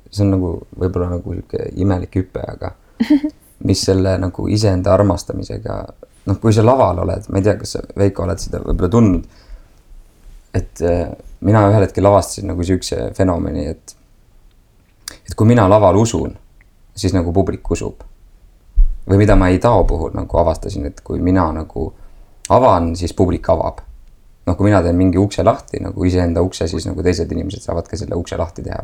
see 0.09 0.25
on 0.25 0.33
nagu 0.35 0.53
võib-olla 0.79 1.09
nagu 1.15 1.35
niisugune 1.35 1.69
imelik 1.83 2.15
hüpe, 2.19 2.43
aga 2.43 2.73
mis 3.69 3.83
selle 3.85 4.15
nagu 4.21 4.47
iseenda 4.51 4.93
armastamisega, 4.95 5.77
noh, 6.29 6.39
kui 6.41 6.55
sa 6.55 6.63
laval 6.65 7.03
oled, 7.03 7.29
ma 7.29 7.39
ei 7.39 7.47
tea, 7.47 7.55
kas 7.59 7.75
sa, 7.75 7.83
Veiko, 7.97 8.25
oled 8.27 8.41
seda 8.41 8.61
võib-olla 8.63 8.91
tundnud. 8.95 9.25
et 10.55 10.81
äh, 10.81 11.07
mina 11.45 11.63
ühel 11.69 11.85
hetkel 11.85 12.07
avastasin 12.09 12.49
nagu 12.51 12.63
siukse 12.65 13.11
fenomeni, 13.17 13.67
et, 13.69 13.95
et 15.25 15.35
kui 15.35 15.47
mina 15.47 15.67
laval 15.69 15.99
usun, 15.99 16.33
siis 16.95 17.13
nagu 17.15 17.33
publik 17.33 17.71
usub. 17.71 18.05
või 19.09 19.17
mida 19.17 19.35
ma 19.35 19.47
ei 19.49 19.57
tao 19.57 19.83
puhul 19.89 20.11
nagu 20.13 20.37
avastasin, 20.37 20.85
et 20.85 20.99
kui 21.01 21.19
mina 21.19 21.47
nagu 21.53 21.87
avan, 22.49 22.95
siis 22.95 23.13
publik 23.13 23.47
avab. 23.49 23.81
Noh, 24.49 24.57
kui 24.57 24.69
mina 24.69 24.81
teen 24.85 24.97
mingi 24.97 25.21
ukse 25.21 25.45
lahti 25.45 25.83
nagu 25.83 26.09
iseenda 26.09 26.41
ukse, 26.45 26.67
siis 26.67 26.89
nagu 26.89 27.05
teised 27.05 27.29
inimesed 27.31 27.61
saavad 27.63 27.87
ka 27.87 27.99
selle 27.99 28.17
ukse 28.17 28.37
lahti 28.39 28.65
teha 28.65 28.81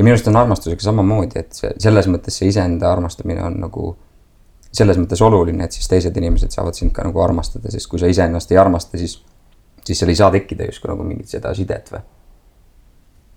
ja 0.00 0.04
minu 0.04 0.14
arust 0.14 0.28
on 0.28 0.36
armastusega 0.40 0.80
samamoodi, 0.80 1.42
et 1.42 1.52
see 1.52 1.72
selles 1.84 2.06
mõttes 2.08 2.38
see 2.40 2.48
iseenda 2.48 2.88
armastamine 2.88 3.42
on 3.44 3.58
nagu 3.60 3.90
selles 4.72 4.96
mõttes 4.96 5.20
oluline, 5.26 5.66
et 5.66 5.76
siis 5.76 5.90
teised 5.90 6.16
inimesed 6.16 6.54
saavad 6.54 6.78
sind 6.78 6.94
ka 6.96 7.04
nagu 7.04 7.20
armastada, 7.20 7.68
sest 7.72 7.90
kui 7.90 8.00
sa 8.00 8.08
iseennast 8.08 8.52
ei 8.54 8.60
armasta, 8.62 8.96
siis, 8.96 9.18
siis 9.84 10.00
seal 10.00 10.12
ei 10.12 10.16
saa 10.16 10.30
tekkida 10.32 10.68
justkui 10.70 10.92
nagu 10.92 11.04
mingit 11.04 11.28
seda 11.28 11.52
sidet 11.58 11.90
või. 11.92 12.00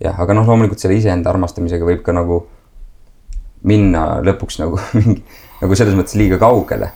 jah, 0.05 0.19
aga 0.23 0.37
noh, 0.37 0.47
loomulikult 0.47 0.79
selle 0.79 0.95
iseenda 0.95 1.33
armastamisega 1.33 1.87
võib 1.89 2.03
ka 2.05 2.15
nagu 2.15 2.43
minna 3.67 4.21
lõpuks 4.23 4.61
nagu 4.63 4.79
mingi, 4.99 5.19
nagu 5.59 5.79
selles 5.79 5.99
mõttes 5.99 6.15
liiga 6.19 6.39
kaugele, 6.39 6.93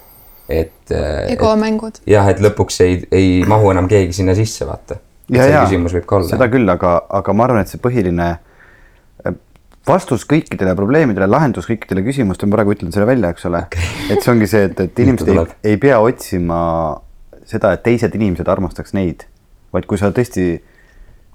et. 0.49 0.95
egomängud. 1.33 2.01
jah, 2.07 2.27
et 2.31 2.41
lõpuks 2.43 2.81
ei, 2.85 2.99
ei 3.11 3.31
mahu 3.47 3.71
enam 3.73 3.89
keegi 3.91 4.19
sinna 4.21 4.35
sisse, 4.37 4.67
vaata. 4.67 4.99
ja, 5.33 5.45
ja 5.45 5.65
seda 5.67 6.49
küll, 6.51 6.69
aga, 6.71 6.99
aga 7.21 7.35
ma 7.35 7.47
arvan, 7.47 7.65
et 7.65 7.73
see 7.73 7.81
põhiline 7.83 8.35
vastus 9.87 10.25
kõikidele 10.27 10.75
probleemidele, 10.75 11.27
lahendus 11.31 11.67
kõikidele 11.69 12.03
küsimustele, 12.05 12.49
ma 12.49 12.57
praegu 12.57 12.75
ütlen 12.75 12.93
selle 12.93 13.07
välja, 13.07 13.31
eks 13.31 13.47
ole 13.47 13.63
okay.. 13.67 13.91
et 14.11 14.23
see 14.23 14.33
ongi 14.33 14.49
see, 14.51 14.65
et, 14.69 14.79
et 14.83 14.99
inimesed 15.03 15.31
ei, 15.31 15.43
ei 15.71 15.81
pea 15.81 15.99
otsima 16.03 16.59
seda, 17.47 17.73
et 17.75 17.85
teised 17.85 18.15
inimesed 18.17 18.47
armastaks 18.51 18.95
neid, 18.97 19.23
vaid 19.75 19.87
kui 19.87 19.99
sa 19.99 20.11
tõesti, 20.15 20.57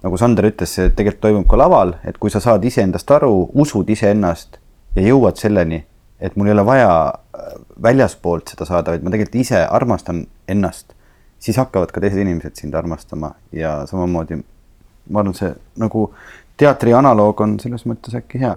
nagu 0.05 0.19
Sander 0.21 0.51
ütles, 0.51 0.75
see 0.77 0.91
tegelikult 0.93 1.23
toimub 1.25 1.49
ka 1.49 1.61
laval, 1.61 1.97
et 2.09 2.19
kui 2.21 2.33
sa 2.33 2.43
saad 2.45 2.65
iseendast 2.69 3.11
aru, 3.17 3.49
usud 3.65 3.89
iseennast 3.93 4.61
ja 4.99 5.07
jõuad 5.07 5.41
selleni, 5.41 5.83
et 6.23 6.37
mul 6.39 6.49
ei 6.49 6.55
ole 6.55 6.65
vaja 6.67 6.91
äh, 7.11 7.53
väljaspoolt 7.83 8.55
seda 8.55 8.67
saada, 8.69 8.95
vaid 8.95 9.03
ma 9.03 9.11
tegelikult 9.11 9.41
ise 9.43 9.65
armastan 9.67 10.25
ennast, 10.49 10.95
siis 11.43 11.59
hakkavad 11.59 11.91
ka 11.93 12.03
teised 12.03 12.23
inimesed 12.23 12.57
sind 12.63 12.75
armastama 12.79 13.35
ja 13.53 13.81
samamoodi 13.91 14.39
ma 15.11 15.23
arvan, 15.23 15.35
see 15.35 15.51
nagu 15.83 16.09
teatri 16.61 16.95
analoog 16.95 17.41
on 17.43 17.59
selles 17.63 17.87
mõttes 17.91 18.15
äkki 18.19 18.43
hea. 18.45 18.55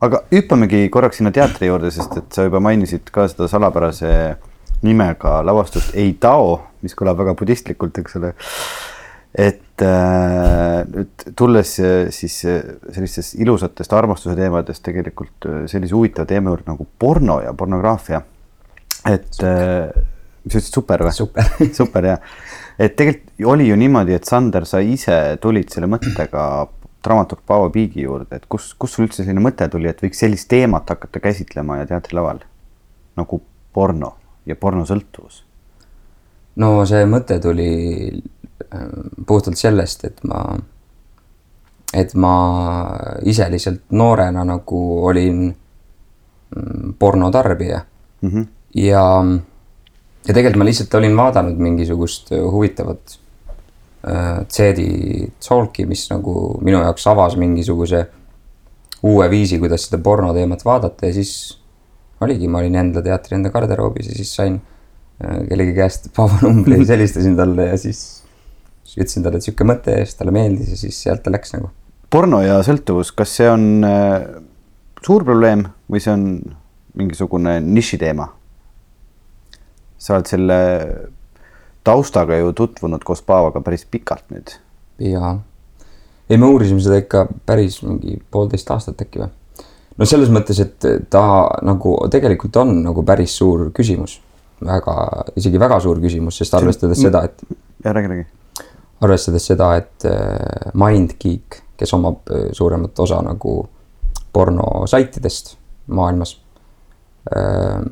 aga 0.00 0.22
hüppamegi 0.32 0.86
korraks 0.88 1.18
sinna 1.20 1.28
teatri 1.28 1.68
juurde, 1.68 1.90
sest 1.92 2.14
et 2.16 2.32
sa 2.32 2.46
juba 2.46 2.60
mainisid 2.64 3.10
ka 3.12 3.26
seda 3.28 3.48
salapärase 3.52 4.12
nimega 4.86 5.40
lavastust 5.44 5.94
Ei 5.98 6.14
Tao, 6.20 6.56
mis 6.84 6.96
kõlab 6.96 7.20
väga 7.20 7.34
budistlikult, 7.38 8.00
eks 8.00 8.16
ole. 8.20 8.32
Et 9.30 9.82
äh, 9.86 10.80
nüüd 10.90 11.26
tulles 11.38 11.76
äh, 11.78 12.08
siis 12.14 12.40
äh, 12.50 12.64
sellistest 12.90 13.36
ilusatest 13.38 13.92
armastuse 13.94 14.34
teemadest 14.34 14.82
tegelikult 14.82 15.46
sellise 15.70 15.94
huvitava 15.94 16.26
teema 16.26 16.50
juurde 16.50 16.66
nagu 16.72 16.86
porno 16.98 17.38
ja 17.44 17.52
pornograafia. 17.54 18.24
et 19.06 19.38
mis 19.40 20.52
sa 20.52 20.58
ütlesid, 20.58 20.74
super 20.74 21.06
või? 21.06 21.12
super. 21.14 21.46
Super 21.78 22.08
jah, 22.10 22.34
et 22.76 22.96
tegelikult 22.98 23.46
oli 23.54 23.68
ju 23.70 23.78
niimoodi, 23.80 24.12
et 24.16 24.28
Sander, 24.28 24.66
sa 24.68 24.82
ise 24.84 25.38
tulid 25.40 25.70
selle 25.72 25.88
mõttega 25.88 26.42
dramaturg 27.04 27.40
Paavo 27.46 27.70
Piigi 27.72 28.04
juurde, 28.04 28.36
et 28.36 28.44
kus, 28.50 28.74
kus 28.76 28.96
sul 28.96 29.06
üldse 29.06 29.22
selline 29.22 29.40
mõte 29.40 29.68
tuli, 29.72 29.88
et 29.88 30.02
võiks 30.02 30.20
sellist 30.20 30.50
teemat 30.52 30.90
hakata 30.90 31.22
käsitlema 31.22 31.80
ja 31.80 31.88
teatrilaval? 31.94 32.42
Nagu 33.16 33.40
porno 33.72 34.16
ja 34.46 34.56
pornosõltuvus? 34.56 35.44
no 36.56 36.84
see 36.86 37.06
mõte 37.08 37.38
tuli 37.40 37.70
Äh, 38.74 38.80
puhtalt 39.26 39.56
sellest, 39.56 40.04
et 40.04 40.20
ma, 40.28 40.44
et 41.96 42.12
ma 42.14 42.34
ise 43.26 43.48
lihtsalt 43.50 43.88
noorena 43.98 44.44
nagu 44.46 44.80
olin 45.08 45.48
mm, 45.48 46.92
pornotarbija 46.98 47.80
mm. 48.20 48.28
-hmm. 48.28 48.46
ja, 48.74 49.02
ja 50.28 50.34
tegelikult 50.34 50.60
ma 50.62 50.68
lihtsalt 50.68 50.94
olin 50.94 51.16
vaadanud 51.16 51.58
mingisugust 51.58 52.30
huvitavat 52.30 53.18
äh, 54.06 54.46
CD 54.46 54.86
Talki, 55.48 55.86
mis 55.86 56.06
nagu 56.10 56.58
minu 56.60 56.82
jaoks 56.84 57.06
avas 57.06 57.36
mingisuguse 57.36 58.06
uue 59.02 59.30
viisi, 59.30 59.58
kuidas 59.58 59.88
seda 59.88 60.02
pornoteemat 60.02 60.64
vaadata 60.64 61.06
ja 61.06 61.12
siis 61.12 61.58
oligi, 62.24 62.48
ma 62.48 62.60
olin 62.62 62.78
enda 62.82 63.02
teatri 63.04 63.36
enda 63.38 63.52
garderoobis 63.54 64.10
ja 64.10 64.16
siis 64.16 64.32
sain 64.36 64.58
äh, 65.24 65.42
kellegi 65.48 65.76
käest 65.76 66.10
Paavo 66.16 66.40
numbri, 66.44 66.80
siis 66.82 66.94
helistasin 66.96 67.36
talle 67.38 67.70
ja 67.72 67.78
siis 67.80 68.02
ütlesin 68.96 69.24
talle, 69.24 69.38
et 69.38 69.46
sihuke 69.46 69.66
mõte 69.68 69.94
ja 69.94 70.06
siis 70.06 70.18
talle 70.18 70.34
meeldis 70.34 70.72
ja 70.74 70.80
siis 70.80 70.98
sealt 71.04 71.22
ta 71.24 71.32
läks 71.32 71.54
nagu. 71.56 71.70
porno 72.10 72.42
ja 72.42 72.58
sõltuvus, 72.66 73.12
kas 73.16 73.36
see 73.38 73.50
on 73.50 73.86
äh, 73.86 74.18
suur 75.06 75.24
probleem 75.24 75.68
või 75.90 76.02
see 76.02 76.14
on 76.14 76.26
mingisugune 76.98 77.60
nišiteema? 77.64 78.28
sa 80.00 80.14
oled 80.16 80.30
selle 80.30 80.56
taustaga 81.84 82.38
ju 82.38 82.54
tutvunud 82.56 83.02
koos 83.04 83.20
Paavoga 83.22 83.60
päris 83.60 83.84
pikalt 83.84 84.24
nüüd. 84.32 84.54
jaa, 85.04 85.34
ei 86.30 86.38
me 86.40 86.48
uurisime 86.48 86.80
seda 86.80 87.00
ikka 87.02 87.26
päris 87.46 87.82
mingi 87.84 88.18
poolteist 88.30 88.70
aastat 88.72 89.04
äkki 89.04 89.22
või. 89.24 89.30
No 90.00 90.08
selles 90.08 90.32
mõttes, 90.32 90.58
et 90.64 90.90
ta 91.12 91.24
nagu 91.66 91.94
tegelikult 92.10 92.56
on 92.62 92.74
nagu 92.88 93.04
päris 93.06 93.36
suur 93.36 93.68
küsimus, 93.76 94.18
väga, 94.64 94.96
isegi 95.36 95.60
väga 95.60 95.80
suur 95.84 96.00
küsimus, 96.02 96.40
sest 96.40 96.56
arvestades 96.56 97.00
seda, 97.04 97.24
et. 97.28 97.58
ja 97.84 97.92
räägi, 97.96 98.12
räägi 98.14 98.28
arvestades 99.00 99.46
seda, 99.50 99.72
et 99.80 100.04
äh, 100.08 100.70
MindGeek, 100.76 101.60
kes 101.80 101.94
omab 101.96 102.28
äh, 102.32 102.50
suuremat 102.56 102.98
osa 103.00 103.20
nagu 103.24 103.54
pornosaitidest 104.32 105.56
maailmas. 105.96 106.36
Ähm, 107.36 107.88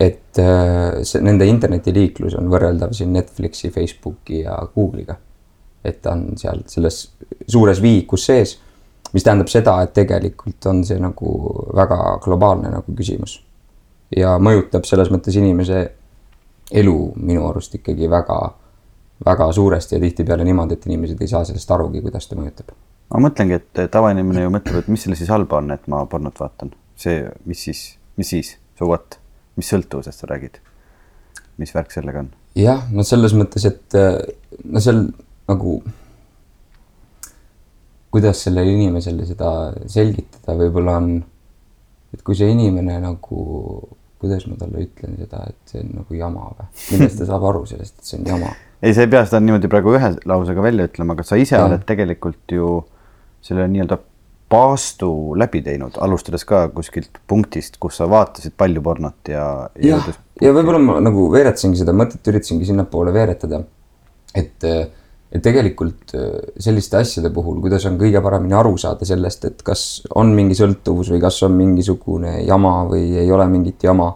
et 0.00 0.38
äh, 0.38 1.02
see, 1.06 1.22
nende 1.22 1.46
internetiliiklus 1.50 2.36
on 2.38 2.50
võrreldav 2.50 2.94
siin 2.96 3.12
Netflixi, 3.14 3.70
Facebooki 3.74 4.42
ja 4.42 4.58
Google'iga. 4.74 5.18
et 5.82 5.96
ta 5.98 6.12
on 6.14 6.36
seal 6.38 6.60
selles 6.70 6.96
suures 7.50 7.80
vihikus 7.82 8.28
sees, 8.28 8.52
mis 9.12 9.24
tähendab 9.24 9.48
seda, 9.52 9.76
et 9.82 9.92
tegelikult 9.92 10.66
on 10.66 10.84
see 10.84 10.98
nagu 11.00 11.32
väga 11.76 12.18
globaalne 12.24 12.70
nagu 12.72 12.96
küsimus. 12.96 13.40
ja 14.16 14.38
mõjutab 14.38 14.84
selles 14.84 15.10
mõttes 15.10 15.36
inimese 15.36 15.84
elu 16.72 16.96
minu 17.16 17.46
arust 17.48 17.74
ikkagi 17.74 18.10
väga 18.10 18.40
väga 19.24 19.52
suuresti 19.52 19.94
ja 19.94 20.00
tihtipeale 20.00 20.44
niimoodi, 20.44 20.74
et 20.74 20.86
inimesed 20.86 21.20
ei 21.20 21.30
saa 21.30 21.44
sellest 21.44 21.70
arugi, 21.70 22.02
kuidas 22.02 22.28
ta 22.28 22.36
mõjutab. 22.36 22.74
ma 23.12 23.20
mõtlengi, 23.20 23.58
et 23.60 23.80
tavainimene 23.92 24.46
ju 24.46 24.50
mõtleb, 24.52 24.82
et 24.82 24.88
mis 24.88 25.02
selles 25.04 25.20
siis 25.20 25.30
halba 25.30 25.58
on, 25.60 25.70
et 25.70 25.86
ma 25.88 26.04
pornot 26.06 26.40
vaatan. 26.40 26.72
see, 26.96 27.24
mis 27.46 27.64
siis, 27.64 27.82
mis 28.16 28.28
siis, 28.34 28.56
so 28.78 28.88
what, 28.88 29.18
mis 29.56 29.68
sõltuvusest 29.68 30.24
sa 30.24 30.30
räägid? 30.30 30.58
mis 31.58 31.74
värk 31.74 31.92
sellega 31.92 32.24
on? 32.24 32.30
jah, 32.58 32.86
no 32.90 33.02
selles 33.06 33.34
mõttes, 33.36 33.66
et 33.68 33.98
no 34.64 34.80
seal 34.80 35.06
nagu, 35.48 35.82
kuidas 38.12 38.44
sellele 38.44 38.74
inimesele 38.76 39.26
seda 39.28 39.72
selgitada, 39.90 40.56
võib-olla 40.58 40.98
on, 41.00 41.16
et 42.12 42.22
kui 42.26 42.36
see 42.36 42.50
inimene 42.52 42.98
nagu 43.02 43.42
kuidas 44.22 44.44
ma 44.46 44.54
talle 44.58 44.84
ütlen 44.84 45.16
seda, 45.18 45.46
et 45.50 45.72
see 45.72 45.82
on 45.82 45.96
nagu 45.98 46.14
jama 46.14 46.52
või, 46.52 46.68
millest 46.92 47.18
ta 47.18 47.26
saab 47.26 47.48
aru 47.48 47.64
sellest, 47.66 47.98
et 47.98 48.12
see 48.12 48.20
on 48.20 48.28
jama 48.34 48.52
ei, 48.84 48.94
sa 48.94 49.02
ei 49.02 49.10
pea 49.10 49.24
seda 49.26 49.42
niimoodi 49.42 49.70
praegu 49.72 49.96
ühe 49.96 50.12
lausega 50.28 50.64
välja 50.64 50.86
ütlema, 50.90 51.16
aga 51.16 51.26
sa 51.26 51.38
ise 51.40 51.56
ja. 51.56 51.66
oled 51.66 51.82
tegelikult 51.88 52.54
ju 52.54 52.78
selle 53.42 53.66
nii-öelda 53.72 53.98
paastu 54.52 55.08
läbi 55.40 55.62
teinud, 55.64 55.96
alustades 56.04 56.44
ka 56.46 56.66
kuskilt 56.74 57.18
punktist, 57.28 57.78
kus 57.82 57.96
sa 57.98 58.08
vaatasid 58.10 58.54
palju 58.60 58.82
pornot 58.84 59.30
ja. 59.32 59.46
jah, 59.80 60.08
ja, 60.12 60.16
ja 60.44 60.54
võib-olla 60.54 60.82
ma 60.82 60.98
nagu 61.02 61.28
veeretasingi 61.32 61.80
seda 61.80 61.94
mõtet, 61.96 62.20
üritasingi 62.28 62.68
sinnapoole 62.68 63.14
veeretada. 63.14 63.62
et, 64.36 64.68
et 65.32 65.40
tegelikult 65.40 66.12
äh, 66.14 66.32
selliste 66.60 66.98
asjade 67.00 67.30
puhul, 67.32 67.60
kuidas 67.64 67.86
on 67.88 67.96
kõige 68.00 68.20
paremini 68.24 68.56
aru 68.56 68.74
saada 68.80 69.08
sellest, 69.08 69.46
et 69.48 69.62
kas 69.64 70.02
on 70.18 70.34
mingi 70.36 70.56
sõltuvus 70.58 71.12
või 71.14 71.22
kas 71.22 71.40
on 71.46 71.56
mingisugune 71.56 72.42
jama 72.44 72.82
või 72.90 73.14
ei 73.22 73.30
ole 73.32 73.46
mingit 73.48 73.84
jama 73.88 74.10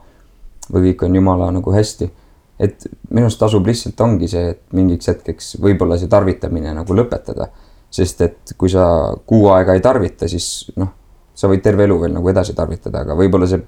või 0.72 0.90
kõik 0.90 1.07
on 1.07 1.16
jumala 1.16 1.50
nagu 1.55 1.72
hästi. 1.72 2.11
et 2.59 2.87
minu 3.11 3.26
arust 3.29 3.38
tasub 3.38 3.66
lihtsalt 3.68 4.00
ongi 4.00 4.29
see, 4.29 4.50
et 4.55 4.62
mingiks 4.72 5.09
hetkeks 5.09 5.57
võib-olla 5.61 5.98
see 6.00 6.09
tarvitamine 6.09 6.74
nagu 6.74 6.94
lõpetada. 6.94 7.48
sest 7.90 8.20
et 8.20 8.52
kui 8.59 8.68
sa 8.68 9.14
kuu 9.26 9.48
aega 9.48 9.74
ei 9.74 9.81
tarvita, 9.81 10.29
siis 10.29 10.70
noh, 10.76 10.88
sa 11.35 11.48
võid 11.48 11.62
terve 11.62 11.85
elu 11.85 11.98
veel 12.00 12.12
nagu 12.12 12.29
edasi 12.29 12.52
tarvitada, 12.55 13.05
aga 13.05 13.14
võib-olla 13.16 13.46
see 13.46 13.62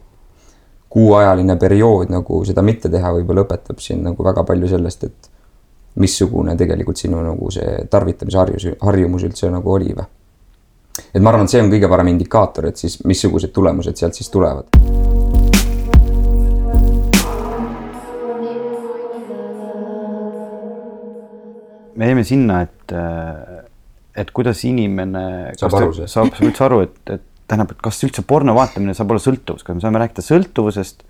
kuuajaline 0.88 1.56
periood 1.56 2.10
nagu 2.12 2.44
seda 2.44 2.62
mitte 2.64 2.88
teha, 2.88 3.12
võib-olla 3.12 3.44
õpetab 3.44 3.80
sind 3.80 4.04
nagu 4.04 4.24
väga 4.24 4.44
palju 4.44 4.68
sellest, 4.68 5.04
et 5.04 5.27
missugune 5.98 6.54
tegelikult 6.58 7.00
sinu 7.00 7.20
nagu 7.24 7.50
see 7.54 7.84
tarvitamise 7.90 8.38
harjus, 8.38 8.68
harjumus 8.84 9.26
üldse 9.28 9.50
nagu 9.52 9.74
oli 9.74 9.92
või? 9.96 10.06
et 11.12 11.22
ma 11.22 11.32
arvan, 11.32 11.46
et 11.46 11.54
see 11.54 11.62
on 11.62 11.70
kõige 11.72 11.90
parem 11.90 12.12
indikaator, 12.14 12.70
et 12.70 12.80
siis 12.80 12.98
missugused 13.06 13.54
tulemused 13.54 13.98
sealt 13.98 14.18
siis 14.18 14.30
tulevad. 14.34 14.70
me 21.98 22.06
jäime 22.06 22.22
sinna, 22.22 22.60
et, 22.62 22.92
et 24.14 24.28
kuidas 24.30 24.60
inimene. 24.68 25.22
saab 25.58 25.74
aru 25.80 25.94
sellest. 25.96 26.14
saab 26.14 26.44
üldse 26.46 26.64
aru, 26.68 26.82
et, 26.86 27.00
et 27.10 27.24
tähendab, 27.50 27.72
et 27.74 27.80
kas 27.82 27.98
üldse 28.06 28.22
porno 28.28 28.54
vaatamine 28.54 28.94
saab 28.94 29.14
olla 29.14 29.22
sõltuvus, 29.22 29.64
kas 29.66 29.78
me 29.78 29.82
saame 29.82 30.02
rääkida 30.04 30.22
sõltuvusest 30.22 31.02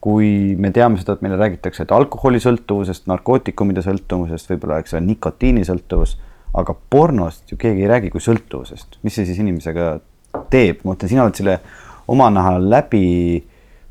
kui 0.00 0.56
me 0.56 0.70
teame 0.72 0.96
seda, 1.00 1.16
et 1.16 1.24
meile 1.24 1.36
räägitakse, 1.40 1.84
et 1.84 1.92
alkoholisõltuvusest, 1.92 3.04
narkootikumide 3.10 3.84
sõltuvusest, 3.84 4.48
võib-olla, 4.54 4.80
eks 4.80 4.96
ole, 4.96 5.04
nikotiinisõltuvus, 5.10 6.16
aga 6.60 6.74
pornost 6.90 7.52
ju 7.52 7.58
keegi 7.60 7.84
ei 7.84 7.90
räägi 7.90 8.10
kui 8.14 8.24
sõltuvusest, 8.24 8.98
mis 9.04 9.18
see 9.18 9.28
siis 9.28 9.42
inimesega 9.42 9.92
teeb, 10.50 10.80
ma 10.84 10.94
mõtlen, 10.94 11.12
sina 11.12 11.26
oled 11.26 11.36
selle 11.36 11.58
oma 12.10 12.30
nahal 12.32 12.64
läbi 12.72 13.04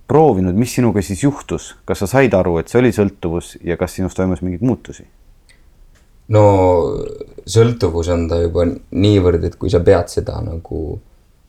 proovinud, 0.09 0.57
mis 0.57 0.73
sinuga 0.73 1.03
siis 1.05 1.21
juhtus, 1.23 1.75
kas 1.85 2.01
sa 2.01 2.09
said 2.09 2.33
aru, 2.33 2.57
et 2.59 2.71
see 2.71 2.81
oli 2.81 2.91
sõltuvus 2.95 3.53
ja 3.65 3.77
kas 3.77 3.99
sinus 3.99 4.17
toimus 4.17 4.41
mingeid 4.45 4.65
muutusi? 4.65 5.05
no 6.33 6.43
sõltuvus 7.49 8.09
on 8.13 8.27
ta 8.29 8.37
juba 8.41 8.65
niivõrd, 8.69 9.45
et 9.45 9.55
kui 9.61 9.71
sa 9.73 9.81
pead 9.85 10.11
seda 10.13 10.37
nagu, 10.45 10.99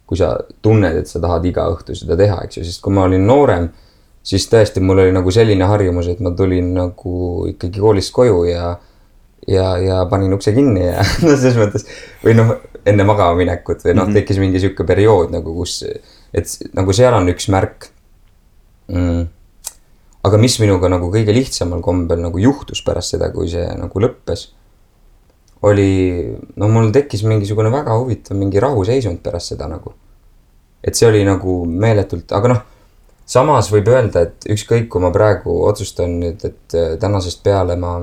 kui 0.09 0.21
sa 0.21 0.33
tunned, 0.65 0.97
et 0.97 1.09
sa 1.09 1.21
tahad 1.21 1.45
iga 1.49 1.67
õhtu 1.73 1.97
seda 1.97 2.17
teha, 2.17 2.39
eks 2.47 2.61
ju, 2.61 2.65
sest 2.65 2.81
kui 2.85 2.95
ma 2.97 3.05
olin 3.09 3.27
noorem 3.29 3.69
siis 4.23 4.47
tõesti 4.53 4.83
mul 4.85 5.05
oli 5.05 5.13
nagu 5.17 5.33
selline 5.33 5.67
harjumus, 5.69 6.11
et 6.13 6.21
ma 6.21 6.33
tulin 6.37 6.75
nagu 6.77 7.47
ikkagi 7.51 7.81
koolist 7.81 8.13
koju 8.17 8.45
ja 8.51 8.75
ja, 9.49 9.79
ja 9.81 10.05
panin 10.11 10.35
ukse 10.37 10.53
kinni 10.53 10.85
ja 10.85 11.01
no 11.25 11.35
selles 11.35 11.57
mõttes 11.59 11.87
või 12.25 12.37
noh, 12.37 12.55
enne 12.87 13.07
magama 13.09 13.39
minekut 13.39 13.85
või 13.85 13.95
noh 13.95 14.05
mm 14.05 14.11
-hmm., 14.11 14.21
tekkis 14.21 14.41
mingi 14.43 14.61
sihuke 14.63 14.85
periood 14.87 15.33
nagu, 15.33 15.55
kus, 15.57 15.83
et 16.35 16.73
nagu 16.77 16.93
seal 16.97 17.17
on 17.17 17.29
üks 17.33 17.49
märk 17.53 17.91
mm.. 18.93 19.27
aga 20.29 20.41
mis 20.41 20.59
minuga 20.61 20.91
nagu 20.93 21.11
kõige 21.13 21.35
lihtsamal 21.35 21.81
kombel 21.85 22.21
nagu 22.21 22.39
juhtus 22.39 22.85
pärast 22.85 23.17
seda, 23.17 23.31
kui 23.33 23.49
see 23.49 23.67
nagu 23.79 24.05
lõppes, 24.05 24.51
oli, 25.63 26.37
no 26.57 26.69
mul 26.73 26.93
tekkis 26.93 27.25
mingisugune 27.29 27.73
väga 27.73 27.97
huvitav 27.99 28.37
mingi 28.37 28.61
rahuseisund 28.61 29.21
pärast 29.25 29.53
seda 29.53 29.69
nagu. 29.69 29.95
et 30.85 30.97
see 30.97 31.09
oli 31.09 31.25
nagu 31.25 31.65
meeletult, 31.65 32.33
aga 32.33 32.49
noh 32.49 32.63
samas 33.31 33.71
võib 33.73 33.89
öelda, 33.93 34.25
et 34.27 34.47
ükskõik, 34.51 34.89
kui 34.91 35.03
ma 35.03 35.13
praegu 35.15 35.55
otsustan 35.69 36.19
nüüd, 36.23 36.45
et 36.47 36.77
äh, 36.79 36.95
tänasest 37.01 37.43
peale 37.47 37.77
ma 37.81 37.95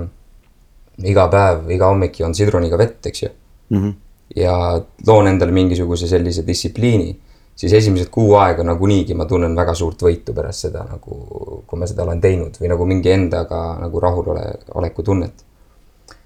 iga 1.06 1.28
päev, 1.32 1.68
iga 1.74 1.92
hommik 1.92 2.20
joon 2.22 2.36
sidruniga 2.38 2.80
vett, 2.80 3.06
eks 3.06 3.24
ju 3.24 3.30
mm. 3.30 3.78
-hmm. 3.78 3.96
ja 4.36 4.82
loon 5.08 5.28
endale 5.28 5.52
mingisuguse 5.52 6.08
sellise 6.08 6.46
distsipliini, 6.48 7.18
siis 7.56 7.74
esimesed 7.74 8.10
kuu 8.14 8.36
aega 8.36 8.64
nagunii 8.64 9.14
ma 9.14 9.26
tunnen 9.26 9.56
väga 9.56 9.74
suurt 9.74 10.02
võitu 10.02 10.34
pärast 10.34 10.68
seda 10.68 10.86
nagu, 10.92 11.64
kui 11.68 11.80
ma 11.80 11.88
seda 11.88 12.04
olen 12.04 12.22
teinud 12.22 12.58
või 12.62 12.72
nagu 12.74 12.86
mingi 12.86 13.12
endaga 13.12 13.62
nagu 13.82 14.00
rahuloleku 14.00 15.04
tunnet. 15.04 15.44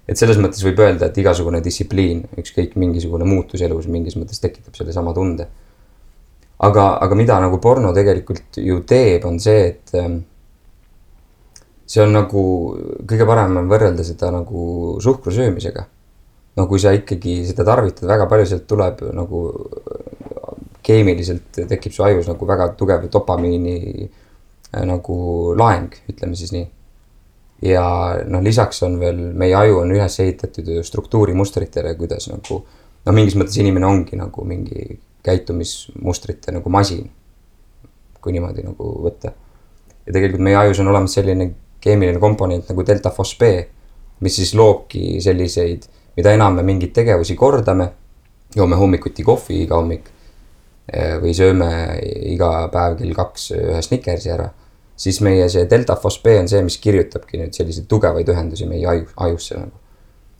et 0.08 0.18
selles 0.18 0.38
mõttes 0.38 0.64
võib 0.64 0.78
öelda, 0.82 1.06
et 1.06 1.18
igasugune 1.18 1.60
distsipliin, 1.64 2.24
ükskõik 2.38 2.74
mingisugune 2.76 3.24
muutus 3.24 3.60
elus 3.62 3.86
mingis 3.86 4.16
mõttes 4.16 4.40
tekitab 4.40 4.74
sellesama 4.74 5.12
tunde 5.14 5.46
aga, 6.62 6.84
aga 7.02 7.18
mida 7.18 7.38
nagu 7.42 7.58
porno 7.62 7.92
tegelikult 7.94 8.60
ju 8.62 8.82
teeb, 8.88 9.24
on 9.26 9.40
see, 9.42 9.64
et 9.72 9.94
ähm, 9.98 10.20
see 11.86 12.02
on 12.04 12.14
nagu, 12.14 12.44
kõige 13.08 13.26
parem 13.28 13.58
on 13.60 13.70
võrrelda 13.70 14.06
seda 14.06 14.30
nagu 14.34 14.98
suhkru 15.02 15.34
söömisega. 15.34 15.86
no 16.56 16.66
kui 16.68 16.78
sa 16.78 16.92
ikkagi 16.92 17.42
seda 17.48 17.64
tarvitad 17.64 18.04
väga 18.08 18.26
palju, 18.28 18.46
sealt 18.50 18.66
tuleb 18.68 19.00
nagu 19.16 19.38
keemiliselt 20.84 21.62
tekib 21.70 21.94
su 21.94 22.04
ajus 22.04 22.28
nagu 22.28 22.46
väga 22.46 22.68
tugev 22.76 23.06
dopamiini 23.10 23.76
äh, 24.04 24.84
nagu 24.86 25.16
laeng, 25.58 25.94
ütleme 26.10 26.36
siis 26.36 26.52
nii. 26.52 26.66
ja 27.72 27.84
noh, 28.26 28.42
lisaks 28.42 28.82
on 28.86 28.98
veel, 29.00 29.18
meie 29.38 29.54
aju 29.56 29.82
on 29.84 29.94
üles 29.94 30.18
ehitatud 30.20 30.68
ju 30.68 30.82
struktuurimustritele, 30.86 31.94
kuidas 31.98 32.28
nagu 32.30 32.60
noh, 32.62 33.14
mingis 33.14 33.38
mõttes 33.38 33.58
inimene 33.62 33.88
ongi 33.88 34.18
nagu 34.18 34.46
mingi 34.46 34.98
käitumismustrite 35.22 36.52
nagu 36.52 36.70
masin. 36.70 37.10
kui 38.22 38.32
niimoodi 38.32 38.62
nagu 38.62 38.88
võtta. 39.02 39.32
ja 40.06 40.12
tegelikult 40.12 40.42
meie 40.46 40.56
ajus 40.56 40.80
on 40.80 40.88
olemas 40.88 41.14
selline 41.14 41.50
keemiline 41.82 42.18
komponent 42.22 42.68
nagu 42.70 42.84
delta 42.86 43.10
fosb, 43.10 43.42
mis 44.20 44.36
siis 44.36 44.54
loobki 44.54 45.20
selliseid, 45.20 45.88
mida 46.16 46.32
enam 46.32 46.54
me 46.54 46.62
mingeid 46.62 46.92
tegevusi 46.94 47.34
kordame, 47.34 47.88
joome 48.54 48.78
hommikuti 48.78 49.24
kohvi 49.26 49.62
iga 49.64 49.80
hommik 49.80 50.10
eh, 50.92 51.16
või 51.22 51.34
sööme 51.34 51.70
iga 52.30 52.68
päev 52.72 52.98
kell 53.00 53.14
kaks 53.18 53.50
ühe 53.58 53.82
Snickersi 53.82 54.30
ära, 54.30 54.48
siis 54.96 55.18
meie 55.20 55.48
see 55.50 55.66
delta 55.70 55.96
fosb 55.98 56.30
on 56.36 56.50
see, 56.50 56.62
mis 56.62 56.78
kirjutabki 56.78 57.42
nüüd 57.42 57.58
selliseid 57.58 57.90
tugevaid 57.90 58.28
ühendusi 58.28 58.68
meie 58.70 58.86
aju, 58.86 59.08
ajusse 59.26 59.58
nagu 59.58 59.81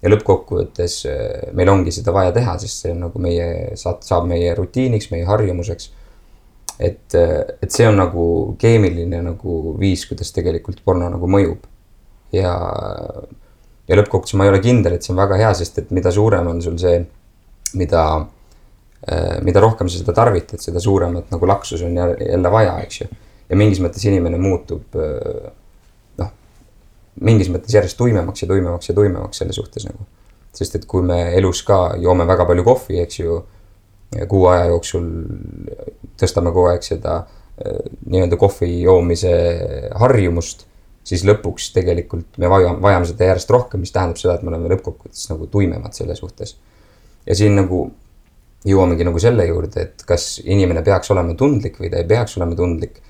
ja 0.03 0.11
lõppkokkuvõttes 0.11 0.97
äh, 1.11 1.51
meil 1.57 1.71
ongi 1.73 1.95
seda 1.95 2.15
vaja 2.15 2.33
teha, 2.35 2.57
sest 2.62 2.85
see 2.85 2.95
on 2.95 3.05
nagu 3.07 3.23
meie, 3.23 3.47
saab, 3.79 4.03
saab 4.07 4.27
meie 4.31 4.55
rutiiniks, 4.59 5.11
meie 5.15 5.27
harjumuseks. 5.29 5.91
et, 6.79 7.15
äh, 7.15 7.38
et 7.62 7.71
see 7.71 7.87
on 7.87 8.01
nagu 8.01 8.25
keemiline 8.59 9.23
nagu 9.23 9.77
viis, 9.79 10.05
kuidas 10.09 10.33
tegelikult 10.35 10.83
porno 10.85 11.11
nagu 11.12 11.31
mõjub. 11.31 11.71
ja, 12.33 12.53
ja 13.88 13.99
lõppkokkuvõttes 14.01 14.38
ma 14.41 14.47
ei 14.47 14.55
ole 14.55 14.62
kindel, 14.65 14.97
et 14.97 15.07
see 15.07 15.15
on 15.15 15.23
väga 15.23 15.38
hea, 15.38 15.55
sest 15.55 15.83
et 15.85 15.91
mida 15.91 16.11
suurem 16.11 16.47
on 16.49 16.62
sul 16.65 16.79
see, 16.81 17.03
mida, 17.79 18.05
äh, 19.07 19.38
mida 19.47 19.62
rohkem 19.62 19.88
sa 19.88 20.03
seda 20.03 20.17
tarvitad, 20.17 20.61
seda 20.65 20.83
suuremat 20.83 21.31
nagu 21.31 21.47
laksus 21.47 21.85
on 21.87 21.97
jälle 21.97 22.51
vaja, 22.51 22.79
eks 22.83 23.03
ju. 23.05 23.11
ja 23.49 23.57
mingis 23.57 23.83
mõttes 23.85 24.03
inimene 24.09 24.38
muutub 24.41 24.99
mingis 27.20 27.51
mõttes 27.53 27.75
järjest 27.75 27.98
tuimemaks 27.98 28.44
ja 28.44 28.48
tuimemaks 28.48 28.88
ja 28.88 28.94
tuimemaks 28.96 29.42
selle 29.42 29.53
suhtes 29.53 29.87
nagu. 29.88 30.07
sest 30.53 30.75
et 30.77 30.85
kui 30.87 31.03
me 31.03 31.33
elus 31.37 31.62
ka 31.64 31.94
joome 32.01 32.27
väga 32.29 32.44
palju 32.44 32.64
kohvi, 32.64 32.98
eks 33.01 33.18
ju, 33.22 33.38
kuu 34.29 34.42
aja 34.51 34.66
jooksul 34.68 35.07
tõstame 36.20 36.53
kogu 36.53 36.68
aeg 36.68 36.85
seda 36.85 37.22
äh, 37.22 37.79
nii-öelda 38.05 38.37
kohvi 38.40 38.68
joomise 38.83 39.33
harjumust, 40.01 40.66
siis 41.05 41.25
lõpuks 41.25 41.70
tegelikult 41.77 42.37
me 42.38 42.51
vajame, 42.53 42.81
vajame 42.85 43.09
seda 43.09 43.33
järjest 43.33 43.55
rohkem, 43.55 43.81
mis 43.81 43.94
tähendab 43.94 44.20
seda, 44.20 44.37
et 44.37 44.44
me 44.44 44.53
oleme 44.53 44.75
lõppkokkuvõttes 44.75 45.25
nagu 45.33 45.48
tuimemad 45.53 45.96
selle 45.96 46.16
suhtes. 46.18 46.57
ja 47.27 47.35
siin 47.38 47.57
nagu 47.57 47.87
jõuamegi 48.66 49.07
nagu 49.07 49.18
selle 49.22 49.46
juurde, 49.48 49.88
et 49.88 50.05
kas 50.07 50.37
inimene 50.44 50.85
peaks 50.87 51.11
olema 51.14 51.35
tundlik 51.38 51.81
või 51.81 51.90
ta 51.90 52.03
ei 52.03 52.09
peaks 52.09 52.37
olema 52.38 52.57
tundlik 52.59 53.01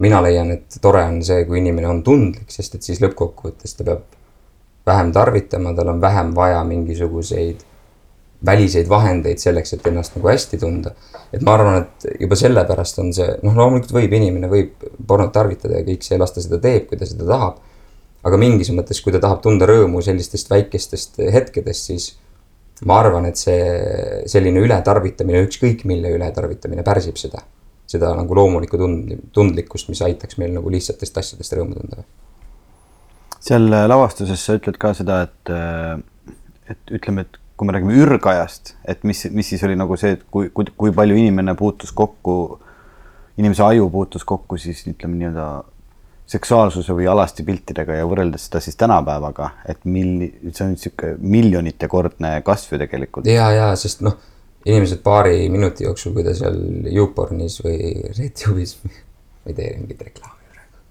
mina 0.00 0.20
leian, 0.24 0.50
et 0.54 0.78
tore 0.82 1.02
on 1.04 1.20
see, 1.24 1.44
kui 1.48 1.60
inimene 1.60 1.88
on 1.90 2.02
tundlik, 2.04 2.48
sest 2.52 2.78
et 2.78 2.86
siis 2.86 3.00
lõppkokkuvõttes 3.04 3.76
ta 3.76 3.86
peab 3.86 4.06
vähem 4.88 5.12
tarvitama, 5.12 5.74
tal 5.76 5.92
on 5.92 6.00
vähem 6.00 6.32
vaja 6.36 6.62
mingisuguseid 6.64 7.66
väliseid 8.46 8.88
vahendeid 8.88 9.40
selleks, 9.40 9.74
et 9.76 9.86
ennast 9.90 10.14
nagu 10.16 10.30
hästi 10.30 10.58
tunda. 10.58 10.94
et 11.32 11.42
ma 11.46 11.52
arvan, 11.54 11.82
et 11.82 12.06
juba 12.24 12.34
sellepärast 12.40 12.98
on 12.98 13.12
see, 13.14 13.28
noh, 13.44 13.54
loomulikult 13.54 13.92
võib 13.94 14.14
inimene 14.16 14.48
võib 14.50 14.88
pornot 15.06 15.30
tarvitada 15.34 15.78
ja 15.78 15.84
kõik 15.86 16.06
see, 16.06 16.18
las 16.18 16.32
ta 16.32 16.42
seda 16.42 16.58
teeb, 16.62 16.88
kui 16.88 16.98
ta 16.98 17.06
seda 17.06 17.28
tahab. 17.28 17.60
aga 18.24 18.36
mingis 18.40 18.72
mõttes, 18.76 18.98
kui 19.04 19.12
ta 19.12 19.20
tahab 19.20 19.44
tunda 19.44 19.68
rõõmu 19.68 20.02
sellistest 20.04 20.50
väikestest 20.50 21.20
hetkedest, 21.32 21.92
siis 21.92 22.10
ma 22.88 22.98
arvan, 23.04 23.28
et 23.28 23.36
see 23.36 24.24
selline 24.28 24.64
ületarvitamine, 24.64 25.44
ükskõik 25.44 25.84
mille 25.84 26.16
ületarvitamine 26.16 26.82
pärsib 26.84 27.20
seda 27.20 27.44
seda 27.90 28.12
nagu 28.18 28.36
loomulikku 28.38 28.78
tund-, 28.80 29.16
tundlikkust, 29.34 29.90
mis 29.90 30.02
aitaks 30.06 30.38
meil 30.40 30.54
nagu 30.54 30.70
lihtsatest 30.72 31.20
asjadest 31.22 31.56
rõõmu 31.58 31.78
tunda. 31.78 32.06
seal 33.40 33.68
äh, 33.72 33.86
lavastuses 33.90 34.42
sa 34.44 34.58
ütled 34.58 34.78
ka 34.80 34.92
seda, 34.96 35.22
et, 35.28 35.52
äh, 35.54 36.34
et 36.70 36.94
ütleme, 37.00 37.26
et 37.26 37.40
kui 37.60 37.68
me 37.68 37.74
räägime 37.76 37.96
ürgajast, 38.00 38.74
et 38.88 39.02
mis, 39.04 39.26
mis 39.34 39.52
siis 39.52 39.62
oli 39.66 39.76
nagu 39.76 39.96
see, 40.00 40.14
et 40.16 40.24
kui, 40.32 40.48
kui, 40.54 40.70
kui 40.76 40.94
palju 40.96 41.18
inimene 41.20 41.56
puutus 41.58 41.92
kokku, 41.96 42.36
inimese 43.40 43.66
aju 43.66 43.90
puutus 43.92 44.24
kokku 44.28 44.56
siis 44.60 44.80
ütleme 44.88 45.18
nii-öelda 45.18 45.50
seksuaalsuse 46.30 46.94
või 46.94 47.08
alasti 47.10 47.42
piltidega 47.42 47.96
ja 47.98 48.06
võrreldes 48.06 48.46
seda 48.46 48.62
siis 48.62 48.78
tänapäevaga, 48.78 49.50
et 49.68 49.82
milli-, 49.84 50.30
see 50.52 50.66
on 50.66 50.76
niisugune 50.76 51.16
miljonite-kordne 51.36 52.36
kasv 52.46 52.76
ju 52.76 52.82
tegelikult. 52.84 53.26
ja, 53.26 53.50
ja 53.56 53.70
sest 53.80 54.04
noh, 54.06 54.14
inimesed 54.66 55.00
paari 55.04 55.48
minuti 55.52 55.86
jooksul, 55.86 56.12
kui 56.16 56.26
ta 56.26 56.34
seal 56.36 56.58
YouPornis 56.92 57.60
või 57.64 57.78
RedTube'is, 58.10 58.76
ma 58.84 59.52
ei 59.52 59.56
tee 59.56 59.72
mingit 59.78 60.02
reklaami 60.08 60.52
praegu. 60.52 60.84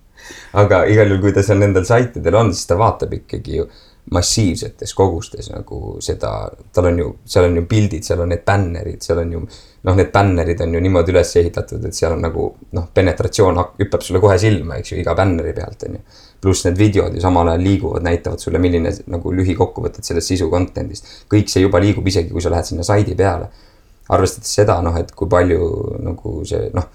aga 0.64 0.84
igal 0.90 1.12
juhul, 1.12 1.22
kui 1.28 1.36
ta 1.36 1.46
seal 1.46 1.62
nendel 1.62 1.86
saitidel 1.90 2.40
on, 2.40 2.54
siis 2.54 2.70
ta 2.70 2.80
vaatab 2.80 3.14
ikkagi 3.20 3.62
ju 3.62 3.70
massiivsetes 4.10 4.94
kogustes 4.98 5.52
nagu 5.54 5.98
seda, 6.02 6.32
tal 6.74 6.88
on 6.90 6.98
ju, 6.98 7.10
seal 7.30 7.46
on 7.46 7.60
ju 7.60 7.66
pildid, 7.70 8.06
seal 8.06 8.24
on 8.24 8.32
need 8.34 8.42
bännerid, 8.48 9.04
seal 9.06 9.22
on 9.22 9.36
ju 9.36 9.42
noh, 9.44 9.96
need 9.96 10.10
bännerid 10.14 10.64
on 10.66 10.74
ju 10.74 10.82
niimoodi 10.82 11.14
üles 11.14 11.36
ehitatud, 11.42 11.86
et 11.86 11.96
seal 11.96 12.16
on 12.16 12.24
nagu 12.26 12.48
noh, 12.76 12.88
penetratsioon 12.94 13.62
hüppab 13.78 14.06
sulle 14.06 14.22
kohe 14.24 14.40
silma, 14.42 14.80
eks 14.80 14.96
ju, 14.96 15.00
iga 15.04 15.14
bänneri 15.18 15.54
pealt 15.58 15.86
on 15.88 16.00
ju. 16.00 16.04
Pluss 16.42 16.66
need 16.66 16.78
videod 16.80 17.16
ju 17.16 17.22
samal 17.22 17.52
ajal 17.52 17.64
liiguvad, 17.64 18.06
näitavad 18.06 18.40
sulle, 18.40 18.62
milline 18.64 18.94
nagu 19.12 19.34
lühikokkuvõtted 19.36 20.08
sellest 20.08 20.32
sisu 20.34 20.50
content'ist. 20.52 21.12
kõik 21.32 21.52
see 21.52 21.66
juba 21.66 21.82
liigub, 21.84 22.08
isegi 22.08 22.32
kui 22.32 22.42
sa 22.42 22.54
lähed 22.54 22.66
sinna 22.72 22.84
saidi 22.84 23.16
peale. 23.16 23.50
arvestades 24.10 24.54
seda 24.56 24.80
noh, 24.82 24.96
et 24.98 25.12
kui 25.16 25.30
palju 25.30 25.98
nagu 26.02 26.40
see 26.46 26.72
noh, 26.74 26.88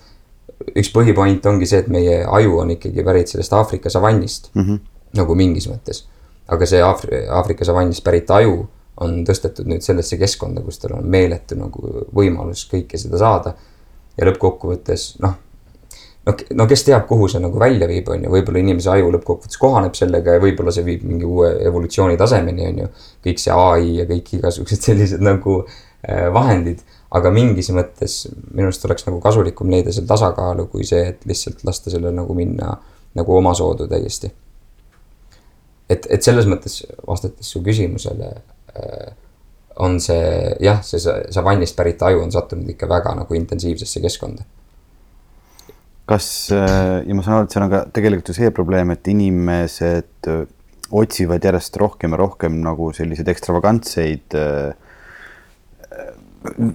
üks 0.75 0.91
põhipoint 0.95 1.47
ongi 1.47 1.67
see, 1.67 1.85
et 1.85 1.89
meie 1.89 2.25
aju 2.25 2.59
on 2.65 2.75
ikkagi 2.75 3.05
pärit 3.05 3.29
sellest 3.29 3.53
Aafrika 3.53 3.91
savannist 3.91 4.51
mm. 4.55 4.63
-hmm. 4.63 4.81
nagu 5.21 5.35
mingis 5.35 5.69
mõttes 5.69 6.05
aga 6.47 6.67
see 6.69 6.83
Aafri-, 6.85 7.25
Aafrika 7.31 7.65
savannist 7.65 8.05
pärit 8.05 8.31
aju 8.31 8.65
on 9.05 9.23
tõstetud 9.27 9.67
nüüd 9.69 9.83
sellesse 9.83 10.19
keskkonda, 10.21 10.63
kus 10.63 10.79
tal 10.83 10.99
on 10.99 11.09
meeletu 11.11 11.57
nagu 11.59 12.05
võimalus 12.15 12.67
kõike 12.71 13.01
seda 13.01 13.19
saada. 13.19 13.55
ja 14.15 14.27
lõppkokkuvõttes 14.29 15.17
noh, 15.25 15.35
no, 16.27 16.35
no 16.61 16.67
kes 16.71 16.85
teab, 16.89 17.07
kuhu 17.09 17.29
see 17.31 17.43
nagu 17.43 17.61
välja 17.61 17.89
viib, 17.91 18.09
on 18.13 18.27
ju, 18.27 18.33
võib-olla 18.35 18.63
inimese 18.63 18.93
aju 18.95 19.13
lõppkokkuvõttes 19.17 19.61
kohaneb 19.61 19.99
sellega 19.99 20.37
ja 20.37 20.43
võib-olla 20.43 20.75
see 20.75 20.87
viib 20.87 21.07
mingi 21.09 21.29
uue 21.29 21.51
evolutsiooni 21.69 22.21
tasemeni, 22.21 22.69
on 22.71 22.85
ju. 22.85 22.91
kõik 23.29 23.43
see 23.43 23.57
ai 23.57 23.91
ja 24.01 24.09
kõik 24.11 24.37
igasugused 24.39 24.85
sellised 24.91 25.25
nagu 25.25 25.61
äh, 25.65 26.29
vahendid, 26.35 26.85
aga 27.15 27.35
mingis 27.35 27.71
mõttes 27.75 28.25
minu 28.51 28.71
arust 28.71 28.89
oleks 28.89 29.07
nagu 29.09 29.21
kasulikum 29.23 29.71
leida 29.71 29.93
seal 29.95 30.09
tasakaalu, 30.11 30.69
kui 30.73 30.87
see, 30.89 31.05
et 31.15 31.29
lihtsalt 31.29 31.67
lasta 31.69 31.93
sellel 31.95 32.17
nagu 32.17 32.37
minna 32.37 32.79
nagu 33.15 33.37
omasoodu 33.39 33.87
täiesti 33.91 34.33
et, 35.91 36.07
et 36.11 36.25
selles 36.25 36.49
mõttes 36.51 36.81
vastates 37.07 37.51
su 37.51 37.63
küsimusele 37.65 38.31
äh, 38.33 39.13
on 39.85 39.99
see 40.03 40.55
jah, 40.63 40.81
see 40.87 41.01
savannist 41.35 41.77
pärit 41.77 42.03
aju 42.07 42.23
on 42.25 42.33
sattunud 42.35 42.69
ikka 42.71 42.89
väga 42.91 43.17
nagu 43.19 43.35
intensiivsesse 43.35 44.03
keskkonda. 44.05 44.47
Kas 46.09 46.27
äh, 46.53 47.01
ja 47.07 47.17
ma 47.17 47.25
saan 47.25 47.39
aru, 47.39 47.49
et 47.49 47.55
seal 47.57 47.67
on 47.67 47.73
ka 47.73 47.83
tegelikult 47.97 48.31
ju 48.31 48.37
see 48.37 48.51
probleem, 48.55 48.93
et 48.95 49.13
inimesed 49.13 50.31
äh, 50.31 50.45
otsivad 50.95 51.45
järjest 51.45 51.77
rohkem 51.81 52.15
ja 52.15 52.21
rohkem 52.21 52.61
nagu 52.65 52.91
selliseid 52.95 53.31
ekstravagantseid 53.33 54.37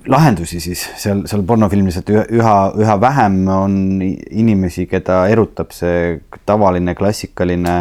lahendusi 0.10 0.58
siis 0.64 0.82
seal, 0.98 1.22
seal 1.30 1.44
pornofilmis, 1.46 2.00
et 2.02 2.10
üha, 2.10 2.56
üha 2.74 2.96
vähem 3.00 3.44
on 3.54 3.76
inimesi, 4.02 4.88
keda 4.90 5.22
erutab 5.30 5.76
see 5.78 6.18
tavaline 6.50 6.96
klassikaline 6.98 7.76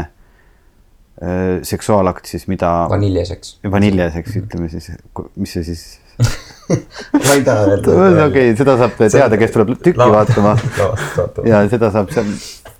Äh, 1.22 1.58
seksuaalakt 1.62 2.26
siis, 2.26 2.46
mida. 2.46 2.86
vaniljeseks. 2.90 3.58
vaniljeseks, 3.70 4.36
ütleme 4.38 4.68
siis, 4.70 4.92
mis 5.34 5.52
see 5.56 5.64
siis 5.66 5.80
ma 7.24 7.34
ei 7.34 7.42
taha 7.46 7.66
öelda. 7.72 7.96
okei 8.26 8.26
okay,, 8.26 8.54
seda 8.58 8.76
saab 8.80 8.96
teada, 9.00 9.40
kes 9.40 9.54
tuleb 9.54 9.74
tükki 9.78 9.98
Lava. 10.00 10.22
vaatama. 10.22 10.54
ja 11.50 11.62
seda 11.72 11.90
saab 11.94 12.12
seal 12.14 12.30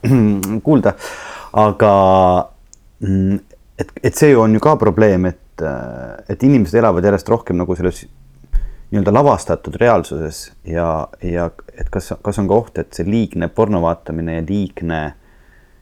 kuulda, 0.66 0.95
aga 1.64 1.93
mm, 3.05 3.41
et, 3.78 3.93
et 4.11 4.22
see 4.22 4.36
on 4.36 4.55
ju 4.57 4.62
ka 4.62 4.76
probleem, 4.80 5.28
et, 5.32 5.66
et 6.28 6.49
inimesed 6.49 6.78
elavad 6.80 7.05
järjest 7.11 7.30
rohkem 7.32 7.59
nagu 7.61 7.76
selles 7.78 8.05
nii-öelda 8.89 9.12
lavastatud 9.12 9.74
reaalsuses 9.76 10.47
ja, 10.64 11.09
ja 11.20 11.51
et 11.76 11.91
kas, 11.93 12.14
kas 12.24 12.39
on 12.41 12.47
ka 12.49 12.57
oht, 12.57 12.78
et 12.80 12.95
see 12.97 13.05
liigne 13.05 13.51
porno 13.53 13.82
vaatamine 13.84 14.39
ja 14.39 14.45
liigne 14.49 15.01
äh, 15.03 15.16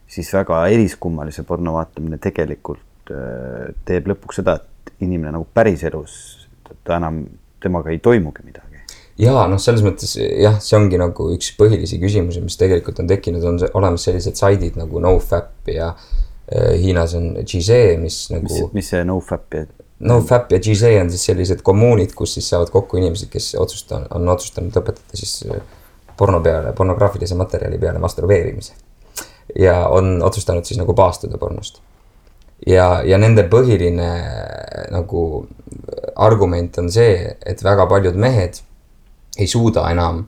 siis 0.07 0.33
väga 0.35 0.67
eriskummalise 0.73 1.43
porno 1.43 1.75
vaatamine 1.77 2.19
tegelikult 2.23 3.11
äh, 3.11 3.73
teeb 3.89 4.11
lõpuks 4.13 4.41
seda, 4.41 4.59
et 4.61 4.93
inimene 5.05 5.35
nagu 5.35 5.47
päriselus, 5.55 6.47
ta 6.87 7.01
enam, 7.01 7.25
temaga 7.63 7.93
ei 7.93 7.99
toimugi 8.03 8.45
midagi. 8.45 8.83
ja 9.21 9.47
noh, 9.49 9.61
selles 9.63 9.85
mõttes 9.87 10.17
jah, 10.19 10.59
see 10.63 10.77
ongi 10.79 11.01
nagu 11.01 11.31
üks 11.35 11.53
põhilisi 11.59 12.01
küsimusi, 12.03 12.43
mis 12.45 12.59
tegelikult 12.61 13.01
on 13.03 13.09
tekkinud, 13.11 13.45
on 13.49 13.61
olemas 13.73 14.07
sellised 14.09 14.39
saidid 14.39 14.77
nagu 14.81 15.01
NoFap 15.03 15.73
ja 15.73 15.93
äh, 15.95 16.77
Hiinas 16.83 17.17
on 17.19 17.33
Gze, 17.43 17.81
mis 18.03 18.27
nagu. 18.35 18.51
mis, 18.51 18.77
mis 18.77 18.93
see 18.95 19.05
NoFap 19.09 19.59
ja? 19.59 19.67
NoFap 20.07 20.53
ja 20.53 20.61
Gze 20.61 20.93
on 21.01 21.13
siis 21.13 21.25
sellised 21.31 21.65
kommuunid, 21.65 22.13
kus 22.17 22.37
siis 22.37 22.51
saavad 22.53 22.73
kokku 22.75 23.01
inimesed, 23.01 23.33
kes 23.33 23.55
otsustanud, 23.61 24.13
on 24.13 24.29
otsustanud 24.35 24.77
lõpetada 24.77 25.23
siis 25.23 25.39
äh, 25.49 25.65
porno 26.17 26.41
peale, 26.45 26.73
pornograafilise 26.77 27.37
materjali 27.37 27.79
peale 27.81 28.01
masturbeerimise 28.03 28.77
ja 29.59 29.89
on 29.89 30.23
otsustanud 30.23 30.65
siis 30.65 30.79
nagu 30.81 30.95
paastuda 30.95 31.39
pornost. 31.39 31.81
Ja, 32.67 33.03
ja 33.05 33.19
nende 33.19 33.45
põhiline 33.51 34.09
nagu 34.95 35.23
argument 36.17 36.79
on 36.81 36.89
see, 36.93 37.19
et 37.47 37.63
väga 37.65 37.87
paljud 37.91 38.17
mehed 38.17 38.61
ei 39.37 39.49
suuda 39.51 39.85
enam, 39.93 40.25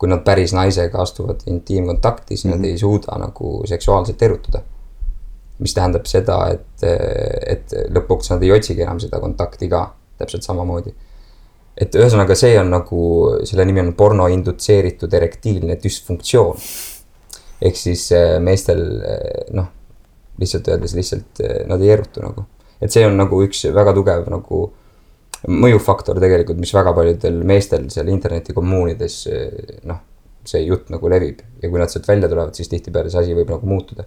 kui 0.00 0.08
nad 0.10 0.24
päris 0.26 0.54
naisega 0.56 1.02
astuvad 1.02 1.44
intiimkontakti, 1.46 2.36
siis 2.36 2.44
mm 2.44 2.50
-hmm. 2.50 2.56
nad 2.56 2.66
mhm. 2.66 2.70
ei 2.70 2.78
suuda 2.78 3.18
nagu 3.18 3.62
seksuaalselt 3.66 4.22
erutuda. 4.22 4.62
mis 5.60 5.74
tähendab 5.74 6.06
seda, 6.06 6.48
et, 6.48 6.82
et 7.46 7.72
lõpuks 7.92 8.30
nad 8.30 8.42
ei 8.42 8.52
otsigi 8.52 8.82
enam 8.82 9.00
seda 9.00 9.18
kontakti 9.20 9.68
ka 9.68 9.94
täpselt 10.18 10.42
samamoodi 10.42 10.94
et 11.76 11.94
ühesõnaga, 11.94 12.34
see 12.34 12.58
on 12.60 12.70
nagu, 12.70 13.00
selle 13.44 13.64
nimi 13.64 13.80
on 13.80 13.92
porno 13.96 14.26
indutseeritud 14.26 15.12
erektiilne 15.12 15.76
düsfunktsioon 15.82 16.56
ehk 17.60 17.76
siis 17.76 18.06
äh, 18.16 18.38
meestel 18.42 18.82
äh, 19.04 19.52
noh, 19.56 19.68
lihtsalt 20.40 20.68
öeldes 20.72 20.96
lihtsalt 20.98 21.42
äh, 21.44 21.62
nad 21.70 21.82
ei 21.82 21.94
erutu 21.96 22.24
nagu. 22.24 22.46
et 22.80 22.92
see 22.92 23.06
on 23.06 23.16
nagu 23.20 23.42
üks 23.44 23.66
väga 23.74 23.94
tugev 23.96 24.28
nagu 24.32 24.62
mõjufaktor 25.48 26.20
tegelikult, 26.20 26.58
mis 26.60 26.72
väga 26.76 26.92
paljudel 26.92 27.38
meestel 27.48 27.86
seal 27.92 28.08
internetikommuunides 28.12 29.14
noh, 29.88 30.00
see 30.44 30.64
jutt 30.66 30.90
nagu 30.92 31.08
levib 31.12 31.40
ja 31.62 31.68
kui 31.68 31.80
nad 31.80 31.92
sealt 31.92 32.08
välja 32.08 32.28
tulevad, 32.28 32.56
siis 32.56 32.68
tihtipeale 32.72 33.12
see 33.12 33.22
asi 33.22 33.36
võib 33.36 33.52
nagu 33.52 33.68
muutuda. 33.68 34.04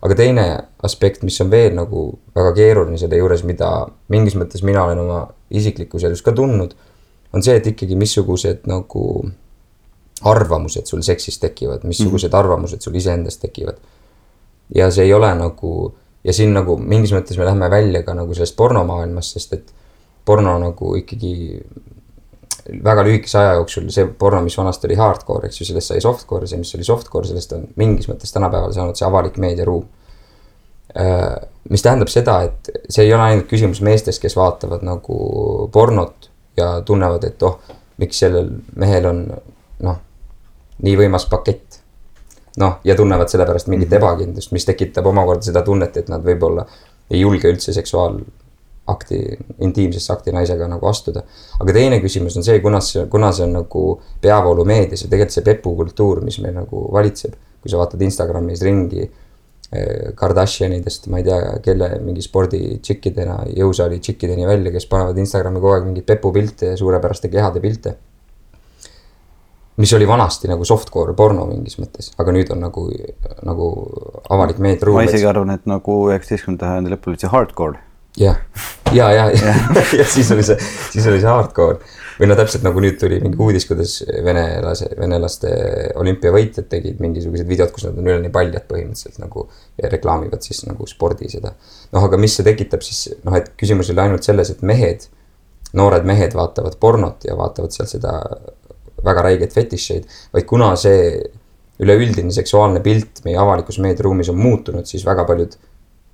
aga 0.00 0.16
teine 0.16 0.44
aspekt, 0.86 1.22
mis 1.26 1.40
on 1.42 1.50
veel 1.52 1.74
nagu 1.76 2.06
väga 2.34 2.54
keeruline 2.56 2.98
selle 2.98 3.18
juures, 3.18 3.42
mida 3.44 3.70
mingis 4.08 4.36
mõttes 4.38 4.62
mina 4.64 4.84
olen 4.86 5.02
oma 5.02 5.20
isiklikus 5.50 6.06
elus 6.08 6.22
ka 6.24 6.32
tundnud, 6.32 6.74
on 7.34 7.44
see, 7.44 7.56
et 7.58 7.66
ikkagi 7.66 7.98
missugused 7.98 8.64
nagu 8.70 9.04
arvamused 10.30 10.88
sul 10.88 11.02
seksist 11.04 11.40
tekivad, 11.40 11.84
missugused 11.84 12.28
mm 12.28 12.32
-hmm. 12.32 12.38
arvamused 12.38 12.80
sul 12.80 12.94
iseendast 12.94 13.40
tekivad. 13.40 13.76
Ja 14.74 14.90
see 14.90 15.08
ei 15.08 15.14
ole 15.14 15.30
nagu 15.34 15.74
ja 16.24 16.32
siin 16.36 16.52
nagu 16.54 16.76
mingis 16.78 17.12
mõttes 17.16 17.38
me 17.38 17.46
läheme 17.48 17.70
välja 17.72 18.02
ka 18.06 18.14
nagu 18.14 18.34
sellest 18.36 18.56
pornomaailmast, 18.58 19.38
sest 19.38 19.56
et 19.56 19.72
porno 20.26 20.58
nagu 20.60 20.94
ikkagi 20.98 21.34
väga 22.84 23.04
lühikese 23.06 23.38
aja 23.40 23.54
jooksul 23.58 23.88
see 23.92 24.06
porno, 24.18 24.42
mis 24.44 24.56
vanasti 24.58 24.86
oli 24.88 24.98
hardcore, 24.98 25.48
eks 25.48 25.60
ju, 25.60 25.68
sellest 25.70 25.92
sai 25.92 26.02
softcore, 26.04 26.48
see, 26.48 26.60
mis 26.60 26.74
oli 26.76 26.86
softcore, 26.86 27.28
sellest 27.30 27.54
on 27.56 27.64
mingis 27.80 28.08
mõttes 28.10 28.34
tänapäeval 28.34 28.74
saanud 28.76 28.98
see 28.98 29.06
avalik 29.08 29.40
meediaruum. 29.42 29.86
Äh, 31.00 31.24
mis 31.70 31.82
tähendab 31.86 32.10
seda, 32.10 32.40
et 32.48 32.70
see 32.90 33.06
ei 33.06 33.14
ole 33.14 33.24
ainult 33.26 33.48
küsimus 33.50 33.80
meestest, 33.86 34.20
kes 34.22 34.36
vaatavad 34.38 34.84
nagu 34.86 35.16
pornot 35.72 36.30
ja 36.58 36.72
tunnevad, 36.86 37.24
et 37.26 37.42
oh, 37.46 37.58
miks 38.02 38.22
sellel 38.22 38.50
mehel 38.78 39.08
on 39.10 39.24
noh 39.86 40.00
nii 40.84 40.96
võimas 40.98 41.26
pakett. 41.30 41.69
Noh, 42.58 42.78
ja 42.84 42.96
tunnevad 42.96 43.30
selle 43.30 43.46
pärast 43.46 43.70
mingit 43.70 43.90
mhm. 43.90 44.00
ebakindlust, 44.00 44.52
mis 44.56 44.66
tekitab 44.66 45.06
omakorda 45.06 45.46
seda 45.46 45.62
tunnet, 45.66 45.96
et 45.96 46.10
nad 46.10 46.24
võib-olla 46.24 46.66
ei 47.10 47.22
julge 47.22 47.50
üldse 47.50 47.74
seksuaalakti, 47.74 49.20
intiimsesse 49.66 50.12
akti 50.14 50.34
naisega 50.34 50.68
nagu 50.70 50.86
astuda. 50.90 51.22
aga 51.60 51.76
teine 51.76 52.00
küsimus 52.02 52.36
on 52.38 52.46
see, 52.46 52.60
kuna 52.62 52.80
see, 52.84 53.06
kuna 53.10 53.32
see 53.36 53.46
on 53.46 53.56
nagu 53.60 53.84
peavoolumeedias 54.22 55.06
ja 55.06 55.08
tegelikult 55.08 55.38
see 55.38 55.46
pepukultuur, 55.46 56.22
mis 56.26 56.40
meil 56.42 56.56
nagu 56.58 56.86
valitseb. 56.92 57.38
kui 57.60 57.68
sa 57.68 57.76
vaatad 57.76 58.00
Instagramis 58.00 58.62
ringi 58.64 59.02
eh, 59.04 60.12
Kardashianidest, 60.16 61.10
ma 61.12 61.18
ei 61.20 61.26
tea, 61.26 61.40
kelle 61.62 61.90
mingi 62.00 62.22
spordi 62.24 62.78
tšikkidena, 62.80 63.42
jõusaali 63.52 63.98
tšikkideni 64.00 64.46
välja, 64.48 64.72
kes 64.72 64.86
panevad 64.88 65.18
Instagrami 65.20 65.60
kogu 65.60 65.74
aeg 65.74 65.90
mingeid 65.90 66.06
pepupilte 66.08 66.72
ja 66.72 66.78
suurepäraste 66.80 67.28
kehade 67.28 67.60
pilte 67.60 67.98
mis 69.80 69.92
oli 69.96 70.08
vanasti 70.08 70.50
nagu 70.50 70.66
softcore 70.68 71.14
porno 71.16 71.46
mingis 71.48 71.78
mõttes, 71.80 72.12
aga 72.20 72.34
nüüd 72.36 72.50
on 72.54 72.60
nagu, 72.66 72.86
nagu 73.46 73.70
avalik 74.30 74.60
meediaruum. 74.62 75.00
ma 75.00 75.06
isegi 75.08 75.28
arvan, 75.30 75.54
et 75.56 75.64
nagu 75.70 76.02
üheksateistkümnenda 76.10 76.74
sajandi 76.74 76.92
lõpul 76.94 77.14
oli 77.14 77.22
see 77.22 77.32
hardcore. 77.32 77.80
jah 78.20 78.40
ja, 78.92 79.10
ja, 79.14 79.30
ja, 79.30 79.54
ja 80.00 80.04
siis 80.04 80.30
oli 80.34 80.44
see, 80.46 80.58
siis 80.90 81.06
oli 81.06 81.22
see 81.22 81.30
hardcore 81.30 81.78
või 82.20 82.28
no 82.28 82.36
täpselt 82.36 82.64
nagu 82.66 82.82
nüüd 82.84 82.98
tuli 83.00 83.16
mingi 83.22 83.38
uudis, 83.40 83.64
kuidas 83.68 83.94
venelase, 84.24 84.90
venelaste 84.98 85.50
olümpiavõitjad 86.00 86.68
tegid 86.68 87.00
mingisugused 87.00 87.48
videod, 87.48 87.72
kus 87.72 87.86
nad 87.88 87.96
on 87.96 88.10
üleni 88.10 88.32
paljad 88.34 88.66
põhimõtteliselt 88.68 89.22
nagu. 89.22 89.46
ja 89.80 89.88
reklaamivad 89.88 90.44
siis 90.44 90.66
nagu 90.66 90.86
spordi 90.90 91.30
seda. 91.32 91.54
noh, 91.94 92.04
aga 92.04 92.20
mis 92.20 92.36
see 92.36 92.44
tekitab 92.44 92.84
siis 92.84 93.06
noh, 93.24 93.38
et 93.38 93.52
küsimus 93.56 93.88
ei 93.88 93.96
ole 93.96 94.08
ainult 94.08 94.26
selles, 94.26 94.52
et 94.52 94.62
mehed, 94.62 95.08
noored 95.72 96.04
mehed 96.04 96.36
vaatavad 96.36 96.76
pornot 96.80 97.24
ja 97.24 97.38
vaatavad 97.38 97.72
seal 97.72 97.88
seda 97.88 98.18
väga 99.04 99.26
räigeid 99.28 99.54
fetišeid, 99.54 100.08
vaid 100.34 100.48
kuna 100.48 100.72
see 100.80 101.14
üleüldine 101.80 102.32
seksuaalne 102.34 102.82
pilt 102.84 103.22
meie 103.24 103.38
avalikus 103.40 103.78
meediaruumis 103.80 104.28
on 104.32 104.38
muutunud, 104.40 104.86
siis 104.86 105.06
väga 105.06 105.24
paljud 105.28 105.56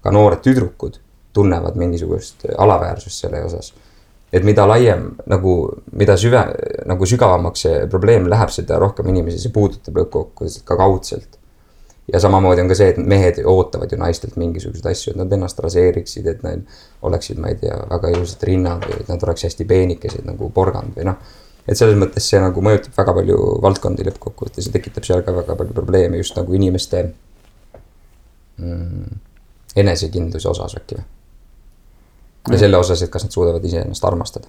ka 0.03 0.13
noored 0.15 0.45
tüdrukud 0.45 1.01
tunnevad 1.35 1.77
mingisugust 1.77 2.47
alaväärsust 2.57 3.27
selle 3.27 3.43
osas 3.45 3.73
et 4.33 4.45
mida 4.45 4.67
laiem 4.69 5.09
nagu, 5.31 5.55
mida 5.97 6.17
süve, 6.21 6.43
nagu 6.89 7.09
sügavamaks 7.09 7.67
see 7.67 7.81
probleem 7.91 8.29
läheb, 8.31 8.53
seda 8.53 8.81
rohkem 8.83 9.09
inimesi 9.13 9.41
see 9.43 9.55
puudutab 9.55 10.01
lõppkokkuvõttes 10.03 10.65
ka 10.67 10.79
kaudselt. 10.79 11.39
ja 12.07 12.21
samamoodi 12.23 12.63
on 12.63 12.69
ka 12.71 12.75
see, 12.79 12.93
et 12.93 12.99
mehed 13.03 13.41
ootavad 13.51 13.91
ju 13.91 13.97
naistelt 13.99 14.37
mingisuguseid 14.39 14.85
asju, 14.93 15.11
et 15.13 15.19
nad 15.19 15.33
ennast 15.35 15.59
raseeriksid, 15.59 16.29
et 16.31 16.45
neil 16.45 16.61
oleksid, 17.03 17.41
ma 17.43 17.51
ei 17.51 17.57
tea, 17.59 17.81
väga 17.91 18.13
ilusad 18.15 18.45
rinnad 18.47 18.87
või 18.87 19.01
et 19.01 19.11
nad 19.11 19.25
oleks 19.27 19.43
hästi 19.49 19.67
peenikesed 19.67 20.29
nagu 20.29 20.51
porgand 20.55 20.95
või 20.95 21.09
noh. 21.09 21.19
Et 21.67 21.79
selles 21.79 21.99
mõttes 21.99 22.29
see 22.31 22.41
nagu 22.43 22.63
mõjutab 22.63 22.95
väga 22.97 23.15
palju 23.21 23.39
valdkondi 23.63 24.07
lõppkokkuvõttes 24.09 24.69
ja 24.69 24.75
tekitab 24.77 25.07
seal 25.09 25.25
ka 25.27 25.35
väga 25.35 25.57
palju 25.59 25.75
probleeme 25.75 26.21
just 26.21 26.37
nagu 26.39 26.55
inimeste 26.55 27.03
mm, 28.59 29.19
enesekindluse 29.77 30.49
osas 30.53 30.79
äkki 30.79 31.01
või? 31.01 31.09
Ja 32.47 32.59
selle 32.63 32.79
osas, 32.79 33.01
et 33.03 33.11
kas 33.11 33.25
nad 33.27 33.35
suudavad 33.35 33.65
iseennast 33.67 34.05
armastada? 34.07 34.47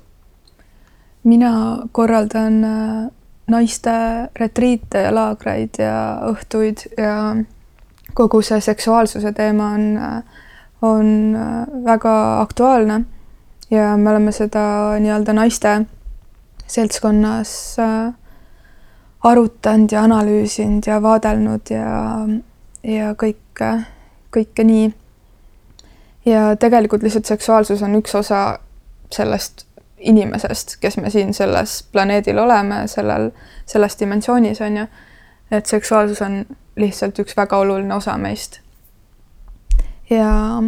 mina 1.28 1.84
korraldan 1.92 2.64
äh, 2.64 3.08
naiste 3.48 3.92
retriite 4.40 5.02
ja 5.08 5.12
laagreid 5.16 5.80
ja 5.82 5.98
õhtuid 6.30 6.86
ja 6.98 7.36
kogu 8.14 8.42
see 8.42 8.62
seksuaalsuse 8.64 9.32
teema 9.36 9.72
on, 9.76 9.86
äh, 9.98 10.24
on 10.82 11.36
äh, 11.36 11.84
väga 11.86 12.16
aktuaalne. 12.42 13.02
Ja 13.72 13.98
me 13.98 14.10
oleme 14.10 14.32
seda 14.32 14.64
nii-öelda 15.00 15.34
naiste 15.36 15.74
seltskonnas 16.68 17.78
arutanud 19.24 19.92
ja 19.92 20.04
analüüsinud 20.04 20.88
ja 20.88 21.02
vaadelnud 21.02 21.72
ja, 21.74 21.90
ja 22.84 23.12
kõike, 23.20 23.72
kõike 24.36 24.66
nii 24.68 24.92
ja 26.28 26.56
tegelikult 26.56 27.04
lihtsalt 27.04 27.26
seksuaalsus 27.26 27.82
on 27.84 27.96
üks 27.96 28.16
osa 28.16 28.60
sellest 29.12 29.66
inimesest, 29.98 30.78
kes 30.82 30.98
me 30.98 31.10
siin 31.10 31.34
selles 31.34 31.80
planeedil 31.92 32.38
oleme, 32.38 32.84
sellel, 32.88 33.32
selles 33.66 34.00
dimensioonis 34.00 34.62
on 34.62 34.78
ju. 34.78 34.86
et 35.52 35.66
seksuaalsus 35.66 36.22
on 36.22 36.46
lihtsalt 36.76 37.20
üks 37.20 37.38
väga 37.38 37.58
oluline 37.58 37.96
osa 37.96 38.18
meist. 38.18 38.60
ja 40.10 40.62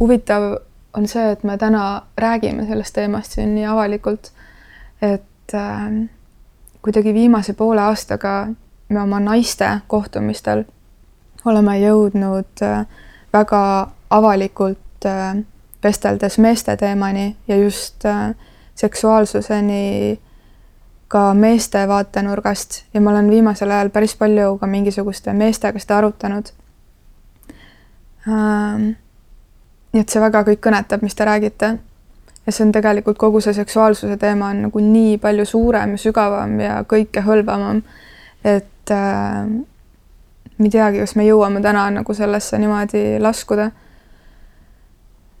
huvitav 0.00 0.56
on 0.94 1.08
see, 1.08 1.30
et 1.30 1.44
me 1.44 1.58
täna 1.58 2.02
räägime 2.16 2.66
sellest 2.66 2.94
teemast 2.94 3.32
siin 3.32 3.54
nii 3.54 3.66
avalikult, 3.66 4.32
et 5.02 5.54
äh, 5.54 6.08
kuidagi 6.82 7.14
viimase 7.14 7.52
poole 7.52 7.80
aastaga 7.80 8.48
me 8.88 9.00
oma 9.00 9.20
naiste 9.20 9.80
kohtumistel 9.86 10.64
oleme 11.44 11.78
jõudnud 11.80 12.62
äh, 12.62 12.86
väga 13.32 13.90
avalikult 14.10 15.06
äh, 15.06 15.36
vesteldes 15.82 16.38
meeste 16.38 16.76
teemani 16.76 17.36
ja 17.48 17.56
just 17.56 18.04
äh, 18.04 18.34
seksuaalsuseni 18.74 20.20
ka 21.08 21.34
meeste 21.34 21.88
vaatenurgast 21.88 22.84
ja 22.94 23.00
ma 23.00 23.10
olen 23.10 23.30
viimasel 23.30 23.70
ajal 23.70 23.90
päris 23.90 24.16
palju 24.16 24.58
ka 24.60 24.66
mingisuguste 24.66 25.32
meestega 25.32 25.78
seda 25.78 25.98
arutanud 25.98 26.50
ähm,. 28.28 28.90
nii 29.92 30.00
et 30.04 30.08
see 30.12 30.20
väga 30.20 30.42
kõik 30.44 30.60
kõnetab, 30.66 31.02
mis 31.02 31.14
te 31.16 31.24
räägite. 31.24 31.70
Ja 32.48 32.52
see 32.52 32.64
on 32.64 32.70
tegelikult 32.72 33.18
kogu 33.20 33.42
see 33.44 33.52
seksuaalsuse 33.52 34.16
teema 34.16 34.46
on 34.54 34.62
nagu 34.64 34.80
nii 34.80 35.18
palju 35.20 35.44
suurem 35.44 35.90
ja 35.92 36.00
sügavam 36.00 36.54
ja 36.62 36.78
kõikehõlvavam, 36.88 37.82
et 38.40 38.92
äh, 38.94 39.50
ma 40.56 40.64
ei 40.64 40.72
teagi, 40.72 41.02
kas 41.04 41.12
me 41.20 41.26
jõuame 41.26 41.60
täna 41.60 41.84
nagu 41.92 42.16
sellesse 42.16 42.56
niimoodi 42.58 43.02
laskuda 43.20 43.68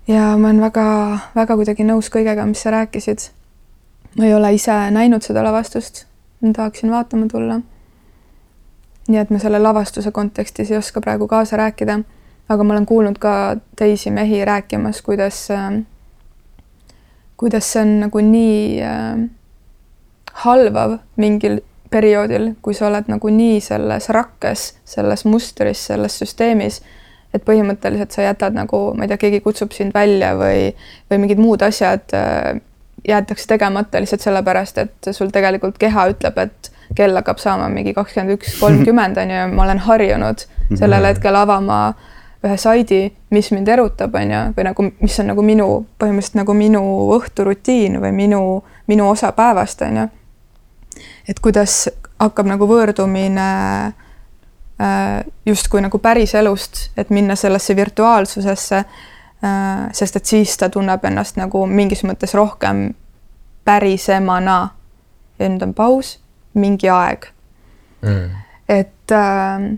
ja 0.08 0.36
ma 0.36 0.50
olen 0.50 0.60
väga-väga 0.66 1.56
kuidagi 1.56 1.88
nõus 1.88 2.12
kõigega, 2.12 2.44
mis 2.48 2.60
sa 2.62 2.76
rääkisid. 2.76 3.30
ma 4.18 4.28
ei 4.28 4.34
ole 4.34 4.52
ise 4.54 4.76
näinud 4.90 5.24
seda 5.24 5.42
lavastust, 5.44 6.04
ma 6.44 6.52
tahaksin 6.52 6.90
vaatama 6.90 7.26
tulla. 7.32 7.60
nii 9.08 9.18
et 9.18 9.30
ma 9.30 9.38
selle 9.40 9.58
lavastuse 9.58 10.12
kontekstis 10.12 10.70
ei 10.70 10.76
oska 10.76 11.00
praegu 11.00 11.28
kaasa 11.28 11.56
rääkida, 11.56 12.02
aga 12.48 12.64
ma 12.64 12.74
olen 12.74 12.86
kuulnud 12.86 13.18
ka 13.18 13.56
teisi 13.76 14.10
mehi 14.10 14.44
rääkimas, 14.44 15.02
kuidas, 15.02 15.48
kuidas 17.38 17.72
see 17.72 17.82
on 17.84 17.96
nagu 18.04 18.22
nii 18.24 18.82
äh, 18.84 19.24
halvav 20.44 20.98
mingil 21.16 21.60
perioodil, 21.90 22.52
kui 22.62 22.76
sa 22.76 22.90
oled 22.90 23.08
nagu 23.08 23.30
nii 23.32 23.60
selles 23.64 24.10
rakkes, 24.12 24.64
selles 24.84 25.24
mustris, 25.24 25.86
selles 25.88 26.18
süsteemis 26.20 26.82
et 27.34 27.44
põhimõtteliselt 27.44 28.14
sa 28.14 28.24
jätad 28.24 28.56
nagu, 28.56 28.92
ma 28.96 29.04
ei 29.04 29.10
tea, 29.10 29.20
keegi 29.20 29.42
kutsub 29.44 29.74
sind 29.76 29.92
välja 29.96 30.32
või, 30.38 30.70
või 31.10 31.22
mingid 31.24 31.40
muud 31.42 31.62
asjad 31.64 32.14
äh, 32.16 32.60
jäetakse 33.08 33.46
tegemata 33.50 34.00
lihtsalt 34.00 34.24
sellepärast, 34.24 34.80
et 34.84 35.10
sul 35.12 35.32
tegelikult 35.34 35.78
keha 35.80 36.08
ütleb, 36.14 36.38
et 36.40 36.70
kell 36.96 37.16
hakkab 37.18 37.40
saama 37.42 37.68
mingi 37.72 37.92
kakskümmend 37.96 38.38
üks, 38.38 38.56
kolmkümmend 38.62 39.20
on 39.20 39.34
ju, 39.34 39.42
ma 39.52 39.66
olen 39.66 39.82
harjunud 39.84 40.44
sellel 40.72 41.02
mhm. 41.02 41.10
hetkel 41.10 41.36
avama 41.36 41.80
ühe 42.44 42.56
saidi, 42.56 43.00
mis 43.34 43.50
mind 43.50 43.68
erutab, 43.68 44.14
on 44.14 44.30
ju, 44.30 44.42
või 44.56 44.66
nagu, 44.68 44.84
mis 45.02 45.16
on 45.20 45.32
nagu 45.32 45.42
minu, 45.42 45.68
põhimõtteliselt 45.98 46.38
nagu 46.38 46.54
minu 46.54 46.82
õhturutiin 47.16 47.98
või 48.02 48.12
minu, 48.14 48.42
minu 48.86 49.08
osa 49.10 49.32
päevast, 49.34 49.82
on 49.82 50.02
ju. 50.02 50.06
et 51.28 51.40
kuidas 51.42 51.88
hakkab 52.18 52.46
nagu 52.50 52.68
võõrdumine 52.70 53.48
äh, 53.88 55.24
justkui 55.46 55.82
nagu 55.82 55.98
päriselust, 55.98 56.88
et 56.96 57.10
minna 57.10 57.36
sellesse 57.36 57.76
virtuaalsusesse. 57.76 58.84
Äh, 59.38 59.82
sest 59.94 60.16
et 60.18 60.26
siis 60.26 60.56
ta 60.58 60.66
tunneb 60.70 61.04
ennast 61.06 61.36
nagu 61.38 61.62
mingis 61.66 62.02
mõttes 62.02 62.34
rohkem 62.34 62.88
pärisemana. 63.64 64.70
ja 65.38 65.48
nüüd 65.48 65.62
on 65.62 65.74
paus, 65.74 66.16
mingi 66.58 66.88
aeg 66.90 67.28
mm.. 68.02 68.30
et, 68.68 69.12
äh, 69.14 69.68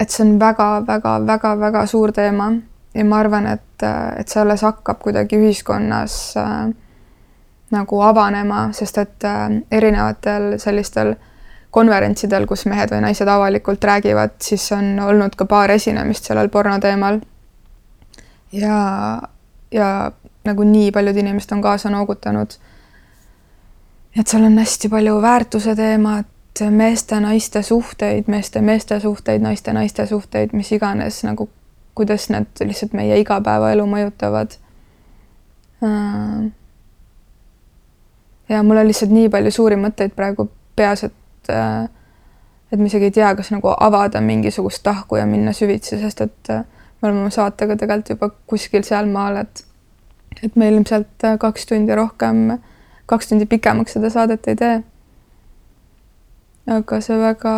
et 0.00 0.10
see 0.10 0.24
on 0.26 0.38
väga-väga-väga-väga 0.40 1.86
suur 1.86 2.12
teema 2.12 2.50
ja 2.94 3.04
ma 3.04 3.20
arvan, 3.20 3.46
et, 3.46 3.84
et 4.18 4.28
see 4.28 4.40
alles 4.42 4.64
hakkab 4.64 5.00
kuidagi 5.04 5.38
ühiskonnas 5.40 6.18
äh, 6.40 6.66
nagu 7.74 8.02
avanema, 8.02 8.68
sest 8.76 8.98
et 9.02 9.24
äh, 9.28 9.48
erinevatel 9.72 10.56
sellistel 10.62 11.14
konverentsidel, 11.76 12.46
kus 12.48 12.64
mehed 12.70 12.92
või 12.94 13.02
naised 13.04 13.28
avalikult 13.28 13.84
räägivad, 13.84 14.38
siis 14.40 14.64
on 14.72 14.94
olnud 15.02 15.34
ka 15.36 15.44
paar 15.50 15.72
esinemist 15.74 16.28
sellel 16.28 16.48
porno 16.48 16.78
teemal. 16.80 17.20
ja, 18.52 18.78
ja 19.70 19.88
nagu 20.46 20.64
nii 20.64 20.92
paljud 20.94 21.16
inimesed 21.20 21.52
on 21.52 21.62
kaasa 21.62 21.90
noogutanud. 21.90 22.56
et 24.16 24.26
seal 24.26 24.44
on 24.44 24.58
hästi 24.58 24.88
palju 24.88 25.20
väärtuse 25.22 25.74
teemat, 25.76 26.26
meeste-naiste 26.70 27.62
suhteid, 27.62 28.28
meeste-meeste 28.32 29.00
suhteid, 29.00 29.42
naiste-naiste 29.42 30.06
suhteid, 30.06 30.52
mis 30.52 30.72
iganes 30.72 31.22
nagu, 31.26 31.48
kuidas 31.94 32.28
need 32.32 32.62
lihtsalt 32.64 32.92
meie 32.96 33.18
igapäevaelu 33.20 33.86
mõjutavad. 33.88 34.56
Äh, 35.84 36.48
ja 38.48 38.62
mul 38.62 38.80
on 38.80 38.88
lihtsalt 38.88 39.12
nii 39.12 39.28
palju 39.32 39.52
suuri 39.52 39.76
mõtteid 39.80 40.16
praegu 40.16 40.48
peas, 40.76 41.04
et 41.04 41.14
et 41.48 41.54
äh, 41.54 41.88
et 42.72 42.80
ma 42.80 42.86
isegi 42.90 43.04
ei 43.04 43.14
tea, 43.14 43.34
kas 43.38 43.52
nagu 43.54 43.70
avada 43.80 44.20
mingisugust 44.20 44.82
tahku 44.82 45.16
ja 45.16 45.26
minna 45.26 45.52
süvitsi, 45.54 46.00
sest 46.00 46.20
et 46.20 46.50
äh, 46.50 46.64
me 47.00 47.08
oleme 47.08 47.20
oma 47.20 47.30
saatega 47.30 47.76
tegelikult 47.76 48.10
juba 48.10 48.30
kuskil 48.46 48.82
sealmaal, 48.82 49.36
et 49.44 49.64
et 50.44 50.56
me 50.56 50.68
ilmselt 50.68 51.24
kaks 51.40 51.66
tundi 51.66 51.94
rohkem, 51.96 52.58
kaks 53.08 53.30
tundi 53.30 53.46
pikemaks 53.46 53.94
seda 53.96 54.10
saadet 54.12 54.48
ei 54.48 54.56
tee. 54.56 54.82
Aga 56.66 57.00
see 57.00 57.18
väga 57.20 57.54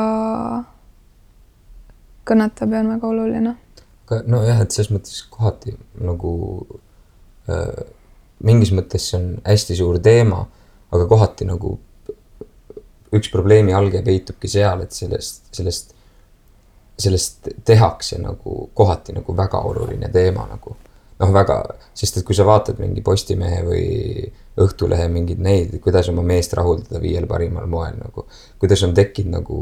kõnetab 2.29 2.75
ja 2.75 2.83
on 2.85 2.93
väga 2.93 3.09
oluline. 3.09 3.55
nojah, 4.27 4.61
et 4.63 4.73
selles 4.73 4.91
mõttes 4.93 5.21
kohati 5.31 5.75
nagu 6.01 6.33
äh, 7.49 7.85
mingis 8.45 8.73
mõttes 8.73 9.11
see 9.11 9.19
on 9.21 9.29
hästi 9.45 9.77
suur 9.77 9.99
teema, 10.03 10.43
aga 10.93 11.07
kohati 11.09 11.49
nagu 11.49 11.75
üks 13.17 13.31
probleemi 13.33 13.73
alge 13.77 14.03
peitubki 14.05 14.51
seal, 14.53 14.85
et 14.85 14.93
sellest, 14.93 15.49
sellest, 15.57 15.95
sellest 16.99 17.49
tehakse 17.69 18.21
nagu 18.21 18.69
kohati 18.77 19.17
nagu 19.17 19.37
väga 19.37 19.63
oluline 19.71 20.13
teema 20.13 20.47
nagu. 20.51 20.77
noh, 21.19 21.33
väga, 21.35 21.57
sest 21.99 22.21
et 22.21 22.27
kui 22.27 22.37
sa 22.37 22.45
vaatad 22.47 22.79
mingi 22.79 23.03
Postimehe 23.03 23.63
või 23.67 23.87
Õhtulehe 24.59 25.09
mingeid 25.13 25.43
neid, 25.43 25.75
kuidas 25.83 26.09
oma 26.11 26.25
meest 26.27 26.55
rahuldada 26.59 27.01
viiel 27.03 27.29
parimal 27.31 27.67
moel 27.71 27.99
nagu. 27.99 28.27
kuidas 28.59 28.83
on 28.87 28.95
tekkinud 28.95 29.39
nagu 29.39 29.59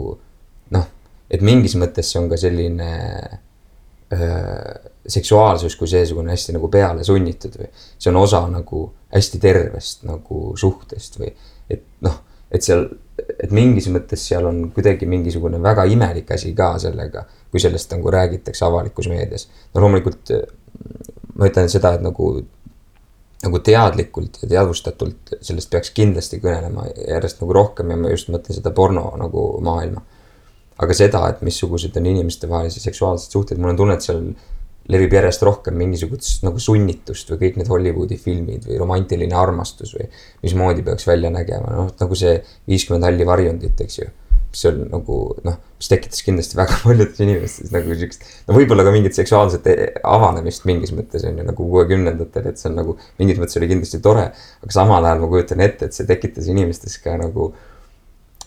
noh, 0.77 0.87
et 1.31 1.43
mingis 1.45 1.77
mõttes 1.77 2.13
see 2.13 2.21
on 2.21 2.29
ka 2.31 2.39
selline 2.41 2.91
öö, 4.13 4.75
seksuaalsus 5.07 5.77
kui 5.77 5.89
seesugune 5.91 6.33
hästi 6.33 6.57
nagu 6.57 6.69
peale 6.73 7.05
sunnitud 7.05 7.59
või. 7.61 7.69
see 7.99 8.11
on 8.11 8.21
osa 8.23 8.43
nagu 8.51 8.87
hästi 9.15 9.43
tervest 9.43 10.07
nagu 10.09 10.53
suhtest 10.59 11.21
või 11.21 11.33
et 11.71 11.83
noh, 12.07 12.21
et 12.51 12.63
seal, 12.63 12.87
et 13.19 13.53
mingis 13.55 13.89
mõttes 13.93 14.23
seal 14.29 14.47
on 14.47 14.69
kuidagi 14.75 15.09
mingisugune 15.11 15.61
väga 15.63 15.87
imelik 15.91 16.31
asi 16.35 16.53
ka 16.55 16.77
sellega, 16.83 17.27
kui 17.51 17.63
sellest 17.63 17.93
nagu 17.95 18.11
räägitakse 18.13 18.65
avalikus 18.67 19.11
meedias. 19.11 19.49
no 19.75 19.85
loomulikult 19.85 20.33
ma 21.37 21.51
ütlen 21.51 21.69
seda, 21.73 21.95
et 21.97 22.05
nagu, 22.05 22.31
nagu 23.47 23.61
teadlikult 23.65 24.41
ja 24.43 24.51
teadvustatult 24.51 25.37
sellest 25.45 25.71
peaks 25.73 25.93
kindlasti 25.97 26.41
kõnelema 26.43 26.89
järjest 26.93 27.41
nagu 27.43 27.57
rohkem 27.57 27.93
ja 27.93 28.01
ma 28.01 28.13
just 28.13 28.31
mõtlen 28.33 28.59
seda 28.59 28.75
porno 28.77 29.09
nagu 29.21 29.47
maailma. 29.65 30.03
aga 30.77 30.93
seda, 30.93 31.23
et 31.33 31.41
missugused 31.41 31.95
on 31.97 32.07
inimestevahelised 32.11 32.85
seksuaalsed 32.85 33.33
suhted, 33.33 33.57
mul 33.57 33.73
on 33.73 33.79
tunne, 33.79 33.95
et 33.97 34.05
seal 34.05 34.27
levib 34.93 35.15
järjest 35.17 35.43
rohkem 35.47 35.75
mingisugust 35.81 36.45
nagu 36.45 36.61
sunnitust 36.61 37.31
või 37.33 37.41
kõik 37.41 37.57
need 37.61 37.71
Hollywoodi 37.73 38.19
filmid 38.21 38.69
või 38.69 38.77
romantiline 38.83 39.35
armastus 39.35 39.95
või 39.97 40.11
mismoodi 40.45 40.85
peaks 40.87 41.09
välja 41.09 41.33
nägema, 41.33 41.73
noh 41.75 41.91
nagu 42.01 42.19
see 42.19 42.37
viiskümmend 42.69 43.09
halli 43.09 43.27
varjundit, 43.27 43.81
eks 43.87 43.99
ju 44.03 44.13
mis 44.57 44.65
on 44.71 44.79
nagu 44.89 45.17
noh, 45.45 45.59
mis 45.77 45.91
tekitas 45.93 46.23
kindlasti 46.25 46.57
väga 46.57 46.79
paljudes 46.85 47.21
inimestes 47.21 47.73
nagu 47.75 47.93
siukest. 47.93 48.25
no 48.49 48.57
võib-olla 48.57 48.87
ka 48.87 48.95
mingit 48.95 49.19
seksuaalset 49.19 49.69
e-, 49.69 49.91
avanemist 50.09 50.65
mingis 50.69 50.95
mõttes 50.97 51.27
on 51.29 51.37
ju 51.37 51.45
nagu 51.45 51.69
kuuekümnendatel, 51.75 52.49
et 52.49 52.61
see 52.61 52.71
on 52.71 52.81
nagu 52.81 52.97
mingis 53.21 53.41
mõttes 53.43 53.61
oli 53.61 53.69
kindlasti 53.75 54.01
tore. 54.05 54.31
aga 54.65 54.73
samal 54.73 55.05
ajal 55.05 55.25
ma 55.25 55.31
kujutan 55.35 55.65
ette, 55.67 55.91
et 55.91 55.97
see 55.97 56.09
tekitas 56.09 56.49
inimestes 56.49 56.97
ka 57.05 57.19
nagu 57.21 57.51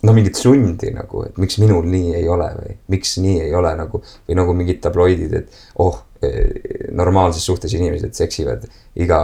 no 0.02 0.16
mingit 0.16 0.40
sundi 0.40 0.90
nagu, 0.96 1.26
et 1.28 1.38
miks 1.38 1.60
minul 1.62 1.86
nii 1.86 2.18
ei 2.18 2.28
ole 2.32 2.50
või 2.58 2.78
miks 2.96 3.18
nii 3.22 3.42
ei 3.46 3.56
ole 3.56 3.76
nagu 3.78 4.02
või 4.02 4.40
nagu 4.42 4.56
mingid 4.58 4.82
tabloidid, 4.82 5.36
et 5.44 5.66
oh 5.84 6.02
normaalses 6.92 7.46
suhtes 7.46 7.74
inimesed 7.74 8.14
seksivad 8.14 8.66
iga 9.00 9.20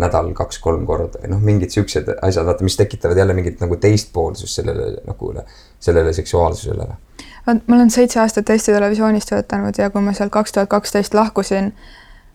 nädal 0.00 0.30
kaks-kolm 0.36 0.86
korda 0.88 1.28
noh, 1.28 1.40
mingid 1.44 1.74
siuksed 1.74 2.08
asjad, 2.22 2.46
vaata, 2.48 2.64
mis 2.64 2.76
tekitavad 2.76 3.20
jälle 3.20 3.36
mingit 3.36 3.60
nagu 3.60 3.76
teistpoolsust 3.76 4.60
sellele 4.60 5.02
nagu, 5.06 5.34
sellele 5.80 6.12
seksuaalsusele. 6.12 6.88
vot 7.46 7.68
ma 7.68 7.76
olen 7.76 7.90
seitse 7.90 8.20
aastat 8.20 8.50
Eesti 8.50 8.72
Televisioonis 8.72 9.28
töötanud 9.28 9.76
ja 9.78 9.90
kui 9.90 10.02
ma 10.02 10.16
sealt 10.16 10.32
kaks 10.32 10.56
tuhat 10.56 10.72
kaksteist 10.72 11.14
lahkusin, 11.14 11.72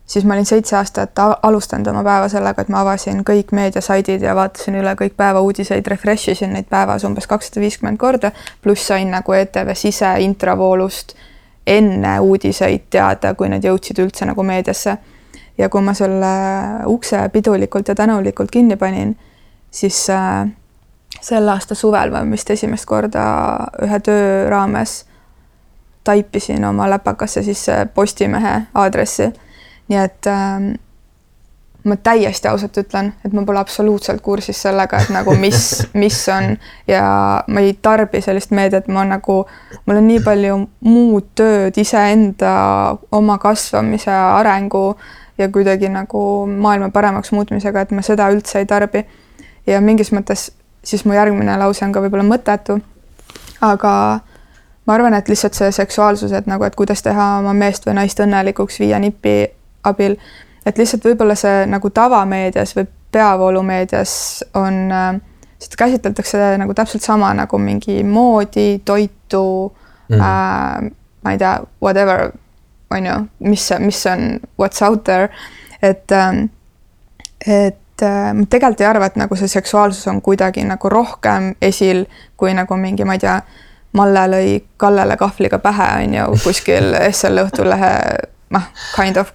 siis 0.06 0.24
ma 0.24 0.38
olin 0.38 0.46
seitse 0.46 0.76
aastat 0.76 1.18
alustanud 1.42 1.90
oma 1.90 2.06
päeva 2.06 2.30
sellega, 2.30 2.62
et 2.62 2.70
ma 2.70 2.86
avasin 2.86 3.26
kõik 3.26 3.50
meediasaidid 3.50 4.22
ja 4.22 4.38
vaatasin 4.38 4.78
üle 4.78 4.94
kõik 5.00 5.18
päeva 5.18 5.42
uudiseid, 5.42 5.86
refresh 5.90 6.30
isin 6.36 6.54
neid 6.54 6.70
päevas 6.70 7.04
umbes 7.04 7.26
kakssada 7.26 7.66
viiskümmend 7.66 7.98
korda, 7.98 8.30
pluss 8.62 8.86
sain 8.86 9.10
nagu 9.10 9.32
ETV 9.42 9.74
sise 9.74 10.14
intravoolust 10.22 11.16
enne 11.66 12.18
uudiseid 12.20 12.88
teada, 12.90 13.34
kui 13.34 13.48
need 13.48 13.64
jõudsid 13.64 14.00
üldse 14.04 14.26
nagu 14.28 14.42
meediasse. 14.42 14.96
ja 15.58 15.68
kui 15.68 15.82
ma 15.86 15.94
selle 15.94 16.34
ukse 16.90 17.28
pidulikult 17.32 17.88
ja 17.88 17.94
tänulikult 17.94 18.50
kinni 18.50 18.76
panin, 18.76 19.16
siis 19.70 20.10
äh, 20.10 20.48
selle 21.20 21.50
aasta 21.50 21.74
suvel 21.74 22.10
ma 22.10 22.24
vist 22.30 22.50
esimest 22.50 22.86
korda 22.90 23.24
ühe 23.82 24.00
töö 24.00 24.48
raames 24.50 25.04
taipisin 26.04 26.64
oma 26.64 26.90
läpakasse 26.90 27.42
sisse 27.42 27.86
Postimehe 27.94 28.62
aadressi. 28.74 29.30
nii 29.88 29.98
et 29.98 30.26
äh, 30.26 30.74
ma 31.84 31.96
täiesti 31.96 32.48
ausalt 32.48 32.76
ütlen, 32.80 33.12
et 33.24 33.32
ma 33.36 33.42
pole 33.44 33.60
absoluutselt 33.60 34.22
kursis 34.24 34.62
sellega, 34.64 35.02
et 35.02 35.10
nagu 35.12 35.34
mis, 35.36 35.82
mis 36.02 36.20
on 36.32 36.56
ja 36.88 37.04
ma 37.46 37.60
ei 37.60 37.74
tarbi 37.82 38.22
sellist 38.24 38.54
meediat, 38.56 38.88
ma 38.88 39.04
nagu, 39.08 39.42
mul 39.86 40.00
on 40.00 40.08
nii 40.08 40.22
palju 40.24 40.56
muud 40.88 41.28
tööd 41.36 41.76
iseenda 41.80 42.54
oma 43.12 43.38
kasvamise, 43.42 44.12
arengu 44.12 44.94
ja 45.38 45.48
kuidagi 45.52 45.90
nagu 45.92 46.24
maailma 46.46 46.88
paremaks 46.94 47.32
muutmisega, 47.36 47.84
et 47.84 47.92
ma 47.92 48.04
seda 48.06 48.30
üldse 48.32 48.62
ei 48.62 48.66
tarbi. 48.70 49.04
ja 49.66 49.80
mingis 49.80 50.12
mõttes 50.12 50.50
siis 50.84 51.04
mu 51.04 51.12
järgmine 51.12 51.56
lause 51.58 51.84
on 51.84 51.92
ka 51.92 52.00
võib-olla 52.04 52.24
mõttetu. 52.24 52.80
aga 53.60 54.20
ma 54.86 54.94
arvan, 54.94 55.14
et 55.14 55.28
lihtsalt 55.28 55.54
see 55.54 55.72
seksuaalsus, 55.72 56.32
et 56.32 56.46
nagu, 56.46 56.64
et 56.64 56.74
kuidas 56.74 57.02
teha 57.02 57.38
oma 57.38 57.52
meest 57.52 57.86
või 57.86 57.98
naist 58.00 58.20
õnnelikuks 58.20 58.80
viie 58.80 58.98
nipi 59.00 59.36
abil 59.84 60.16
et 60.66 60.78
lihtsalt 60.78 61.04
võib-olla 61.04 61.36
see 61.38 61.64
nagu 61.70 61.90
tavameedias 61.90 62.74
või 62.76 62.86
peavoolumeedias 63.14 64.44
on, 64.58 64.80
äh, 64.92 65.20
seda 65.58 65.80
käsitletakse 65.84 66.54
nagu 66.60 66.74
täpselt 66.74 67.02
sama 67.02 67.32
nagu 67.34 67.58
mingi 67.58 68.02
moodi, 68.04 68.80
toitu 68.84 69.44
mm., 70.08 70.20
äh, 70.20 70.90
ma 71.24 71.32
ei 71.32 71.38
tea, 71.38 71.58
whatever, 71.82 72.30
on 72.90 73.06
ju, 73.06 73.20
mis, 73.38 73.70
mis 73.78 74.06
on 74.06 74.40
what's 74.60 74.82
out 74.84 75.04
there, 75.04 75.28
et 75.82 76.12
äh,, 76.12 76.44
et 77.46 77.80
ma 78.34 78.42
tegelikult 78.50 78.80
ei 78.82 78.88
arva, 78.88 79.06
et 79.06 79.16
nagu 79.20 79.36
see 79.38 79.48
seksuaalsus 79.48 80.08
on 80.10 80.18
kuidagi 80.24 80.64
nagu 80.66 80.88
rohkem 80.90 81.52
esil 81.62 82.04
kui 82.36 82.54
nagu 82.56 82.76
mingi, 82.76 83.06
ma 83.06 83.16
ei 83.16 83.22
tea, 83.22 83.38
Malle 83.94 84.24
lõi 84.26 84.54
Kallele 84.76 85.14
kahvliga 85.14 85.60
pähe, 85.62 85.84
on 86.02 86.14
ju, 86.16 86.22
kuskil 86.42 86.96
SL 87.12 87.44
Õhtulehe, 87.44 87.92
noh, 88.50 88.64
kind 88.96 89.20
of 89.22 89.30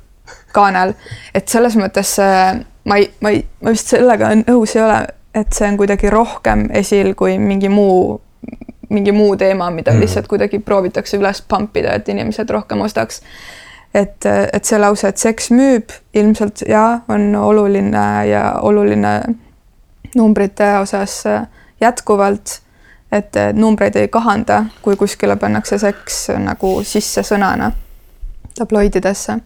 kaanel. 0.53 0.93
et 1.35 1.47
selles 1.47 1.75
mõttes 1.79 2.15
äh, 2.23 2.59
ma 2.85 2.97
ei, 2.97 3.09
ma 3.21 3.33
ei, 3.33 3.43
ma 3.61 3.73
vist 3.75 3.93
sellega 3.93 4.31
nõus 4.41 4.75
ei 4.75 4.83
ole, 4.83 4.99
et 5.35 5.53
see 5.53 5.67
on 5.69 5.77
kuidagi 5.79 6.09
rohkem 6.13 6.67
esil 6.75 7.13
kui 7.17 7.37
mingi 7.41 7.69
muu, 7.69 8.19
mingi 8.89 9.13
muu 9.15 9.35
teema, 9.37 9.69
mida 9.73 9.93
mm. 9.93 10.05
lihtsalt 10.05 10.29
kuidagi 10.31 10.59
proovitakse 10.59 11.19
üles 11.19 11.41
pumpida, 11.41 11.93
et 11.95 12.09
inimesed 12.09 12.49
rohkem 12.49 12.81
ostaks. 12.81 13.21
et, 13.93 14.25
et 14.25 14.65
see 14.65 14.79
lause, 14.79 15.07
et 15.07 15.17
seks 15.17 15.51
müüb, 15.51 15.93
ilmselt 16.13 16.63
jaa, 16.69 17.03
on 17.09 17.35
oluline 17.35 18.07
ja 18.29 18.43
oluline 18.61 19.13
numbrite 20.15 20.77
osas 20.81 21.21
äh, 21.29 21.45
jätkuvalt 21.81 22.59
et 23.11 23.33
numbreid 23.53 23.95
ei 23.97 24.07
kahanda, 24.07 24.65
kui 24.81 24.95
kuskile 24.95 25.35
pannakse 25.35 25.79
seks 25.81 26.27
nagu 26.37 26.75
sisse 26.85 27.23
sõnana 27.25 27.71
tabloididesse 28.57 29.39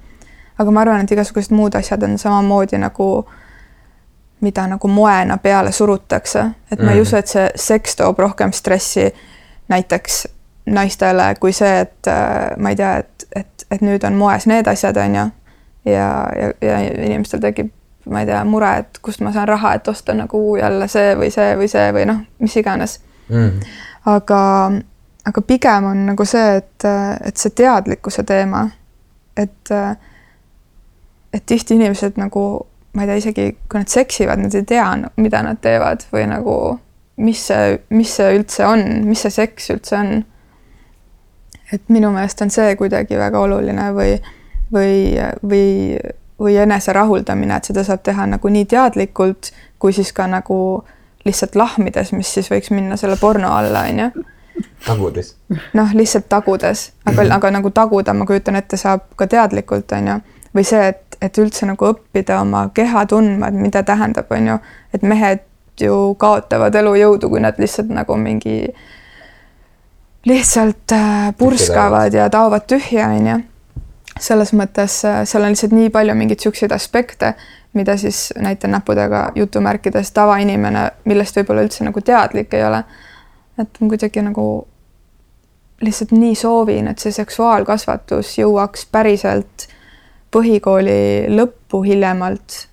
aga 0.59 0.71
ma 0.71 0.81
arvan, 0.81 1.03
et 1.03 1.11
igasugused 1.11 1.53
muud 1.55 1.75
asjad 1.75 2.03
on 2.03 2.17
samamoodi 2.17 2.77
nagu, 2.77 3.25
mida 4.41 4.67
nagu 4.67 4.87
moena 4.87 5.37
peale 5.37 5.71
surutakse, 5.71 6.45
et 6.71 6.79
ma 6.79 6.91
mm. 6.91 6.95
ei 6.95 7.01
usu, 7.01 7.17
et 7.17 7.27
see 7.31 7.49
seks 7.55 7.95
toob 8.01 8.19
rohkem 8.19 8.51
stressi 8.53 9.07
näiteks 9.71 10.25
naistele 10.65 11.35
kui 11.39 11.53
see, 11.53 11.79
et 11.79 12.07
äh, 12.07 12.57
ma 12.57 12.71
ei 12.71 12.75
tea, 12.79 12.97
et, 13.03 13.27
et, 13.35 13.65
et 13.71 13.81
nüüd 13.83 14.03
on 14.07 14.15
moes 14.19 14.47
need 14.47 14.67
asjad, 14.67 14.97
on 14.97 15.15
ju. 15.15 15.25
ja, 15.91 16.09
ja, 16.39 16.51
ja 16.61 16.77
inimestel 16.91 17.41
tekib, 17.43 17.71
ma 18.09 18.23
ei 18.23 18.29
tea, 18.29 18.43
mure, 18.47 18.69
et 18.83 18.99
kust 19.03 19.23
ma 19.23 19.33
saan 19.35 19.47
raha, 19.47 19.73
et 19.79 19.87
osta 19.87 20.15
nagu 20.15 20.39
jälle 20.59 20.87
see 20.91 21.15
või 21.19 21.31
see 21.33 21.57
või 21.59 21.67
see 21.71 21.91
või 21.95 22.07
noh, 22.07 22.23
mis 22.39 22.55
iganes 22.59 22.99
mm.. 23.27 23.67
aga, 24.11 24.39
aga 25.27 25.43
pigem 25.47 25.91
on 25.91 26.05
nagu 26.11 26.25
see, 26.27 26.57
et, 26.61 26.87
et 27.27 27.39
see 27.39 27.55
teadlikkuse 27.59 28.23
teema, 28.27 28.67
et 29.37 29.71
äh, 29.75 29.95
et 31.33 31.45
tihti 31.45 31.77
inimesed 31.77 32.19
nagu, 32.21 32.43
ma 32.93 33.03
ei 33.03 33.09
tea, 33.09 33.19
isegi 33.23 33.47
kui 33.69 33.81
nad 33.81 33.91
seksivad, 33.91 34.41
nad 34.43 34.55
ei 34.55 34.65
tea, 34.69 34.87
mida 35.17 35.41
nad 35.45 35.61
teevad 35.61 36.05
või 36.13 36.27
nagu 36.29 36.57
mis 37.17 37.47
see, 37.47 37.77
mis 37.93 38.15
see 38.17 38.37
üldse 38.37 38.65
on, 38.65 38.85
mis 39.07 39.25
see 39.25 39.33
seks 39.33 39.69
üldse 39.73 39.97
on. 39.97 40.13
et 41.73 41.89
minu 41.89 42.11
meelest 42.13 42.41
on 42.45 42.51
see 42.53 42.75
kuidagi 42.77 43.17
väga 43.17 43.39
oluline 43.41 43.87
või, 43.95 44.11
või, 44.73 44.97
või, 45.41 45.63
või 46.39 46.57
enese 46.61 46.93
rahuldamine, 46.93 47.57
et 47.57 47.69
seda 47.69 47.85
saab 47.87 48.03
teha 48.05 48.27
nagu 48.29 48.49
nii 48.49 48.67
teadlikult 48.69 49.49
kui 49.81 49.93
siis 49.93 50.13
ka 50.13 50.27
nagu 50.29 50.57
lihtsalt 51.25 51.55
lahmides, 51.55 52.11
mis 52.13 52.29
siis 52.35 52.49
võiks 52.51 52.69
minna 52.71 52.97
selle 52.99 53.17
porno 53.17 53.55
alla, 53.55 53.87
on 53.89 54.05
ju 54.05 54.23
tagudes. 54.85 55.35
noh, 55.73 55.93
lihtsalt 55.93 56.29
tagudes, 56.29 56.91
aga, 57.05 57.25
aga 57.35 57.51
nagu 57.57 57.71
taguda, 57.71 58.13
ma 58.13 58.25
kujutan 58.29 58.59
ette, 58.59 58.77
saab 58.77 59.07
ka 59.15 59.27
teadlikult, 59.27 59.91
on 59.97 60.07
ju. 60.07 60.17
või 60.55 60.65
see, 60.67 60.87
et 60.93 61.02
et 61.23 61.37
üldse 61.39 61.67
nagu 61.69 61.87
õppida 61.87 62.41
oma 62.43 62.65
keha 62.75 63.05
tundma, 63.07 63.47
et 63.47 63.59
mida 63.59 63.83
tähendab, 63.87 64.31
on 64.35 64.49
ju, 64.51 64.57
et 64.93 65.05
mehed 65.07 65.45
ju 65.79 65.95
kaotavad 66.19 66.75
elujõudu, 66.75 67.29
kui 67.31 67.41
nad 67.41 67.57
lihtsalt 67.59 67.89
nagu 67.93 68.17
mingi 68.19 68.57
lihtsalt 70.27 70.93
äh, 70.95 71.31
purskavad 71.37 72.13
ja 72.13 72.29
taovad 72.31 72.67
tühja, 72.69 73.09
on 73.15 73.27
ju. 73.27 73.39
selles 74.19 74.53
mõttes 74.53 74.99
äh, 75.07 75.23
seal 75.27 75.43
on 75.43 75.55
lihtsalt 75.55 75.73
nii 75.75 75.89
palju 75.93 76.15
mingeid 76.15 76.43
siukseid 76.43 76.71
aspekte, 76.75 77.33
mida 77.73 77.97
siis 77.97 78.33
näitan 78.37 78.71
näppudega 78.75 79.31
jutumärkides 79.35 80.11
tavainimene, 80.13 80.89
millest 81.09 81.39
võib-olla 81.39 81.65
üldse 81.65 81.87
nagu 81.87 82.01
teadlik 82.01 82.53
ei 82.53 82.67
ole. 82.67 82.83
et 83.57 83.79
ma 83.79 83.87
kuidagi 83.87 84.21
nagu 84.21 84.67
lihtsalt 85.81 86.11
nii 86.11 86.35
soovin, 86.35 86.87
et 86.87 86.99
see 86.99 87.11
seksuaalkasvatus 87.11 88.37
jõuaks 88.37 88.85
päriselt 88.91 89.67
põhikooli 90.33 91.29
lõppu 91.33 91.83
hiljemalt, 91.85 92.67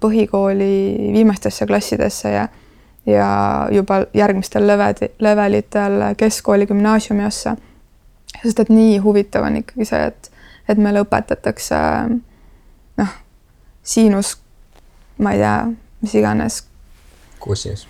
põhikooli 0.00 0.72
viimastesse 1.16 1.66
klassidesse 1.66 2.32
ja 2.36 2.48
ja 3.06 3.28
juba 3.72 4.04
järgmistel 4.14 4.66
level, 4.66 4.94
levelitel 5.18 6.02
keskkooli, 6.16 6.66
gümnaasiumi 6.66 7.24
ossa. 7.26 7.56
sest 8.42 8.60
et 8.60 8.68
nii 8.68 8.98
huvitav 8.98 9.44
on 9.48 9.56
ikkagi 9.56 9.84
see, 9.88 10.02
et, 10.12 10.30
et 10.68 10.78
meile 10.78 11.02
õpetatakse 11.02 11.78
noh, 13.00 13.14
siinus, 13.82 14.36
ma 15.18 15.32
ei 15.32 15.40
tea, 15.42 15.56
mis 16.04 16.14
iganes. 16.20 16.62
kosinus 17.40 17.88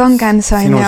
tangens 0.00 0.48
on 0.56 0.66
ju, 0.72 0.80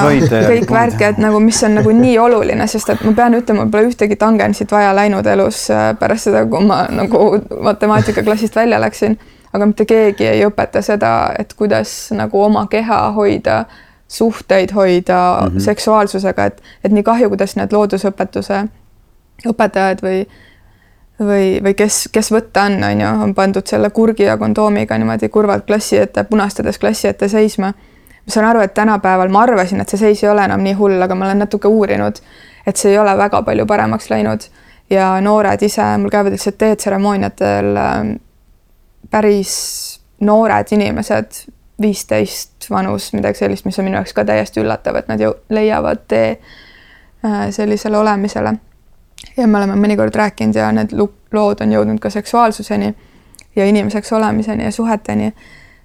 kõik 0.48 0.72
värk, 0.72 1.04
et 1.10 1.20
nagu, 1.20 1.40
mis 1.44 1.60
on 1.66 1.76
nagu 1.80 1.92
nii 1.96 2.16
oluline, 2.22 2.66
sest 2.70 2.94
et 2.94 3.04
ma 3.04 3.12
pean 3.16 3.36
ütlema, 3.36 3.66
pole 3.72 3.90
ühtegi 3.90 4.16
tangensit 4.20 4.72
vaja 4.72 4.94
läinud 4.96 5.26
elus 5.28 5.66
äh, 5.72 5.90
pärast 6.00 6.30
seda, 6.30 6.44
kui 6.48 6.64
ma 6.66 6.84
nagu 6.92 7.22
matemaatikaklassist 7.68 8.56
välja 8.56 8.80
läksin. 8.80 9.18
aga 9.52 9.66
mitte 9.68 9.84
keegi 9.84 10.24
ei 10.24 10.46
õpeta 10.46 10.80
seda, 10.82 11.34
et 11.38 11.50
kuidas 11.54 11.90
nagu 12.16 12.40
oma 12.40 12.66
keha 12.72 13.00
hoida, 13.12 13.64
suhteid 14.08 14.72
hoida 14.72 15.18
mm 15.40 15.48
-hmm. 15.48 15.60
seksuaalsusega, 15.60 16.44
et, 16.44 16.62
et 16.84 16.92
nii 16.92 17.02
kahju, 17.02 17.28
kuidas 17.28 17.56
need 17.56 17.72
loodusõpetuse 17.72 18.64
õpetajad 19.48 20.02
või 20.02 20.26
või, 21.20 21.60
või 21.62 21.74
kes, 21.74 22.08
kes 22.12 22.32
võtta 22.32 22.64
on, 22.66 22.82
on 22.84 23.00
ju, 23.00 23.08
on 23.22 23.34
pandud 23.34 23.66
selle 23.66 23.90
kurgi 23.90 24.22
ja 24.22 24.36
kondoomiga 24.36 24.98
niimoodi 24.98 25.28
kurvalt 25.28 25.66
klassi 25.66 25.98
ette, 25.98 26.24
punastades 26.24 26.78
klassi 26.78 27.08
ette 27.08 27.28
seisma 27.28 27.72
ma 28.26 28.32
saan 28.32 28.46
aru, 28.46 28.60
et 28.60 28.74
tänapäeval 28.74 29.28
ma 29.28 29.42
arvasin, 29.42 29.80
et 29.80 29.88
see 29.88 29.98
seis 29.98 30.24
ei 30.24 30.30
ole 30.30 30.44
enam 30.44 30.62
nii 30.62 30.74
hull, 30.78 31.00
aga 31.02 31.14
ma 31.14 31.26
olen 31.26 31.42
natuke 31.44 31.68
uurinud, 31.68 32.20
et 32.66 32.76
see 32.76 32.92
ei 32.92 32.98
ole 32.98 33.16
väga 33.18 33.42
palju 33.42 33.66
paremaks 33.66 34.10
läinud 34.10 34.46
ja 34.90 35.20
noored 35.20 35.62
ise, 35.62 35.84
mul 35.98 36.12
käivad 36.12 36.34
lihtsalt 36.34 36.58
teetseremooniatel 36.58 37.76
ähm, 37.76 38.12
päris 39.10 39.54
noored 40.20 40.70
inimesed, 40.70 41.44
viisteist 41.82 42.68
vanus, 42.70 43.12
midagi 43.12 43.42
sellist, 43.42 43.64
mis 43.66 43.78
on 43.78 43.88
minu 43.88 43.98
jaoks 43.98 44.14
ka 44.14 44.24
täiesti 44.28 44.62
üllatav, 44.62 45.00
et 45.00 45.08
nad 45.10 45.20
ju 45.20 45.32
leiavad 45.50 46.04
tee 46.08 46.28
äh, 46.36 47.48
sellisele 47.50 47.98
olemisele. 47.98 48.54
ja 49.36 49.46
me 49.46 49.58
oleme 49.58 49.74
mõnikord 49.78 50.14
rääkinud 50.14 50.56
ja 50.58 50.72
need 50.74 50.92
lood 51.32 51.60
on 51.62 51.72
jõudnud 51.72 52.00
ka 52.02 52.10
seksuaalsuseni 52.10 52.94
ja 53.56 53.66
inimeseks 53.66 54.12
olemiseni 54.12 54.64
ja 54.64 54.72
suheteni, 54.72 55.32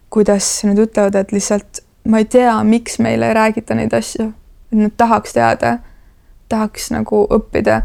kuidas 0.09 0.63
nad 0.63 0.79
ütlevad, 0.79 1.15
et 1.15 1.31
lihtsalt 1.31 1.83
ma 2.08 2.22
ei 2.22 2.26
tea, 2.26 2.64
miks 2.64 2.99
meile 3.03 3.28
ei 3.28 3.34
räägita 3.34 3.76
neid 3.76 3.93
asju, 3.93 4.30
et 4.72 4.80
nad 4.80 4.93
tahaks 4.97 5.36
teada, 5.36 5.78
tahaks 6.49 6.91
nagu 6.95 7.26
õppida. 7.38 7.82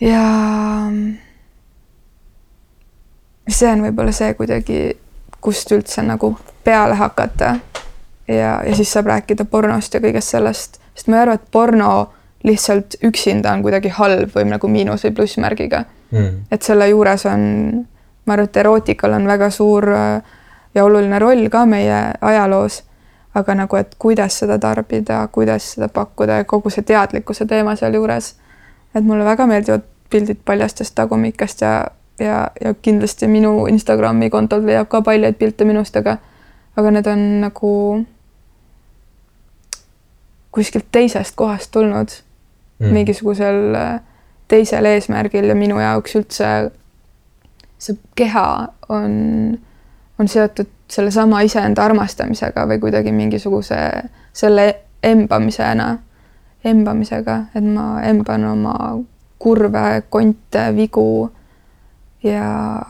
ja 0.00 0.24
see 3.48 3.70
on 3.70 3.84
võib-olla 3.86 4.12
see 4.12 4.34
kuidagi, 4.34 4.80
kust 5.44 5.72
üldse 5.72 6.02
nagu 6.02 6.34
peale 6.64 6.98
hakata. 6.98 7.56
ja, 8.28 8.58
ja 8.64 8.74
siis 8.74 8.92
saab 8.92 9.10
rääkida 9.12 9.44
pornost 9.44 9.94
ja 9.94 10.00
kõigest 10.00 10.34
sellest, 10.34 10.80
sest 10.94 11.08
ma 11.08 11.18
ei 11.18 11.26
arva, 11.26 11.38
et 11.38 11.50
porno 11.52 11.90
lihtsalt 12.44 12.98
üksinda 13.04 13.52
on 13.52 13.62
kuidagi 13.64 13.92
halb 13.96 14.32
või 14.34 14.48
nagu 14.50 14.68
miinus 14.68 15.04
või 15.06 15.14
plussmärgiga 15.16 15.84
mm.. 16.10 16.46
et 16.52 16.62
selle 16.62 16.88
juures 16.90 17.24
on, 17.28 17.44
ma 18.26 18.36
arvan, 18.36 18.48
et 18.48 18.56
erootikal 18.60 19.16
on 19.16 19.28
väga 19.28 19.50
suur 19.52 19.88
äh, 19.92 20.34
ja 20.74 20.84
oluline 20.84 21.18
roll 21.18 21.48
ka 21.48 21.66
meie 21.66 22.12
ajaloos. 22.20 22.82
aga 23.34 23.54
nagu, 23.54 23.76
et 23.76 23.96
kuidas 23.98 24.36
seda 24.38 24.58
tarbida, 24.62 25.28
kuidas 25.32 25.72
seda 25.74 25.88
pakkuda 25.88 26.36
ja 26.38 26.44
kogu 26.44 26.70
see 26.70 26.84
teadlikkuse 26.86 27.46
teema 27.46 27.76
sealjuures. 27.76 28.34
et 28.94 29.04
mulle 29.04 29.24
väga 29.24 29.46
meeldivad 29.46 29.82
pildid 30.10 30.38
paljastest 30.44 30.94
tagumikest 30.94 31.60
ja, 31.60 31.86
ja, 32.18 32.50
ja 32.64 32.74
kindlasti 32.82 33.26
minu 33.26 33.66
Instagrami 33.66 34.30
kontol 34.30 34.66
leiab 34.66 34.88
ka 34.88 35.02
paljaid 35.02 35.34
pilte 35.34 35.64
minust, 35.64 35.96
aga, 35.96 36.16
aga 36.76 36.90
need 36.90 37.06
on 37.06 37.24
nagu 37.40 38.04
kuskilt 40.54 40.86
teisest 40.92 41.34
kohast 41.36 41.70
tulnud 41.74 42.14
mm. 42.78 42.92
mingisugusel 42.92 43.74
äh, 43.74 44.00
teisel 44.48 44.84
eesmärgil 44.84 45.50
ja 45.50 45.54
minu 45.58 45.80
jaoks 45.80 46.14
üldse 46.20 46.50
see 47.78 47.98
keha 48.14 48.46
on 48.88 49.14
on 50.18 50.28
seotud 50.28 50.70
sellesama 50.90 51.40
iseenda 51.40 51.84
armastamisega 51.84 52.66
või 52.70 52.80
kuidagi 52.80 53.12
mingisuguse 53.12 53.78
selle 54.32 54.66
embamisena, 55.02 55.98
embamisega, 56.64 57.38
et 57.54 57.64
ma 57.64 58.02
emban 58.02 58.44
oma 58.48 58.76
kurve, 59.38 60.04
konte, 60.08 60.68
vigu 60.76 61.30
ja, 62.24 62.80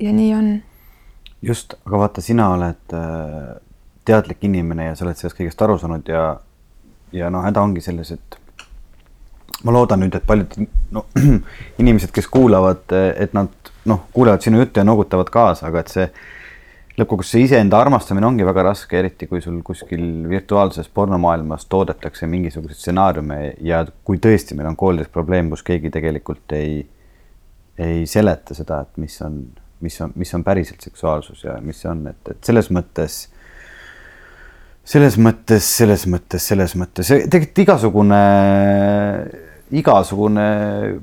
ja 0.00 0.12
nii 0.12 0.34
on. 0.34 0.52
just, 1.42 1.74
aga 1.86 2.04
vaata, 2.04 2.22
sina 2.22 2.50
oled 2.54 2.94
äh, 2.94 3.56
teadlik 4.04 4.44
inimene 4.44 4.90
ja 4.90 4.94
sa 4.94 5.06
oled 5.06 5.18
sellest 5.18 5.38
kõigest 5.38 5.64
aru 5.64 5.78
saanud 5.78 6.08
ja, 6.10 6.28
ja 7.12 7.30
noh, 7.30 7.42
häda 7.46 7.64
ongi 7.64 7.82
selles, 7.82 8.12
et 8.14 8.38
ma 9.64 9.74
loodan 9.74 10.02
nüüd, 10.02 10.14
et 10.14 10.26
paljud 10.26 10.54
no, 10.94 11.06
inimesed, 11.82 12.12
kes 12.14 12.30
kuulavad, 12.30 12.94
et 13.16 13.34
nad 13.34 13.61
noh, 13.90 14.06
kuulevad 14.12 14.44
sinu 14.44 14.60
juttu 14.62 14.80
ja 14.80 14.84
noogutavad 14.86 15.30
kaasa, 15.32 15.66
aga 15.68 15.82
et 15.82 15.92
see 15.92 16.06
lõppkokkuvõttes 16.98 17.32
see 17.34 17.46
iseenda 17.46 17.78
armastamine 17.80 18.26
ongi 18.28 18.44
väga 18.46 18.66
raske, 18.68 18.98
eriti 18.98 19.26
kui 19.30 19.40
sul 19.44 19.60
kuskil 19.64 20.04
virtuaalses 20.28 20.90
pornomaailmas 20.92 21.64
toodetakse 21.72 22.28
mingisuguseid 22.28 22.78
stsenaariume 22.78 23.38
ja 23.64 23.82
kui 24.04 24.20
tõesti 24.22 24.56
meil 24.58 24.68
on 24.72 24.78
koolides 24.78 25.08
probleem, 25.12 25.50
kus 25.50 25.64
keegi 25.66 25.92
tegelikult 25.94 26.52
ei, 26.58 26.82
ei 27.80 28.04
seleta 28.06 28.56
seda, 28.56 28.82
et 28.84 29.00
mis 29.00 29.16
on, 29.24 29.40
mis 29.80 30.00
on, 30.04 30.12
mis 30.20 30.34
on 30.36 30.44
päriselt 30.44 30.84
seksuaalsus 30.84 31.46
ja 31.48 31.56
mis 31.64 31.80
see 31.80 31.90
on, 31.90 32.04
et, 32.12 32.34
et 32.34 32.50
selles 32.50 32.68
mõttes 32.74 33.22
selles 34.84 35.16
mõttes, 35.16 35.66
selles 35.78 36.04
mõttes, 36.10 36.44
selles 36.44 36.76
mõttes, 36.76 37.08
tegelikult 37.08 37.64
igasugune 37.64 38.20
igasugune 39.72 40.44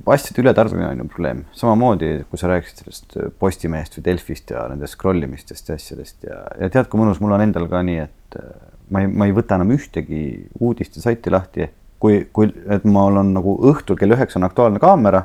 asjade 0.06 0.42
ületarbimine 0.44 0.88
on 0.92 1.02
ju 1.02 1.08
probleem, 1.10 1.44
samamoodi 1.58 2.10
kui 2.30 2.40
sa 2.40 2.52
rääkisid 2.52 2.84
sellest 2.84 3.16
Postimehest 3.42 3.98
või 3.98 4.06
Delfist 4.06 4.54
ja 4.54 4.68
nendest 4.70 4.98
scroll 4.98 5.26
imistest 5.26 5.72
ja 5.72 5.78
asjadest 5.80 6.28
ja, 6.28 6.44
ja 6.60 6.70
tead, 6.70 6.90
kui 6.90 7.02
mõnus 7.02 7.22
mul 7.24 7.34
on 7.34 7.46
endal 7.46 7.66
ka 7.72 7.82
nii, 7.86 8.04
et 8.06 8.38
äh, 8.38 8.52
ma 8.94 9.04
ei, 9.04 9.10
ma 9.10 9.30
ei 9.30 9.34
võta 9.36 9.58
enam 9.58 9.74
ühtegi 9.74 10.22
uudistesaiti 10.60 11.34
lahti, 11.34 11.70
kui, 12.02 12.22
kui, 12.34 12.52
et 12.70 12.86
mul 12.86 13.18
on 13.24 13.34
nagu 13.40 13.56
õhtul 13.72 13.98
kell 14.00 14.14
üheksa 14.14 14.38
on 14.40 14.46
Aktuaalne 14.50 14.82
Kaamera, 14.84 15.24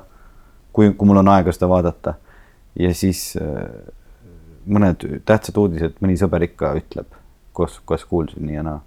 kui, 0.73 0.95
kui 0.97 1.11
mul 1.11 1.21
on 1.21 1.33
aega 1.35 1.53
seda 1.55 1.69
vaadata. 1.71 2.17
Ja 2.81 2.95
siis 2.97 3.35
äh, 3.41 3.61
mõned 4.65 5.05
tähtsad 5.29 5.61
uudised 5.61 6.01
mõni 6.01 6.17
sõber 6.19 6.49
ikka 6.49 6.73
ütleb, 6.81 7.13
kus, 7.55 7.77
kus 7.87 8.09
kuulsin 8.09 8.49
nii 8.49 8.61
ja 8.61 8.67
naa 8.73 8.81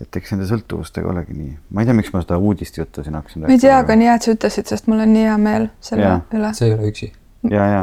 et 0.00 0.16
eks 0.16 0.32
nende 0.34 0.48
sõltuvustega 0.48 1.10
olegi 1.12 1.36
nii, 1.36 1.54
ma 1.74 1.82
ei 1.82 1.88
tea, 1.88 1.96
miks 1.96 2.12
ma 2.14 2.22
seda 2.24 2.38
uudist 2.40 2.78
juttu 2.78 3.04
siin 3.04 3.16
hakkasin 3.18 3.44
ma 3.44 3.52
ei 3.52 3.60
tea, 3.60 3.78
aga 3.82 3.96
nii 3.98 4.08
hea, 4.08 4.16
et 4.18 4.26
sa 4.26 4.34
ütlesid, 4.34 4.68
sest 4.72 4.90
mul 4.90 5.02
on 5.04 5.12
nii 5.12 5.24
hea 5.28 5.38
meel 5.40 5.70
selle 5.84 6.06
ja. 6.06 6.18
üle. 6.36 6.52
sa 6.56 6.66
ei 6.66 6.74
ole 6.76 6.90
üksi. 6.90 7.10
ja, 7.52 7.66
ja. 7.74 7.82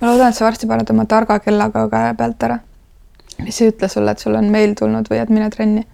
ma 0.00 0.12
loodan, 0.12 0.32
et 0.32 0.38
sa 0.38 0.46
varsti 0.46 0.68
paned 0.70 0.92
oma 0.94 1.06
targa 1.10 1.38
kellaga 1.44 1.86
käe 1.92 2.14
pealt 2.18 2.46
ära. 2.48 2.60
mis 3.42 3.60
ei 3.60 3.72
ütle 3.72 3.90
sulle, 3.92 4.14
et 4.14 4.24
sul 4.24 4.38
on 4.38 4.48
meil 4.54 4.76
tulnud 4.78 5.10
või 5.12 5.20
et 5.22 5.34
mine 5.34 5.50
trenni. 5.52 5.84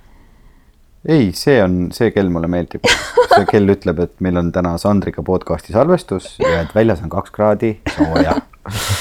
ei, 1.09 1.33
see 1.35 1.59
on, 1.65 1.81
see 1.97 2.13
kell 2.15 2.31
mulle 2.35 2.51
meeldib. 2.53 2.87
see 3.35 3.49
kell 3.53 3.75
ütleb, 3.75 4.05
et 4.07 4.15
meil 4.25 4.39
on 4.39 4.53
täna 4.55 4.77
Sandriga 4.79 5.27
podcast'i 5.27 5.75
salvestus 5.75 6.37
ja 6.45 6.63
et 6.63 6.75
väljas 6.77 7.03
on 7.03 7.13
kaks 7.13 7.35
kraadi 7.35 7.75
sooja 7.97 8.39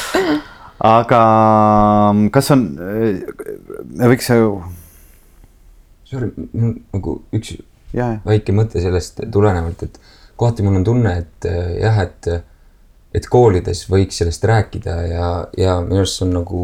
aga 0.97 1.22
kas 2.34 2.51
on, 2.53 2.68
me 2.78 4.14
võiks 4.14 4.30
sorry, 6.08 6.30
mul 6.53 6.78
nagu 6.93 7.16
üks 7.36 7.55
ja, 7.58 8.12
ja. 8.14 8.20
väike 8.26 8.55
mõte 8.55 8.82
sellest 8.84 9.22
tulenevalt, 9.34 9.84
et 9.88 9.99
kohati 10.39 10.66
mul 10.66 10.80
on 10.80 10.88
tunne, 10.88 11.14
et 11.24 11.49
äh, 11.49 11.74
jah, 11.82 11.99
et, 12.05 12.30
et 13.18 13.28
koolides 13.32 13.86
võiks 13.91 14.22
sellest 14.22 14.45
rääkida 14.47 14.97
ja, 15.10 15.28
ja 15.58 15.78
minu 15.84 16.03
arust 16.03 16.20
see 16.20 16.28
on 16.28 16.34
nagu, 16.39 16.64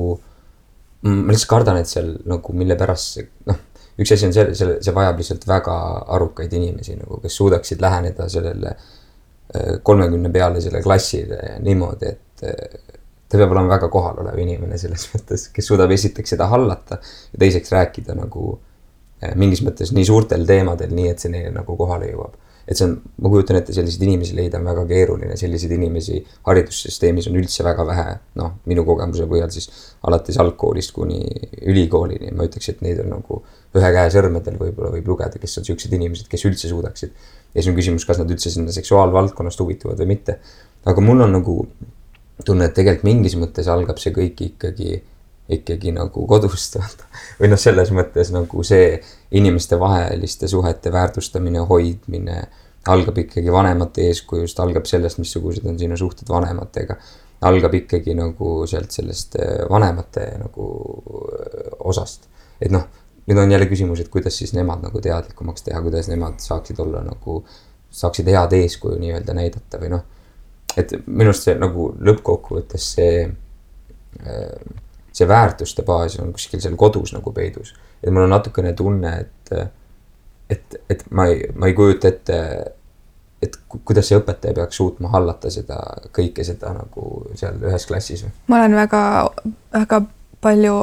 ma 1.09 1.33
lihtsalt 1.33 1.51
kardan, 1.51 1.81
et 1.81 1.91
seal 1.91 2.15
nagu 2.29 2.57
mille 2.57 2.77
pärast 2.79 3.17
see, 3.17 3.29
noh, 3.49 3.61
üks 3.99 4.15
asi 4.15 4.29
on 4.29 4.35
see, 4.35 4.49
selle, 4.57 4.79
see 4.83 4.95
vajab 4.95 5.21
lihtsalt 5.21 5.47
väga 5.49 5.77
arukaid 6.17 6.53
inimesi 6.59 6.97
nagu, 6.99 7.19
kes 7.23 7.39
suudaksid 7.41 7.83
läheneda 7.83 8.29
sellele 8.31 8.73
äh, 8.73 9.79
kolmekümne 9.83 10.31
pealisele 10.33 10.83
klassile 10.85 11.57
niimoodi, 11.65 12.13
et 12.13 12.45
äh, 12.47 12.99
ta 13.27 13.39
peab 13.39 13.55
olema 13.55 13.75
väga 13.75 13.89
kohalolev 13.89 14.37
inimene 14.37 14.77
selles 14.77 15.07
mõttes, 15.15 15.47
kes 15.53 15.65
suudab 15.65 15.91
esiteks 15.91 16.35
seda 16.35 16.45
hallata 16.51 16.99
ja 17.01 17.41
teiseks 17.41 17.73
rääkida 17.73 18.13
nagu 18.15 18.53
Eh, 18.53 18.72
mingis 19.39 19.61
mõttes 19.65 19.93
nii 19.95 20.07
suurtel 20.07 20.47
teemadel, 20.47 20.93
nii 20.95 21.11
et 21.11 21.21
see 21.23 21.31
neile 21.33 21.53
nagu 21.55 21.77
kohale 21.79 22.09
jõuab. 22.11 22.39
et 22.63 22.79
see 22.79 22.85
on, 22.87 22.93
ma 23.19 23.27
kujutan 23.27 23.57
ette, 23.59 23.73
selliseid 23.75 24.05
inimesi 24.05 24.37
leida 24.37 24.55
on 24.55 24.69
väga 24.69 24.85
keeruline, 24.87 25.35
selliseid 25.35 25.73
inimesi 25.75 26.21
haridussüsteemis 26.47 27.27
on 27.27 27.35
üldse 27.41 27.65
väga 27.65 27.85
vähe. 27.87 28.17
noh, 28.39 28.53
minu 28.71 28.85
kogemuse 28.87 29.27
põhjal 29.29 29.51
siis 29.51 29.69
alates 30.07 30.39
algkoolist 30.39 30.93
kuni 30.95 31.21
ülikoolini, 31.61 32.31
ma 32.31 32.47
ütleks, 32.47 32.69
et 32.71 32.83
neid 32.85 33.01
on 33.03 33.11
nagu 33.17 33.41
ühe 33.75 33.93
käe 33.97 34.11
sõrmedel 34.13 34.59
võib-olla 34.59 34.93
võib 34.95 35.09
lugeda, 35.11 35.41
kes 35.41 35.57
on 35.59 35.67
siuksed 35.67 35.93
inimesed, 35.99 36.29
kes 36.31 36.45
üldse 36.49 36.71
suudaksid. 36.71 37.11
ja 37.53 37.61
siis 37.61 37.71
on 37.71 37.79
küsimus, 37.79 38.05
kas 38.07 38.21
nad 38.21 38.31
üldse 38.31 38.53
sinna 38.53 38.71
seksuaalvaldkonnast 38.71 39.59
huvituvad 39.59 39.99
või 39.99 40.13
mitte. 40.15 40.39
aga 40.85 41.01
mul 41.01 41.27
on 41.27 41.35
nagu 41.39 41.57
tunne, 42.45 42.67
et 42.69 42.75
tegelikult 42.77 43.07
mingis 43.07 43.35
mõttes 43.39 43.67
algab 43.71 43.99
see 44.01 44.13
kõik 44.15 44.41
ikkagi, 44.47 45.01
ikkagi 45.49 45.91
nagu 45.95 46.25
kodust 46.27 46.77
vaata. 46.79 47.07
või 47.39 47.51
noh, 47.51 47.59
selles 47.59 47.91
mõttes 47.95 48.31
nagu 48.33 48.63
see 48.63 48.95
inimestevaheliste 49.35 50.47
suhete 50.47 50.91
väärtustamine, 50.93 51.65
hoidmine 51.67 52.43
algab 52.87 53.17
ikkagi 53.23 53.51
vanemate 53.51 54.07
eeskujust, 54.09 54.59
algab 54.59 54.87
sellest, 54.87 55.19
missugused 55.19 55.65
on 55.67 55.79
sinu 55.79 55.97
suhted 55.99 56.29
vanematega. 56.29 56.97
algab 57.43 57.73
ikkagi 57.75 58.13
nagu 58.15 58.65
sealt 58.67 58.91
sellest 58.91 59.35
eh, 59.35 59.65
vanemate 59.69 60.29
nagu 60.39 60.67
eh, 61.35 61.71
osast, 61.91 62.29
et 62.61 62.71
noh 62.71 62.85
nüüd 63.27 63.39
on 63.39 63.51
jälle 63.51 63.65
küsimus, 63.65 63.99
et 63.99 64.09
kuidas 64.09 64.37
siis 64.37 64.53
nemad 64.53 64.83
nagu 64.83 65.01
teadlikumaks 65.01 65.63
teha, 65.63 65.81
kuidas 65.81 66.09
nemad 66.11 66.39
saaksid 66.43 66.79
olla 66.83 67.03
nagu, 67.03 67.43
saaksid 67.91 68.27
head 68.27 68.55
eeskuju 68.57 68.99
nii-öelda 68.99 69.35
näidata 69.37 69.79
või 69.79 69.93
noh. 69.95 70.03
et 70.77 70.91
minu 71.05 71.31
arust 71.31 71.47
see 71.47 71.55
nagu 71.59 71.91
lõppkokkuvõttes 72.03 72.87
see, 72.97 73.27
see 75.13 75.27
väärtuste 75.27 75.85
baas 75.85 76.17
on 76.19 76.33
kuskil 76.33 76.61
seal 76.61 76.75
kodus 76.75 77.13
nagu 77.13 77.31
peidus. 77.31 77.73
et 78.03 78.11
mul 78.13 78.25
on 78.25 78.33
natukene 78.33 78.73
tunne, 78.73 79.13
et, 79.19 79.69
et, 80.49 80.75
et 80.89 81.03
ma 81.11 81.27
ei, 81.31 81.43
ma 81.55 81.69
ei 81.69 81.73
kujuta 81.77 82.07
ette, 82.07 82.39
et 83.41 83.57
kuidas 83.85 84.09
see 84.09 84.19
õpetaja 84.19 84.55
peaks 84.57 84.79
suutma 84.81 85.11
hallata 85.13 85.51
seda 85.53 85.79
kõike 86.15 86.45
seda 86.47 86.73
nagu 86.77 87.09
seal 87.39 87.59
ühes 87.61 87.85
klassis 87.89 88.25
või? 88.25 88.33
ma 88.47 88.61
olen 88.61 88.79
väga, 88.83 89.03
väga 89.73 90.01
palju 90.43 90.77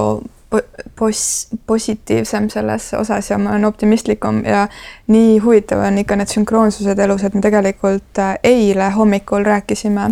pos-, 0.96 1.48
positiivsem 1.66 2.48
selles 2.50 2.94
osas 2.94 3.30
ja 3.30 3.38
ma 3.38 3.50
olen 3.50 3.64
optimistlikum 3.64 4.44
ja 4.44 4.68
nii 5.06 5.38
huvitav 5.38 5.82
on 5.86 5.98
ikka 5.98 6.16
need 6.16 6.32
sünkroonsused 6.32 6.98
elus, 6.98 7.24
et 7.24 7.34
me 7.34 7.42
tegelikult 7.44 8.18
äh, 8.18 8.36
eile 8.44 8.90
hommikul 8.96 9.44
rääkisime 9.46 10.10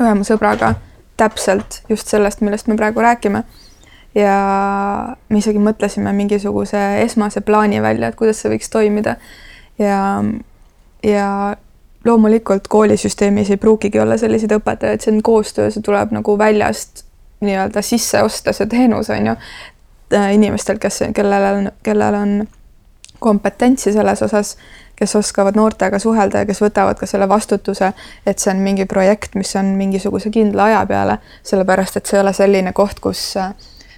ühe 0.00 0.14
mu 0.18 0.26
sõbraga 0.26 0.74
täpselt 1.16 1.82
just 1.88 2.08
sellest, 2.08 2.40
millest 2.40 2.66
me 2.66 2.76
praegu 2.76 3.00
räägime. 3.00 3.44
ja 4.14 4.34
me 5.28 5.38
isegi 5.38 5.58
mõtlesime 5.58 6.12
mingisuguse 6.14 6.80
esmase 7.02 7.40
plaani 7.40 7.82
välja, 7.82 8.08
et 8.08 8.14
kuidas 8.14 8.42
see 8.42 8.52
võiks 8.52 8.70
toimida. 8.70 9.16
ja, 9.78 10.24
ja 11.02 11.56
loomulikult 12.04 12.68
koolisüsteemis 12.68 13.50
ei 13.50 13.56
pruugigi 13.56 14.00
olla 14.00 14.16
selliseid 14.20 14.52
õpetajaid, 14.58 15.00
see 15.00 15.14
on 15.14 15.22
koostöö, 15.22 15.70
see 15.70 15.82
tuleb 15.82 16.12
nagu 16.14 16.38
väljast 16.38 17.04
nii-öelda 17.44 17.82
sisse 17.82 18.22
osta 18.22 18.52
see 18.52 18.66
teenus 18.70 19.10
on 19.10 19.26
ju 19.26 19.34
äh, 20.14 20.34
inimestel, 20.34 20.78
kes, 20.78 21.02
kellel 21.14 21.48
on, 21.50 21.70
kellel 21.82 22.14
on 22.14 22.36
kompetentsi 23.24 23.92
selles 23.92 24.22
osas, 24.22 24.56
kes 24.96 25.16
oskavad 25.16 25.56
noortega 25.56 25.98
suhelda 25.98 26.42
ja 26.42 26.46
kes 26.46 26.62
võtavad 26.62 26.98
ka 26.98 27.06
selle 27.06 27.28
vastutuse, 27.28 27.92
et 28.26 28.38
see 28.38 28.52
on 28.54 28.62
mingi 28.62 28.86
projekt, 28.86 29.34
mis 29.34 29.54
on 29.56 29.74
mingisuguse 29.78 30.30
kindla 30.30 30.70
aja 30.70 30.84
peale, 30.86 31.18
sellepärast 31.42 31.98
et 31.98 32.06
see 32.06 32.18
ei 32.18 32.22
ole 32.22 32.32
selline 32.32 32.72
koht, 32.72 33.00
kus, 33.02 33.34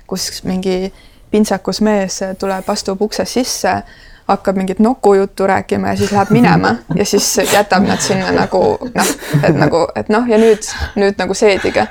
kus 0.07 0.31
mingi 0.45 0.93
pintsakus 1.31 1.81
mees 1.85 2.21
tuleb, 2.39 2.69
astub 2.73 3.03
uksest 3.03 3.39
sisse, 3.39 3.75
hakkab 4.27 4.57
mingit 4.57 4.79
nokujuttu 4.79 5.47
rääkima 5.47 5.89
ja 5.89 5.97
siis 5.97 6.13
läheb 6.13 6.31
minema 6.31 6.75
ja 6.95 7.05
siis 7.05 7.29
jätab 7.53 7.87
nad 7.87 8.01
sinna 8.03 8.33
nagu 8.35 8.63
noh, 8.95 9.13
et 9.43 9.55
nagu, 9.55 9.87
et 9.95 10.09
noh, 10.11 10.27
ja 10.29 10.39
nüüd, 10.39 10.67
nüüd 10.97 11.19
nagu 11.19 11.35
seedige. 11.35 11.87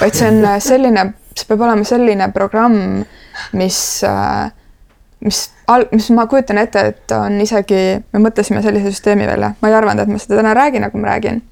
Vaid 0.00 0.16
see 0.16 0.30
on 0.30 0.46
selline, 0.64 1.10
see 1.36 1.48
peab 1.48 1.64
olema 1.66 1.84
selline 1.84 2.30
programm, 2.32 3.02
mis, 3.52 3.78
äh, 4.08 4.48
mis, 5.24 5.40
mis 5.92 6.10
ma 6.14 6.26
kujutan 6.30 6.60
ette, 6.60 6.84
et 6.92 7.16
on 7.16 7.40
isegi, 7.40 7.80
me 8.12 8.22
mõtlesime 8.26 8.62
sellise 8.64 8.92
süsteemi 8.92 9.26
välja, 9.28 9.54
ma 9.60 9.70
ei 9.70 9.76
arvanud, 9.78 10.04
et 10.04 10.12
ma 10.12 10.20
seda 10.20 10.40
täna 10.40 10.54
räägin, 10.56 10.86
aga 10.86 11.00
ma 11.00 11.10
räägin. 11.14 11.42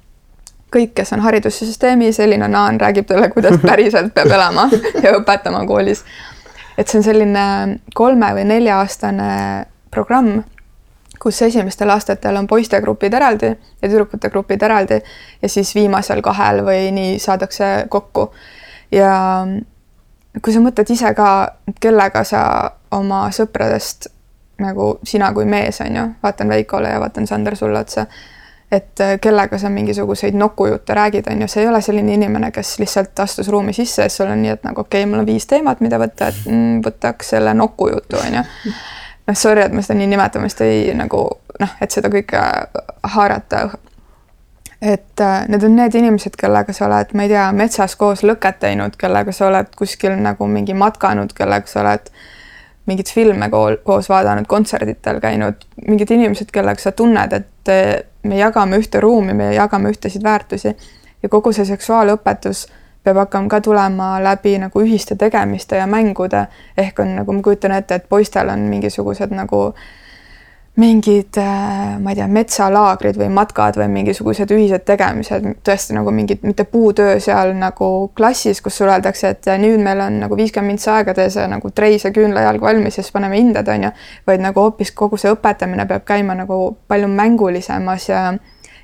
kõik, 0.73 0.95
kes 0.97 1.13
on 1.13 1.21
haridussüsteemis, 1.21 2.17
Elina 2.19 2.47
Naan 2.49 2.79
räägib 2.81 3.05
teile, 3.05 3.29
kuidas 3.29 3.59
päriselt 3.69 4.13
peab 4.13 4.31
elama 4.31 4.69
ja 5.03 5.17
õpetama 5.19 5.65
koolis. 5.67 6.03
et 6.77 6.87
see 6.87 6.97
on 6.97 7.05
selline 7.05 7.45
kolme 7.93 8.31
või 8.33 8.47
nelja-aastane 8.49 9.29
programm 9.93 10.41
kus 11.23 11.41
esimestel 11.41 11.89
aastatel 11.93 12.35
on 12.35 12.47
poistegrupid 12.47 13.13
eraldi 13.13 13.51
ja 13.53 13.89
tüdrukute 13.89 14.29
grupid 14.29 14.61
eraldi 14.65 14.97
ja 15.41 15.49
siis 15.49 15.75
viimasel 15.75 16.21
kahel 16.25 16.63
või 16.65 16.89
nii 16.91 17.19
saadakse 17.19 17.85
kokku. 17.89 18.31
ja 18.91 19.13
kui 20.41 20.53
sa 20.53 20.61
mõtled 20.63 20.89
ise 20.93 21.13
ka, 21.17 21.29
kellega 21.81 22.23
sa 22.25 22.43
oma 22.91 23.25
sõpradest 23.33 24.09
nagu 24.63 24.99
sina 25.03 25.31
kui 25.33 25.45
mees 25.49 25.81
on 25.81 25.95
ju, 25.95 26.05
vaatan 26.23 26.49
Veikole 26.49 26.93
ja 26.93 27.01
vaatan 27.01 27.27
Sander 27.27 27.55
sulle 27.57 27.79
otsa, 27.79 28.05
et 28.71 29.01
kellega 29.21 29.57
sa 29.57 29.69
mingisuguseid 29.69 30.37
nokujutte 30.37 30.93
räägid, 30.93 31.29
on 31.31 31.41
ju, 31.41 31.47
see 31.47 31.63
ei 31.63 31.69
ole 31.69 31.81
selline 31.81 32.13
inimene, 32.13 32.51
kes 32.51 32.77
lihtsalt 32.79 33.19
astus 33.19 33.49
ruumi 33.53 33.73
sisse 33.73 34.07
ja 34.07 34.13
sul 34.13 34.31
on 34.31 34.41
nii, 34.41 34.55
et 34.57 34.65
nagu 34.65 34.81
okei 34.81 35.03
okay,, 35.03 35.09
mul 35.09 35.21
on 35.21 35.29
viis 35.29 35.47
teemat, 35.49 35.81
mida 35.85 35.99
võtta, 36.01 36.29
et 36.29 36.45
mm, 36.49 36.81
võtaks 36.85 37.33
selle 37.35 37.53
nokujutu, 37.57 38.17
on 38.21 38.39
ju 38.39 38.43
noh, 39.27 39.37
sorry, 39.37 39.65
et 39.65 39.73
ma 39.73 39.83
seda 39.85 39.97
nii 39.99 40.11
nimetan, 40.13 40.43
ma 40.43 40.49
just 40.51 40.61
ei 40.65 40.93
nagu 40.97 41.23
noh, 41.59 41.75
et 41.81 41.95
seda 41.95 42.11
kõike 42.13 42.43
haarata. 43.15 43.65
Et 44.83 45.19
äh, 45.21 45.47
need 45.47 45.63
on 45.63 45.75
need 45.75 45.95
inimesed, 45.95 46.35
kellega 46.39 46.73
sa 46.75 46.89
oled, 46.89 47.13
ma 47.15 47.23
ei 47.23 47.31
tea, 47.31 47.45
metsas 47.55 47.95
koos 47.95 48.23
lõket 48.27 48.59
teinud, 48.59 48.97
kellega 48.99 49.31
sa 49.31 49.47
oled 49.47 49.69
kuskil 49.79 50.17
nagu 50.19 50.47
mingi 50.51 50.75
matkanud, 50.75 51.31
kellega 51.37 51.71
sa 51.71 51.79
oled 51.85 52.11
mingeid 52.89 53.13
filme 53.15 53.47
kool, 53.49 53.77
koos 53.87 54.09
vaadanud, 54.11 54.47
kontserditel 54.51 55.21
käinud, 55.23 55.63
mingid 55.87 56.11
inimesed, 56.11 56.51
kellega 56.51 56.83
sa 56.83 56.91
tunned, 56.91 57.31
et 57.31 57.71
äh, 57.71 57.93
me 58.27 58.41
jagame 58.41 58.81
ühte 58.81 58.99
ruumi, 58.99 59.35
me 59.39 59.53
jagame 59.55 59.93
ühtesid 59.93 60.23
väärtusi. 60.23 60.75
Ja 61.23 61.31
kogu 61.31 61.53
see 61.55 61.63
seksuaalõpetus 61.69 62.65
peab 63.03 63.21
hakkama 63.21 63.47
ka 63.51 63.61
tulema 63.63 64.09
läbi 64.23 64.57
nagu 64.59 64.83
ühiste 64.83 65.15
tegemiste 65.19 65.79
ja 65.79 65.87
mängude, 65.87 66.47
ehk 66.77 66.99
on 66.99 67.15
nagu 67.21 67.35
ma 67.35 67.43
kujutan 67.45 67.71
ette, 67.79 68.01
et 68.01 68.09
poistel 68.11 68.51
on 68.51 68.67
mingisugused 68.67 69.31
nagu 69.31 69.69
mingid, 70.75 71.37
äh, 71.37 71.99
ma 72.01 72.09
ei 72.09 72.17
tea, 72.17 72.25
metsalaagrid 72.33 73.17
või 73.21 73.27
matkad 73.29 73.77
või 73.77 73.91
mingisugused 73.93 74.49
ühised 74.55 74.81
tegemised, 74.87 75.45
tõesti 75.61 75.93
nagu 75.93 76.11
mingid, 76.11 76.41
mitte 76.41 76.65
puutöö 76.65 77.19
seal 77.21 77.53
nagu 77.57 77.89
klassis, 78.17 78.61
kus 78.61 78.79
sulle 78.79 78.95
öeldakse, 78.95 79.35
et 79.35 79.49
nüüd 79.61 79.83
meil 79.85 80.01
on 80.01 80.17
nagu 80.23 80.37
viiskümmend 80.37 80.73
mintsi 80.73 80.89
aega, 80.89 81.13
tee 81.13 81.29
see 81.29 81.45
nagu 81.51 81.69
treis 81.69 82.07
ja 82.07 82.11
küünlajalg 82.15 82.65
valmis 82.65 82.97
ja 82.97 83.03
siis 83.05 83.13
paneme 83.13 83.37
hinded, 83.37 83.69
on 83.69 83.85
ju, 83.85 83.91
vaid 84.27 84.41
nagu 84.41 84.65
hoopis 84.65 84.91
kogu 84.97 85.19
see 85.21 85.35
õpetamine 85.35 85.85
peab 85.89 86.07
käima 86.09 86.33
nagu 86.41 86.59
palju 86.89 87.11
mängulisemas 87.11 88.09
ja 88.09 88.23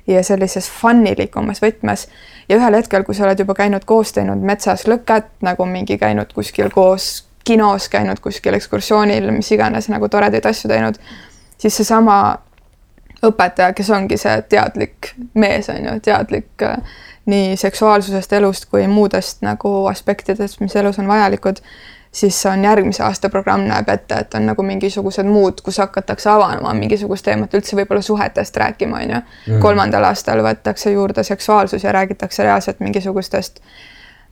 ja 0.06 0.22
sellises 0.26 0.66
funnilikumas 0.70 1.60
võtmes. 1.62 2.06
ja 2.48 2.56
ühel 2.56 2.74
hetkel, 2.74 3.04
kui 3.04 3.14
sa 3.14 3.26
oled 3.26 3.38
juba 3.38 3.54
käinud 3.54 3.84
koos, 3.86 4.12
teinud 4.12 4.42
metsas 4.42 4.86
lõket 4.88 5.28
nagu 5.42 5.66
mingi 5.66 5.98
käinud 5.98 6.32
kuskil 6.34 6.70
koos 6.70 7.26
kinos, 7.44 7.88
käinud 7.88 8.20
kuskil 8.20 8.54
ekskursioonil, 8.54 9.30
mis 9.34 9.50
iganes 9.52 9.88
nagu 9.88 10.08
toredaid 10.08 10.46
asju 10.46 10.68
teinud, 10.70 10.98
siis 11.60 11.76
seesama 11.76 12.16
õpetaja, 13.26 13.74
kes 13.76 13.92
ongi 13.92 14.16
see 14.20 14.34
teadlik 14.48 15.12
mees, 15.38 15.68
on 15.68 15.84
ju, 15.84 15.94
teadlik 16.08 16.64
äh, 16.64 16.98
nii 17.30 17.56
seksuaalsusest, 17.60 18.32
elust 18.32 18.66
kui 18.72 18.86
muudest 18.88 19.44
nagu 19.44 19.84
aspektidest, 19.90 20.60
mis 20.64 20.76
elus 20.80 20.98
on 20.98 21.08
vajalikud 21.10 21.60
siis 22.12 22.46
on 22.46 22.64
järgmise 22.64 23.02
aasta 23.02 23.28
programm 23.28 23.60
näeb 23.60 23.88
ette, 23.88 24.14
et 24.14 24.34
on 24.34 24.46
nagu 24.50 24.62
mingisugused 24.66 25.26
muud, 25.26 25.60
kus 25.62 25.78
hakatakse 25.78 26.30
avanema 26.30 26.72
mingisugust 26.74 27.24
teemat, 27.24 27.54
üldse 27.54 27.78
võib-olla 27.78 28.02
suhetest 28.02 28.56
rääkima, 28.56 29.04
on 29.04 29.14
ju. 29.14 29.20
Mm. 29.46 29.60
kolmandal 29.62 30.04
aastal 30.10 30.42
võetakse 30.44 30.90
juurde 30.90 31.22
seksuaalsus 31.26 31.84
ja 31.84 31.92
räägitakse 31.92 32.42
reaalselt 32.42 32.80
mingisugustest 32.80 33.62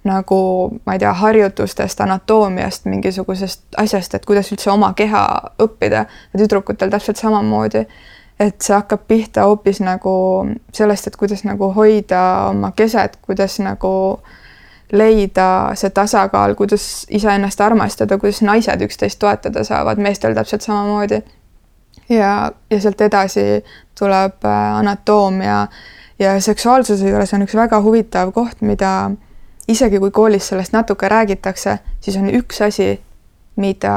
nagu 0.09 0.39
ma 0.87 0.97
ei 0.97 1.03
tea, 1.03 1.13
harjutustest, 1.13 2.01
anatoomiast, 2.01 2.89
mingisugusest 2.89 3.79
asjast, 3.81 4.15
et 4.17 4.27
kuidas 4.27 4.51
üldse 4.55 4.71
oma 4.73 4.93
keha 4.97 5.25
õppida 5.63 6.05
ja 6.09 6.41
tüdrukutel 6.41 6.91
täpselt 6.95 7.21
samamoodi. 7.21 7.87
et 8.39 8.63
see 8.63 8.75
hakkab 8.75 9.01
pihta 9.11 9.49
hoopis 9.51 9.81
nagu 9.83 10.13
sellest, 10.73 11.09
et 11.11 11.17
kuidas 11.19 11.43
nagu 11.45 11.73
hoida 11.75 12.21
oma 12.53 12.71
keset, 12.71 13.17
kuidas 13.27 13.59
nagu 13.59 13.91
leida 14.93 15.49
see 15.75 15.91
tasakaal, 15.91 16.55
kuidas 16.55 17.07
iseennast 17.11 17.61
armastada, 17.61 18.19
kuidas 18.19 18.43
naised 18.47 18.85
üksteist 18.87 19.19
toetada 19.19 19.65
saavad, 19.65 19.99
meestel 19.99 20.35
täpselt 20.39 20.63
samamoodi. 20.63 21.23
ja, 22.09 22.53
ja 22.71 22.81
sealt 22.81 23.01
edasi 23.01 23.65
tuleb 23.99 24.45
äh, 24.45 24.77
anatoomia 24.77 25.67
ja 26.19 26.41
seksuaalsuse 26.41 27.09
juures 27.09 27.35
on 27.35 27.43
üks 27.43 27.55
väga 27.55 27.81
huvitav 27.83 28.33
koht, 28.33 28.61
mida 28.61 29.11
isegi 29.69 29.99
kui 29.99 30.11
koolis 30.11 30.49
sellest 30.49 30.73
natuke 30.73 31.09
räägitakse, 31.09 31.79
siis 32.01 32.17
on 32.17 32.31
üks 32.35 32.63
asi, 32.65 33.01
mida 33.57 33.95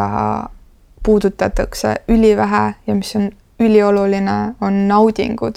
puudutatakse 1.04 1.96
ülivähe 2.08 2.74
ja 2.88 2.96
mis 2.96 3.16
on 3.16 3.32
ülioluline, 3.60 4.56
on 4.62 4.88
naudingud. 4.88 5.56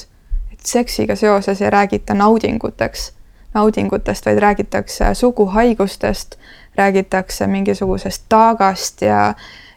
et 0.52 0.60
seksiga 0.66 1.16
seoses 1.16 1.62
ei 1.62 1.70
räägita 1.70 2.14
naudinguteks 2.14 3.12
naudingutest, 3.54 4.26
vaid 4.26 4.38
räägitakse 4.38 5.14
suguhaigustest, 5.14 6.36
räägitakse 6.76 7.46
mingisugusest 7.46 8.24
taagast 8.28 9.02
ja 9.02 9.34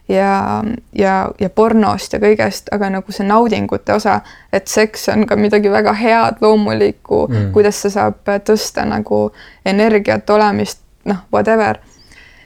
ja, 0.10 0.64
ja, 0.96 1.16
ja 1.40 1.50
pornost 1.50 2.14
ja 2.14 2.20
kõigest, 2.24 2.72
aga 2.72 2.90
nagu 2.98 3.16
see 3.16 3.28
naudingute 3.28 3.96
osa, 3.98 4.20
et 4.54 4.68
seks 4.72 5.08
on 5.14 5.26
ka 5.28 5.36
midagi 5.40 5.72
väga 5.72 5.94
head, 5.98 6.40
loomulikku 6.42 7.26
mm., 7.28 7.50
kuidas 7.56 7.82
see 7.84 7.94
saab 7.94 8.22
tõsta 8.48 8.86
nagu 8.88 9.28
energiat, 9.66 10.30
olemist, 10.30 10.82
noh, 11.06 11.26
whatever. 11.34 11.82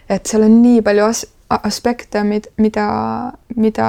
et 0.09 0.25
seal 0.27 0.43
on 0.43 0.61
nii 0.61 0.81
palju 0.85 1.05
as 1.07 1.25
aspekte, 1.51 2.23
mid-, 2.23 2.49
mida, 2.57 2.87
mida 3.55 3.87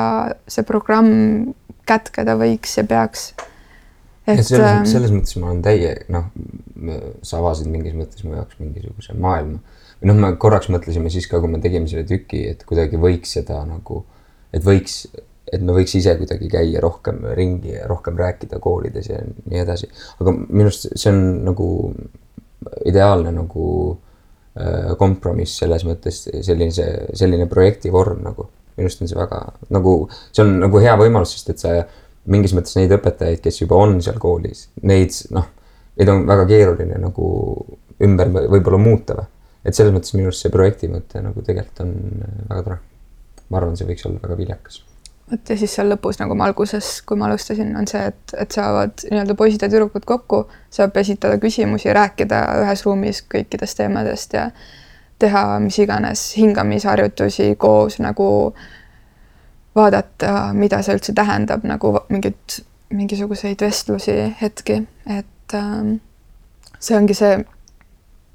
see 0.51 0.67
programm 0.67 1.53
kätkeda 1.89 2.37
võiks 2.41 2.77
ja 2.79 2.85
peaks. 2.89 3.33
et 4.27 4.43
selles, 4.47 4.67
ähm, 4.67 4.87
selles 4.87 5.13
mõttes 5.15 5.39
ma 5.39 5.51
olen 5.51 5.63
täie, 5.63 5.95
noh, 6.13 6.29
sa 7.27 7.39
avasid 7.41 7.71
mingis 7.71 7.95
mõttes 7.99 8.25
mu 8.27 8.37
jaoks 8.37 8.59
mingisuguse 8.63 9.17
maailma. 9.19 9.59
Või 10.03 10.11
noh, 10.11 10.19
me 10.19 10.33
korraks 10.41 10.71
mõtlesime 10.73 11.11
siis 11.15 11.29
ka, 11.31 11.41
kui 11.41 11.51
me 11.51 11.61
tegime 11.63 11.91
selle 11.91 12.05
tüki, 12.09 12.45
et 12.51 12.65
kuidagi 12.69 13.01
võiks 13.01 13.37
seda 13.39 13.61
nagu, 13.69 14.03
et 14.53 14.65
võiks, 14.67 15.05
et 15.53 15.63
me 15.63 15.77
võiks 15.77 15.95
ise 15.99 16.17
kuidagi 16.19 16.51
käia 16.51 16.83
rohkem 16.83 17.23
ringi 17.39 17.77
ja 17.77 17.87
rohkem 17.91 18.19
rääkida 18.19 18.59
koolides 18.63 19.11
ja 19.13 19.21
nii 19.23 19.63
edasi. 19.63 19.91
aga 20.21 20.35
minu 20.43 20.67
arust 20.69 20.91
see 20.93 21.13
on 21.13 21.23
nagu 21.47 21.69
ideaalne 22.89 23.31
nagu 23.37 23.67
äh, 23.93 24.93
kompromiss 24.99 25.63
selles 25.63 25.87
mõttes 25.87 26.25
sellise, 26.43 26.89
selline 27.15 27.47
projekti 27.51 27.93
vorm 27.95 28.25
nagu 28.27 28.49
minu 28.77 28.89
arust 28.89 29.03
on 29.03 29.11
see 29.11 29.19
väga 29.19 29.43
nagu, 29.75 29.97
see 30.33 30.45
on 30.45 30.57
nagu 30.63 30.81
hea 30.83 30.95
võimalus, 30.99 31.37
sest 31.37 31.53
et 31.53 31.63
sa 31.63 31.75
mingis 32.33 32.55
mõttes 32.57 32.77
neid 32.79 32.93
õpetajaid, 32.95 33.43
kes 33.43 33.63
juba 33.63 33.79
on 33.83 33.99
seal 34.05 34.19
koolis, 34.23 34.69
neid 34.87 35.15
noh, 35.35 35.49
neid 35.99 36.13
on 36.13 36.27
väga 36.29 36.47
keeruline 36.51 36.99
nagu 37.03 37.29
ümber 38.03 38.33
võib-olla 38.33 38.81
muuta 38.83 39.19
või. 39.19 39.29
Et 39.65 39.75
selles 39.75 39.95
mõttes 39.95 40.15
minu 40.17 40.31
arust 40.31 40.47
see 40.47 40.55
projekti 40.55 40.91
mõte 40.93 41.23
nagu 41.25 41.45
tegelikult 41.45 41.85
on 41.85 41.93
äh, 41.99 42.41
väga 42.49 42.63
tore. 42.63 42.81
ma 43.49 43.61
arvan, 43.61 43.77
see 43.77 43.89
võiks 43.89 44.09
olla 44.09 44.23
väga 44.23 44.39
viljakas 44.39 44.83
vot 45.33 45.49
ja 45.49 45.57
siis 45.57 45.75
seal 45.75 45.89
lõpus, 45.93 46.19
nagu 46.21 46.35
ma 46.37 46.49
alguses, 46.51 47.01
kui 47.07 47.17
ma 47.17 47.29
alustasin, 47.29 47.73
on 47.79 47.89
see, 47.89 48.03
et, 48.11 48.35
et 48.39 48.53
saavad 48.53 49.05
nii-öelda 49.09 49.37
poisid 49.39 49.65
ja 49.65 49.71
tüdrukud 49.73 50.05
kokku, 50.09 50.45
saab 50.73 50.97
esitada 51.01 51.39
küsimusi, 51.43 51.93
rääkida 51.95 52.43
ühes 52.63 52.85
ruumis 52.87 53.23
kõikidest 53.33 53.79
teemadest 53.81 54.37
ja 54.37 54.51
teha 55.23 55.45
mis 55.63 55.79
iganes 55.79 56.25
hingamisharjutusi 56.37 57.55
koos 57.59 57.99
nagu 58.03 58.29
vaadata, 59.77 60.53
mida 60.57 60.83
see 60.83 60.99
üldse 60.99 61.15
tähendab, 61.17 61.65
nagu 61.69 61.95
mingit, 62.13 62.59
mingisuguseid 62.93 63.63
vestlusi, 63.63 64.17
hetki, 64.43 64.83
et 65.07 65.57
äh, 65.57 65.77
see 66.79 66.99
ongi 66.99 67.19
see 67.19 67.37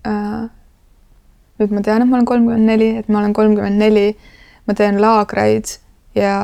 äh,. 0.07 0.45
Nüüd 1.59 1.73
ma 1.73 1.81
tean, 1.81 2.01
et 2.01 2.09
ma 2.09 2.17
olen 2.19 2.29
kolmkümmend 2.29 2.69
neli, 2.69 2.89
et 3.01 3.09
ma 3.09 3.19
olen 3.19 3.33
kolmkümmend 3.33 3.81
neli, 3.81 4.07
ma 4.67 4.75
teen 4.77 5.01
laagreid 5.01 5.77
ja 6.15 6.35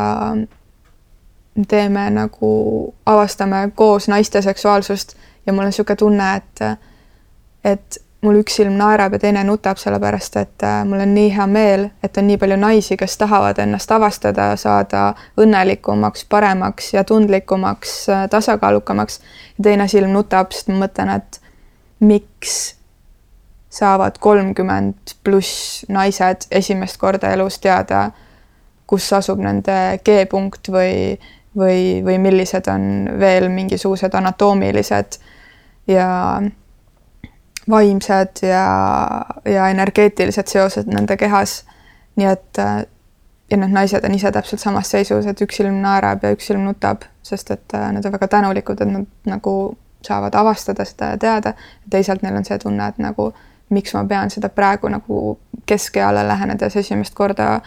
teeme 1.70 2.08
nagu, 2.10 2.54
avastame 3.06 3.68
koos 3.76 4.08
naiste 4.10 4.42
seksuaalsust 4.42 5.16
ja 5.46 5.54
mul 5.54 5.68
on 5.68 5.70
niisugune 5.70 5.96
tunne, 6.00 6.30
et, 6.36 6.64
et 7.64 8.00
mul 8.24 8.40
üks 8.40 8.56
silm 8.58 8.78
naerab 8.80 9.14
ja 9.18 9.20
teine 9.20 9.44
nutab, 9.44 9.78
sellepärast 9.82 10.38
et 10.40 10.66
äh, 10.66 10.82
mul 10.88 11.04
on 11.04 11.14
nii 11.14 11.30
hea 11.36 11.48
meel, 11.50 11.88
et 12.04 12.18
on 12.18 12.28
nii 12.28 12.40
palju 12.42 12.58
naisi, 12.60 12.98
kes 12.98 13.18
tahavad 13.20 13.60
ennast 13.60 13.92
avastada, 13.92 14.54
saada 14.60 15.10
õnnelikumaks, 15.40 16.26
paremaks 16.32 16.94
ja 16.96 17.04
tundlikumaks, 17.08 17.98
äh, 18.10 18.26
tasakaalukamaks. 18.30 19.20
ja 19.58 19.70
teine 19.70 19.88
silm 19.92 20.16
nutab, 20.16 20.56
sest 20.56 20.72
ma 20.72 20.86
mõtlen, 20.86 21.12
et 21.20 21.42
miks 22.00 22.76
saavad 23.74 24.20
kolmkümmend 24.22 25.16
pluss 25.26 25.84
naised 25.90 26.48
esimest 26.52 27.00
korda 27.02 27.32
elus 27.34 27.58
teada, 27.64 28.12
kus 28.88 29.08
asub 29.18 29.42
nende 29.42 30.00
G-punkt 30.06 30.70
või, 30.70 31.18
või, 31.58 32.02
või 32.06 32.18
millised 32.22 32.70
on 32.70 33.08
veel 33.20 33.50
mingisugused 33.50 34.14
anatoomilised 34.14 35.18
ja 35.90 36.10
vaimsed 37.70 38.44
ja, 38.46 38.66
ja 39.50 39.70
energeetilised 39.72 40.52
seosed 40.52 40.92
nende 40.92 41.18
kehas. 41.18 41.64
nii 42.16 42.28
et 42.30 42.60
ja 43.52 43.58
need 43.58 43.74
naised 43.74 44.06
on 44.06 44.16
ise 44.16 44.32
täpselt 44.32 44.62
samas 44.62 44.90
seisus, 44.92 45.26
et 45.30 45.42
üks 45.46 45.60
silm 45.60 45.80
naerab 45.84 46.24
ja 46.24 46.34
üks 46.34 46.48
silm 46.50 46.66
nutab, 46.68 47.06
sest 47.26 47.52
et 47.54 47.76
äh, 47.78 47.90
nad 47.94 48.06
on 48.06 48.16
väga 48.16 48.28
tänulikud, 48.38 48.82
et 48.82 48.92
nad 48.92 49.08
nagu 49.30 49.56
saavad 50.04 50.36
avastada 50.36 50.86
seda 50.86 51.14
ja 51.14 51.18
teada. 51.18 51.54
teisalt 51.90 52.24
neil 52.24 52.40
on 52.40 52.46
see 52.46 52.58
tunne, 52.60 52.88
et 52.88 52.98
nagu 52.98 53.32
miks 53.74 53.96
ma 53.98 54.06
pean 54.10 54.32
seda 54.34 54.50
praegu 54.50 54.90
nagu 54.92 55.40
keskeale 55.66 56.28
lähenedes 56.28 56.76
esimest 56.82 57.16
korda 57.18 57.62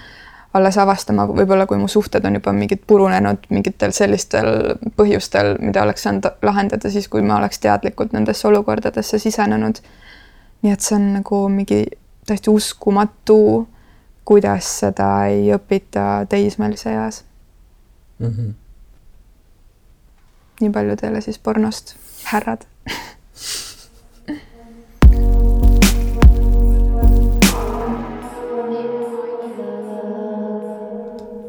alles 0.56 0.78
avastama, 0.78 1.26
võib-olla 1.28 1.66
kui 1.68 1.78
mu 1.80 1.88
suhted 1.88 2.24
on 2.24 2.38
juba 2.38 2.52
mingid 2.56 2.84
purunenud 2.88 3.48
mingitel 3.52 3.92
sellistel 3.92 4.48
põhjustel, 4.96 5.56
mida 5.60 5.82
oleks 5.84 6.06
saanud 6.06 6.28
lahendada 6.46 6.90
siis, 6.92 7.08
kui 7.12 7.24
ma 7.26 7.36
oleks 7.40 7.60
teadlikult 7.60 8.14
nendesse 8.16 8.48
olukordadesse 8.48 9.18
sisenenud. 9.20 9.82
nii 10.62 10.72
et 10.72 10.80
see 10.80 10.96
on 10.96 11.10
nagu 11.18 11.40
mingi 11.52 11.82
täiesti 12.26 12.50
uskumatu, 12.50 13.66
kuidas 14.24 14.70
seda 14.80 15.10
ei 15.30 15.50
õpita 15.54 16.26
teismelise 16.28 16.94
eas 16.94 17.24
mm. 18.18 18.26
-hmm. 18.26 18.54
nii 20.60 20.70
palju 20.70 20.96
teile 20.96 21.20
siis 21.20 21.38
pornost, 21.38 21.96
härrad 22.24 22.64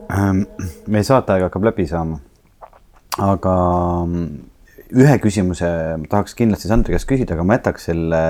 meie 0.08 1.04
saateaeg 1.04 1.48
hakkab 1.48 1.68
läbi 1.68 1.88
saama. 1.88 2.20
aga 3.18 3.54
mm, 4.06 4.28
ühe 5.02 5.18
küsimuse 5.20 5.70
tahaks 6.10 6.36
kindlasti 6.38 6.70
Sandri 6.70 6.96
käest 6.96 7.10
küsida, 7.10 7.36
aga 7.36 7.46
ma 7.48 7.58
jätaks 7.58 7.90
selle 7.90 8.22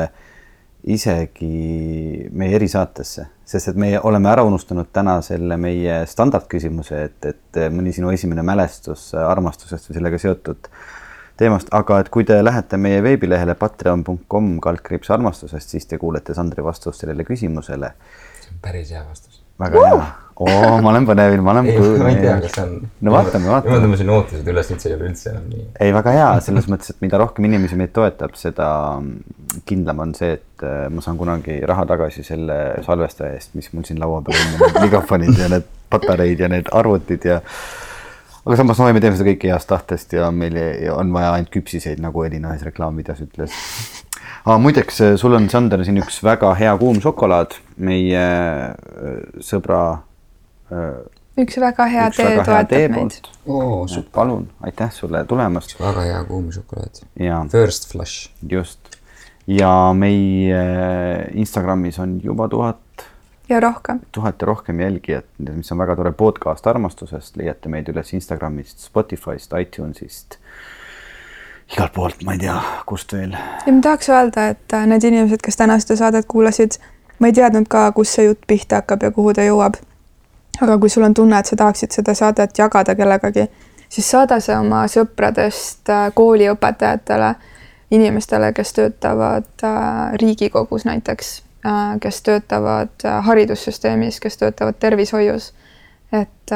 isegi 0.88 2.30
meie 2.32 2.56
erisaatesse, 2.56 3.26
sest 3.46 3.74
et 3.74 3.80
meie 3.80 4.00
oleme 4.00 4.30
ära 4.32 4.46
unustanud 4.48 4.88
täna 4.96 5.18
selle 5.26 5.58
meie 5.60 6.04
standardküsimuse, 6.08 7.02
et, 7.10 7.28
et 7.34 7.60
mõni 7.74 7.92
sinu 7.96 8.14
esimene 8.14 8.46
mälestus 8.48 9.10
armastusest 9.20 9.90
või 9.90 9.98
sellega 10.00 10.22
seotud 10.22 10.70
teemast, 11.38 11.74
aga 11.76 12.00
et 12.02 12.12
kui 12.14 12.26
te 12.28 12.38
lähete 12.44 12.80
meie 12.82 13.02
veebilehele 13.04 13.58
patreon.com 13.60 14.54
kaldkriips 14.64 15.12
armastusest, 15.14 15.76
siis 15.76 15.90
te 15.90 16.00
kuulete 16.02 16.38
Sandri 16.38 16.64
vastust 16.66 17.04
sellele 17.04 17.28
küsimusele. 17.28 17.92
see 18.40 18.56
on 18.56 18.64
päris 18.64 18.96
hea 18.96 19.04
vastus. 19.04 19.44
väga 19.60 19.84
uh! 19.92 20.27
Oo, 20.38 20.78
ma 20.84 20.92
olen 20.92 21.06
põnevil, 21.08 21.42
ma 21.42 21.54
olen. 21.56 21.68
ma 22.02 22.12
ei 22.12 22.20
tea, 22.22 22.36
kas 22.44 22.54
see 22.54 22.64
on. 22.64 22.74
no 23.06 23.14
vaatame, 23.14 23.50
vaatame. 23.50 23.74
ma 23.74 23.86
tõmbasin 23.86 24.12
ootused 24.14 24.52
üles, 24.52 24.70
nüüd 24.72 24.84
see 24.84 24.92
ei 24.92 24.98
ole 24.98 25.10
üldse 25.10 25.32
enam 25.32 25.48
nii. 25.50 25.64
ei, 25.82 25.94
väga 25.96 26.14
hea, 26.14 26.28
selles 26.46 26.70
mõttes, 26.70 26.94
et 26.94 27.02
mida 27.06 27.20
rohkem 27.22 27.48
inimesi 27.50 27.80
meid 27.80 27.94
toetab, 27.96 28.38
seda 28.38 28.70
kindlam 29.70 30.04
on 30.06 30.14
see, 30.18 30.38
et 30.38 30.66
äh, 30.68 30.86
ma 30.94 31.04
saan 31.06 31.18
kunagi 31.18 31.58
raha 31.70 31.88
tagasi 31.90 32.26
selle 32.28 32.60
salvestaja 32.86 33.34
eest, 33.38 33.56
mis 33.58 33.72
mul 33.74 33.88
siin 33.88 34.02
laua 34.04 34.22
peal 34.26 34.38
on, 34.38 34.56
need 34.62 34.82
mikrofonid 34.86 35.42
ja 35.42 35.50
need 35.56 35.68
patareid 35.90 36.46
ja 36.46 36.52
need 36.52 36.70
arvutid 36.76 37.26
ja. 37.26 37.42
aga 38.44 38.58
samas 38.60 38.82
no 38.82 38.90
me 38.94 39.02
teeme 39.02 39.18
seda 39.18 39.32
kõike 39.32 39.54
heast 39.54 39.72
tahtest 39.72 40.14
ja 40.20 40.30
meil 40.36 40.60
on 40.94 41.14
vaja 41.16 41.34
ainult 41.38 41.54
küpsiseid, 41.54 42.04
nagu 42.04 42.28
Elina 42.28 42.54
ühes 42.54 42.66
reklaamvideos 42.68 43.24
ütles 43.26 43.56
ah,. 44.46 44.60
muideks, 44.62 45.02
sul 45.18 45.34
on, 45.40 45.50
Sander, 45.50 45.82
siin 45.88 45.98
üks 46.04 46.22
väga 46.28 46.54
hea 46.60 46.76
kuum 46.78 47.02
šokolaad 47.02 47.58
meie 47.82 48.28
äh, 48.28 49.18
sõbra 49.42 49.88
Äh, 49.98 50.17
üks 51.38 51.58
väga 51.62 51.86
hea 51.92 52.08
üks 52.10 52.20
tee 52.20 52.30
väga 52.32 52.44
toetab 52.44 52.70
tee 52.72 52.88
meid. 52.92 53.18
oo, 53.46 53.86
palun, 54.14 54.48
aitäh 54.66 54.92
sulle 54.92 55.24
tulemast. 55.26 55.78
väga 55.80 56.06
hea 56.10 56.24
kuum 56.30 56.52
šokolaad. 56.52 57.04
First 57.52 57.92
flush. 57.92 58.32
just 58.50 58.98
ja 59.48 59.94
meie 59.94 60.64
Instagramis 61.34 62.00
on 62.00 62.20
juba 62.24 62.48
tuhat. 62.50 63.06
ja 63.50 63.60
rohkem. 63.60 64.00
tuhat 64.12 64.42
ja 64.42 64.46
rohkem 64.46 64.80
jälgijat, 64.80 65.26
mis 65.38 65.72
on 65.72 65.78
väga 65.78 65.96
tore 65.96 66.12
podcast 66.12 66.68
armastusest, 66.68 67.38
leiate 67.38 67.70
meid 67.70 67.88
üles 67.94 68.14
Instagramist, 68.14 68.80
Spotify'st, 68.80 69.54
iTunes'ist 69.62 70.42
igalt 71.74 71.94
poolt, 71.94 72.22
ma 72.24 72.34
ei 72.34 72.40
tea, 72.40 72.60
kust 72.86 73.14
veel. 73.14 73.36
ja 73.66 73.74
ma 73.74 73.82
tahaks 73.82 74.10
öelda, 74.10 74.48
et 74.56 74.74
äh, 74.74 74.88
need 74.88 75.04
inimesed, 75.04 75.44
kes 75.44 75.60
täna 75.60 75.80
seda 75.84 76.00
saadet 76.00 76.28
kuulasid, 76.28 76.80
ma 77.20 77.32
ei 77.32 77.36
teadnud 77.36 77.68
ka, 77.72 77.92
kus 77.92 78.16
see 78.18 78.28
jutt 78.30 78.44
pihta 78.48 78.82
hakkab 78.82 79.04
ja 79.04 79.12
kuhu 79.12 79.34
ta 79.36 79.46
jõuab 79.48 79.80
aga 80.62 80.78
kui 80.78 80.90
sul 80.90 81.04
on 81.04 81.14
tunne, 81.14 81.40
et 81.40 81.46
sa 81.46 81.56
tahaksid 81.56 81.92
seda 81.92 82.14
saadet 82.18 82.58
jagada 82.58 82.96
kellegagi, 82.96 83.48
siis 83.90 84.10
saada 84.10 84.40
see 84.44 84.56
oma 84.58 84.84
sõpradest 84.92 85.90
äh, 85.94 86.08
kooliõpetajatele, 86.18 87.34
inimestele, 87.92 88.52
kes 88.54 88.74
töötavad 88.76 89.66
äh, 89.66 90.14
Riigikogus 90.22 90.86
näiteks, 90.88 91.34
äh, 91.66 91.98
kes 92.04 92.22
töötavad 92.22 93.08
haridussüsteemis, 93.30 94.20
kes 94.20 94.38
töötavad 94.38 94.80
tervishoius. 94.80 95.54
et 96.12 96.52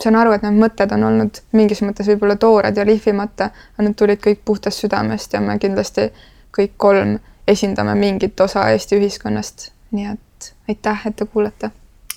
saan 0.00 0.16
aru, 0.16 0.32
et 0.32 0.42
need 0.42 0.56
mõtted 0.56 0.94
on 0.96 1.02
olnud 1.04 1.42
mingis 1.52 1.82
mõttes 1.84 2.08
võib-olla 2.08 2.38
toored 2.40 2.76
ja 2.76 2.86
lihvimata, 2.88 3.50
aga 3.74 3.84
need 3.84 3.98
tulid 4.00 4.22
kõik 4.24 4.40
puhtast 4.44 4.80
südamest 4.80 5.36
ja 5.36 5.40
me 5.44 5.58
kindlasti 5.60 6.08
kõik 6.56 6.72
kolm 6.76 7.18
esindame 7.48 7.94
mingit 7.94 8.40
osa 8.40 8.64
Eesti 8.72 8.96
ühiskonnast. 8.96 9.70
nii 9.92 10.08
et 10.14 10.54
aitäh, 10.68 11.06
et 11.06 11.16
te 11.16 11.26
kuulate 11.28 11.70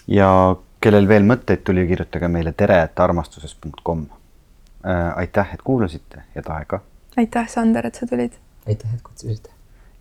ja 0.08 0.56
kellel 0.82 1.08
veel 1.08 1.24
mõtteid 1.26 1.64
tuli, 1.66 1.88
kirjutage 1.88 2.28
meile 2.28 2.52
tere, 2.54 2.82
et 2.84 3.00
armastuses.com. 3.00 4.06
aitäh, 5.16 5.54
et 5.54 5.62
kuulasite 5.62 6.24
ja 6.36 6.42
Tahe 6.42 6.66
ka. 6.66 6.80
aitäh, 7.18 7.48
Sander, 7.50 7.86
et 7.88 7.96
sa 7.96 8.06
tulid. 8.08 8.34
aitäh, 8.68 8.94
et 8.94 9.02
kutsusite. 9.02 9.50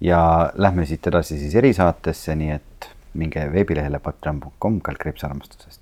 ja 0.00 0.52
lähme 0.54 0.86
siit 0.86 1.06
edasi 1.06 1.38
siis 1.38 1.54
erisaatesse, 1.54 2.34
nii 2.34 2.50
et 2.50 2.88
minge 3.14 3.46
veebilehele 3.52 3.98
patreon.com 3.98 4.80
kaldkriips 4.80 5.24
armastusest. 5.24 5.80